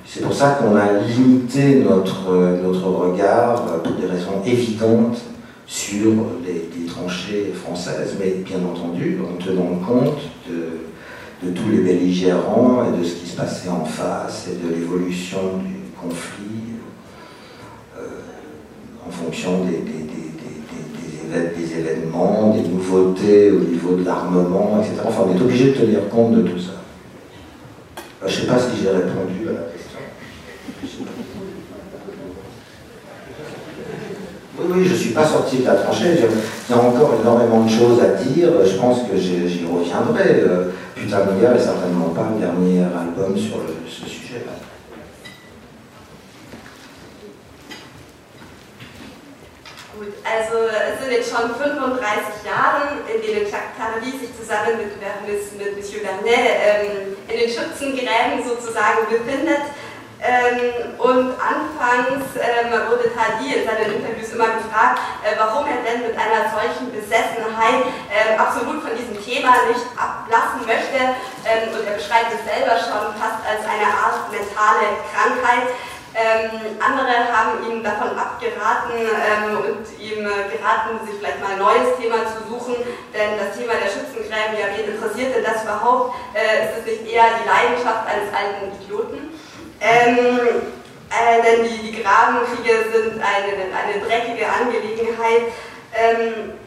c'est 0.05 0.21
pour 0.21 0.33
ça 0.33 0.59
qu'on 0.59 0.75
a 0.75 0.93
limité 1.07 1.83
notre, 1.83 2.59
notre 2.63 2.87
regard, 2.87 3.65
euh, 3.67 3.79
pour 3.79 3.93
des 3.93 4.07
raisons 4.07 4.41
évidentes, 4.45 5.21
sur 5.65 6.11
les, 6.45 6.69
tranchées 6.85 7.53
françaises, 7.55 8.17
mais 8.19 8.43
bien 8.43 8.57
entendu 8.57 9.19
en 9.21 9.41
tenant 9.41 9.79
compte 9.87 10.19
de, 10.49 11.47
de 11.47 11.53
tous 11.53 11.69
les 11.69 11.77
belligérants 11.77 12.83
et 12.83 12.99
de 12.99 13.05
ce 13.05 13.15
qui 13.15 13.27
se 13.27 13.37
passait 13.37 13.69
en 13.69 13.85
face 13.85 14.49
et 14.51 14.67
de 14.67 14.75
l'évolution 14.75 15.39
du 15.63 15.75
conflit 15.97 16.61
en 19.12 19.26
fonction 19.26 19.66
des, 19.66 19.84
des, 21.57 21.78
événements, 21.78 22.55
des 22.55 22.68
nouveautés 22.68 23.51
au 23.51 23.59
niveau 23.59 23.95
de 23.95 24.05
l'armement, 24.05 24.80
etc. 24.80 25.01
Enfin, 25.05 25.26
on 25.28 25.38
est 25.38 25.41
obligé 25.41 25.72
de 25.72 25.72
tenir 25.72 26.09
compte 26.09 26.34
de 26.34 26.41
tout 26.43 26.59
ça. 26.59 26.72
je 28.22 28.26
ne 28.26 28.30
sais 28.30 28.47
pas 28.47 28.57
si 28.57 28.82
j'ai 28.82 28.89
répondu 28.89 29.49
à 29.49 29.53
la 29.53 29.68
question. 29.72 29.99
Oui, 34.59 34.66
oui, 34.70 34.86
je 34.86 34.91
ne 34.91 34.97
suis 34.97 35.12
pas 35.12 35.26
sorti 35.26 35.57
de 35.59 35.66
la 35.66 35.76
tranchée. 35.76 36.18
Il 36.70 36.76
y 36.76 36.78
a 36.78 36.82
encore 36.82 37.16
énormément 37.22 37.66
de 37.66 37.70
choses 37.70 37.99
à 38.01 38.24
dire. 38.24 38.49
Je 38.66 38.76
pense 38.78 38.99
que 39.03 39.18
j'y 39.18 39.66
reviendrai. 39.66 40.43
Euh, 40.47 40.72
Putain, 41.01 41.20
gars 41.41 41.53
n'est 41.53 41.59
certainement 41.59 42.09
pas 42.09 42.30
le 42.32 42.39
dernier 42.39 42.84
album 42.84 43.36
sur 43.36 43.57
ce 43.88 44.07
sujet-là. 44.07 44.70
Also 50.24 50.68
es 50.68 51.01
sind 51.01 51.12
jetzt 51.12 51.30
schon 51.30 51.55
35 51.55 52.45
Jahre, 52.45 53.03
in 53.07 53.22
denen 53.22 53.45
Jacques 53.49 53.76
Tardy 53.78 54.12
sich 54.18 54.32
zusammen 54.38 54.78
mit, 54.78 54.93
mit 54.97 55.78
Monsieur 55.78 56.01
Vernet 56.01 56.55
ähm, 56.62 57.18
in 57.28 57.38
den 57.39 57.49
Schützengräben 57.49 58.43
sozusagen 58.43 59.09
befindet. 59.09 59.72
Ähm, 60.22 60.93
und 61.01 61.34
anfangs 61.41 62.30
ähm, 62.38 62.70
wurde 62.86 63.09
Tardy 63.09 63.57
in 63.57 63.66
seinen 63.66 63.97
Interviews 63.97 64.38
immer 64.38 64.53
gefragt, 64.53 65.01
äh, 65.26 65.34
warum 65.34 65.66
er 65.66 65.82
denn 65.82 66.05
mit 66.05 66.14
einer 66.14 66.45
solchen 66.45 66.93
Besessenheit 66.93 67.89
äh, 68.05 68.38
absolut 68.38 68.86
von 68.86 68.93
diesem 68.93 69.18
Thema 69.18 69.66
nicht 69.66 69.82
ablassen 69.97 70.62
möchte. 70.70 71.18
Ähm, 71.41 71.74
und 71.74 71.82
er 71.89 71.97
beschreibt 71.97 72.38
es 72.38 72.45
selber 72.45 72.78
schon 72.78 73.18
fast 73.18 73.41
als 73.41 73.66
eine 73.66 73.89
Art 73.89 74.30
mentale 74.30 75.01
Krankheit. 75.09 75.74
Ähm, 76.14 76.76
andere 76.84 77.32
haben 77.32 77.64
ihm 77.72 77.84
davon 77.84 78.18
abgeraten 78.20 78.99
ähm, 78.99 79.57
und 79.64 79.88
ihm 79.95 80.28
äh, 80.28 80.51
geraten, 80.51 80.99
sich 81.07 81.16
vielleicht 81.18 81.39
mal 81.39 81.53
ein 81.53 81.59
neues 81.59 81.95
Thema 81.95 82.28
zu 82.28 82.51
suchen, 82.51 82.76
denn 83.16 83.39
das 83.39 83.55
Thema 83.55 83.80
der 83.80 83.88
Schützengräben, 83.88 84.59
ja, 84.59 84.68
wen 84.76 84.91
interessiert 84.91 85.36
denn 85.36 85.43
das 85.43 85.64
überhaupt? 85.64 86.16
Äh, 86.36 86.68
ist 86.68 86.80
es 86.80 86.86
nicht 86.86 87.14
eher 87.14 87.39
die 87.39 87.47
Leidenschaft 87.47 88.03
eines 88.12 88.28
alten 88.36 88.76
Idioten? 88.76 89.39
Ähm, 89.80 90.68
äh, 91.07 91.41
denn 91.43 91.64
die, 91.64 91.91
die 91.91 92.03
Grabenkriege 92.03 92.91
sind 92.91 93.16
eine, 93.24 93.72
eine 93.72 94.05
dreckige 94.05 94.47
Angelegenheit. 94.51 95.47
Ähm, 95.95 96.59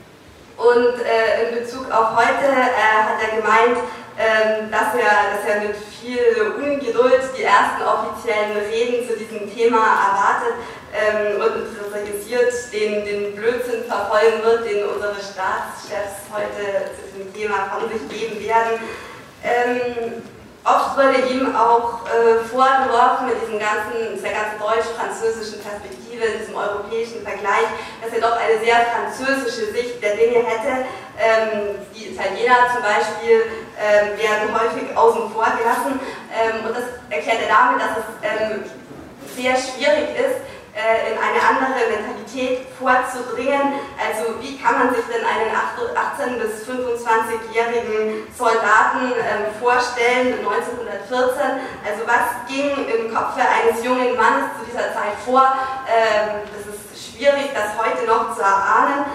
und 0.57 1.01
äh, 1.05 1.49
in 1.49 1.61
Bezug 1.61 1.91
auf 1.91 2.17
heute 2.17 2.47
äh, 2.49 2.97
hat 3.05 3.21
er 3.21 3.41
gemeint, 3.41 3.79
ähm, 4.19 4.71
dass, 4.71 4.95
er, 4.95 5.35
dass 5.35 5.45
er 5.49 5.61
mit 5.69 5.77
viel 5.77 6.55
Ungeduld 6.57 7.23
die 7.37 7.43
ersten 7.43 7.83
offiziellen 7.83 8.57
Reden 8.71 9.09
zu 9.09 9.17
diesem 9.17 9.53
Thema 9.53 9.79
erwartet 9.79 10.55
ähm, 10.95 11.41
und 11.41 11.67
interessiert 11.75 12.53
den, 12.73 13.05
den 13.05 13.35
Blödsinn 13.35 13.85
verfolgen 13.85 14.43
wird, 14.45 14.67
den 14.67 14.85
unsere 14.87 15.15
Staatschefs 15.15 16.31
heute 16.33 16.91
zu 16.95 17.19
diesem 17.19 17.35
Thema 17.35 17.71
von 17.73 17.89
sich 17.91 18.09
geben 18.09 18.41
werden. 18.41 18.81
Ähm, 19.43 20.23
Oft 20.65 20.97
wurde 20.97 21.29
ihm 21.29 21.55
auch 21.55 22.09
äh, 22.09 22.41
vorgeworfen 22.49 23.29
mit 23.29 23.37
diesem 23.37 23.61
ganzen, 23.61 24.17
dieser 24.17 24.33
ganzen 24.33 24.57
deutsch-französischen 24.59 25.61
Perspektive, 25.61 26.25
diesem 26.41 26.57
europäischen 26.57 27.21
Vergleich, 27.21 27.69
dass 28.01 28.11
er 28.17 28.25
doch 28.25 28.41
eine 28.41 28.57
sehr 28.65 28.81
französische 28.89 29.73
Sicht 29.73 30.03
der 30.03 30.17
Dinge 30.17 30.41
hätte. 30.41 30.89
Ähm, 31.15 31.79
die 31.95 32.11
Italiener 32.11 32.75
zum 32.75 32.83
Beispiel 32.83 33.47
ähm, 33.79 34.19
werden 34.19 34.51
häufig 34.51 34.97
außen 34.97 35.31
vor 35.31 35.47
gelassen 35.57 36.01
ähm, 36.35 36.67
und 36.67 36.75
das 36.75 36.85
erklärt 37.09 37.39
er 37.47 37.55
damit, 37.55 37.79
dass 37.79 38.03
es 38.03 38.09
ähm, 38.27 38.65
sehr 39.37 39.55
schwierig 39.55 40.11
ist, 40.19 40.43
äh, 40.75 41.15
in 41.15 41.19
eine 41.23 41.39
andere 41.39 41.87
Mentalität 41.87 42.67
vorzudringen. 42.75 43.79
Also 43.95 44.43
wie 44.43 44.59
kann 44.59 44.75
man 44.75 44.91
sich 44.91 45.07
denn 45.07 45.23
einen 45.23 45.55
18- 45.55 46.43
bis 46.43 46.67
25-jährigen 46.67 48.27
Soldaten 48.35 49.15
ähm, 49.15 49.55
vorstellen 49.63 50.43
1914? 50.43 51.63
Also 51.87 52.03
was 52.11 52.27
ging 52.51 52.75
im 52.91 53.15
Kopf 53.15 53.39
eines 53.39 53.85
jungen 53.85 54.19
Mannes 54.19 54.51
zu 54.59 54.67
dieser 54.67 54.91
Zeit 54.91 55.15
vor? 55.25 55.47
Ähm, 55.87 56.43
das 56.51 56.75
ist 56.75 57.15
schwierig, 57.15 57.55
das 57.55 57.79
heute 57.79 58.03
noch 58.11 58.35
zu 58.35 58.43
erahnen. 58.43 59.07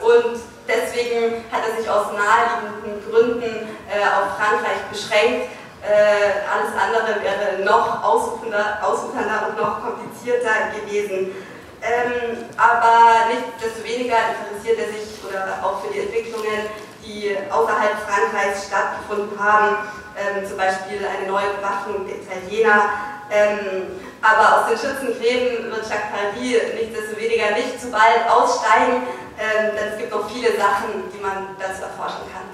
Und 0.00 0.40
deswegen 0.68 1.42
hat 1.50 1.62
er 1.66 1.80
sich 1.80 1.88
aus 1.88 2.12
naheliegenden 2.12 3.00
Gründen 3.10 3.68
äh, 3.88 4.04
auf 4.04 4.36
Frankreich 4.36 4.84
beschränkt. 4.92 5.48
Äh, 5.80 6.44
alles 6.44 6.76
andere 6.76 7.22
wäre 7.22 7.64
noch 7.64 8.04
ausufernder 8.04 9.48
und 9.48 9.56
noch 9.56 9.80
komplizierter 9.80 10.76
gewesen. 10.76 11.34
Ähm, 11.80 12.44
aber 12.56 13.30
nichtsdestoweniger 13.32 14.16
interessiert 14.34 14.78
er 14.78 14.92
sich 14.92 15.08
oder 15.24 15.62
auch 15.62 15.80
für 15.80 15.92
die 15.92 16.00
Entwicklungen, 16.00 16.66
die 17.02 17.36
außerhalb 17.50 17.94
Frankreichs 18.04 18.66
stattgefunden 18.66 19.38
haben, 19.38 19.76
ähm, 20.18 20.46
zum 20.46 20.56
Beispiel 20.56 20.98
eine 20.98 21.30
neue 21.30 21.54
Bewaffnung 21.54 22.06
der 22.06 22.18
Italiener. 22.18 22.90
Ähm, 23.30 24.00
aber 24.20 24.58
aus 24.58 24.68
den 24.68 24.78
Schützengräben 24.78 25.70
wird 25.70 25.88
Jacques 25.88 26.10
Paris 26.10 26.60
nichtsdestoweniger 26.74 27.52
nicht 27.54 27.80
zu 27.80 27.90
bald 27.90 28.26
aussteigen, 28.28 29.06
ähm, 29.38 29.76
denn 29.76 29.92
es 29.92 29.98
gibt 29.98 30.10
noch 30.10 30.28
viele 30.28 30.56
Sachen, 30.56 31.08
die 31.14 31.22
man 31.22 31.56
dazu 31.58 31.82
erforschen 31.82 32.26
kann 32.32 32.48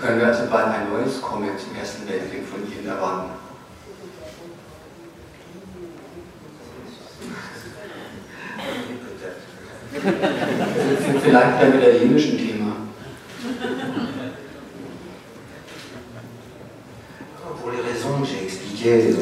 können 0.00 0.20
wir 0.20 0.28
also 0.28 0.46
bald 0.48 0.68
ein 0.68 0.90
neues 0.90 1.20
Comic 1.20 1.58
zum 1.58 1.74
Ersten 1.74 2.08
Weltkrieg 2.08 2.46
von 2.46 2.60
Ihnen 2.70 2.86
erwarten. 2.86 3.30
Vielleicht 11.22 11.60
beim 11.60 11.78
italienischen 11.78 12.38
Thema. 12.38 12.76
Pour 17.60 17.72
les 17.72 17.82
raisons 17.82 18.20
que 18.20 18.26
j'ai 18.26 18.44
expliquées 18.44 19.16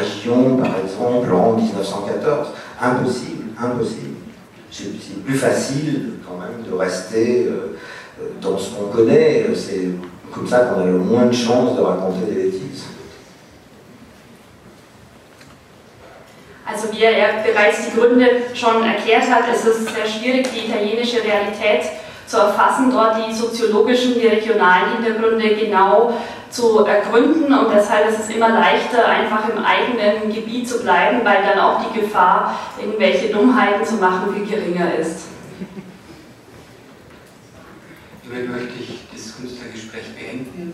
région, 0.00 0.56
par 0.56 0.74
exemple, 0.78 1.32
en 1.32 1.52
1914. 1.52 2.48
Impossible, 2.80 3.44
impossible. 3.60 4.16
C'est 4.70 5.24
plus 5.24 5.36
facile 5.36 6.12
quand 6.26 6.38
même 6.38 6.62
de 6.68 6.74
rester 6.76 7.48
dans 8.40 8.56
ce 8.56 8.70
qu'on 8.70 8.86
connaît. 8.86 9.46
C'est 9.54 9.88
comme 10.32 10.46
ça 10.46 10.60
qu'on 10.60 10.80
a 10.80 10.84
le 10.84 10.98
moins 10.98 11.26
de 11.26 11.32
chances 11.32 11.76
de 11.76 11.82
raconter 11.82 12.26
des 12.26 12.42
bêtises. 12.42 12.84
Also 16.72 16.92
wie 16.92 17.02
er 17.02 17.42
bereits 17.42 17.78
die 17.84 17.98
Gründe 17.98 18.26
schon 18.54 18.84
erklärt 18.84 19.28
hat, 19.28 19.52
ist 19.52 19.64
sehr 19.64 20.06
schwierig, 20.06 20.48
die 20.54 20.68
italienische 20.70 21.16
Realität 21.16 21.90
zu 22.30 22.36
erfassen, 22.36 22.92
dort 22.92 23.16
die 23.16 23.34
soziologischen, 23.34 24.14
die 24.14 24.28
regionalen 24.28 24.92
Hintergründe 24.92 25.56
genau 25.56 26.14
zu 26.48 26.84
ergründen 26.84 27.52
und 27.52 27.72
deshalb 27.74 28.08
ist 28.08 28.20
es 28.20 28.28
immer 28.28 28.50
leichter, 28.50 29.04
einfach 29.06 29.48
im 29.48 29.64
eigenen 29.64 30.32
Gebiet 30.32 30.68
zu 30.68 30.80
bleiben, 30.80 31.20
weil 31.24 31.42
dann 31.42 31.58
auch 31.58 31.80
die 31.84 32.00
Gefahr, 32.00 32.56
irgendwelche 32.80 33.32
Dummheiten 33.32 33.84
zu 33.84 33.96
machen, 33.96 34.32
viel 34.34 34.46
geringer 34.46 34.94
ist. 34.94 35.26
Damit 38.24 38.50
möchte 38.50 38.78
ich 38.78 39.00
das 39.12 39.36
Künstlergespräch 39.36 40.14
beenden. 40.14 40.72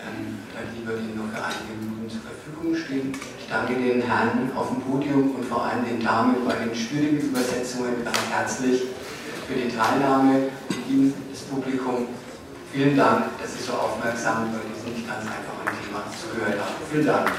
Ähm, 0.00 0.38
dann 0.54 0.64
lieber 0.76 0.92
Ihnen 0.92 1.16
noch 1.16 1.32
einige 1.32 1.80
Minuten 1.80 2.08
zur 2.08 2.20
Verfügung 2.20 2.76
stehen. 2.76 3.12
Ich 3.38 3.48
danke 3.48 3.74
den 3.74 4.02
Herren 4.02 4.50
auf 4.54 4.68
dem 4.68 4.80
Podium 4.82 5.34
und 5.34 5.44
vor 5.44 5.64
allem 5.64 5.84
den 5.84 6.04
Damen 6.04 6.36
bei 6.46 6.54
den 6.54 6.74
schwierigen 6.74 7.20
Übersetzungen 7.20 8.04
ganz 8.04 8.18
herzlich 8.30 8.82
für 9.46 9.54
die 9.54 9.68
Teilnahme 9.68 10.48
Ihnen, 10.90 11.14
das 11.30 11.42
Publikum. 11.42 12.08
Vielen 12.72 12.96
Dank, 12.96 13.38
dass 13.40 13.56
Sie 13.56 13.62
so 13.62 13.72
aufmerksam 13.72 14.50
bei 14.52 14.58
diesem 14.68 14.92
nicht 14.94 15.06
ganz 15.08 15.22
einfachen 15.22 15.66
Thema 15.82 16.02
zugehört 16.10 16.58
haben. 16.60 16.74
Vielen 16.90 17.06
Dank. 17.06 17.30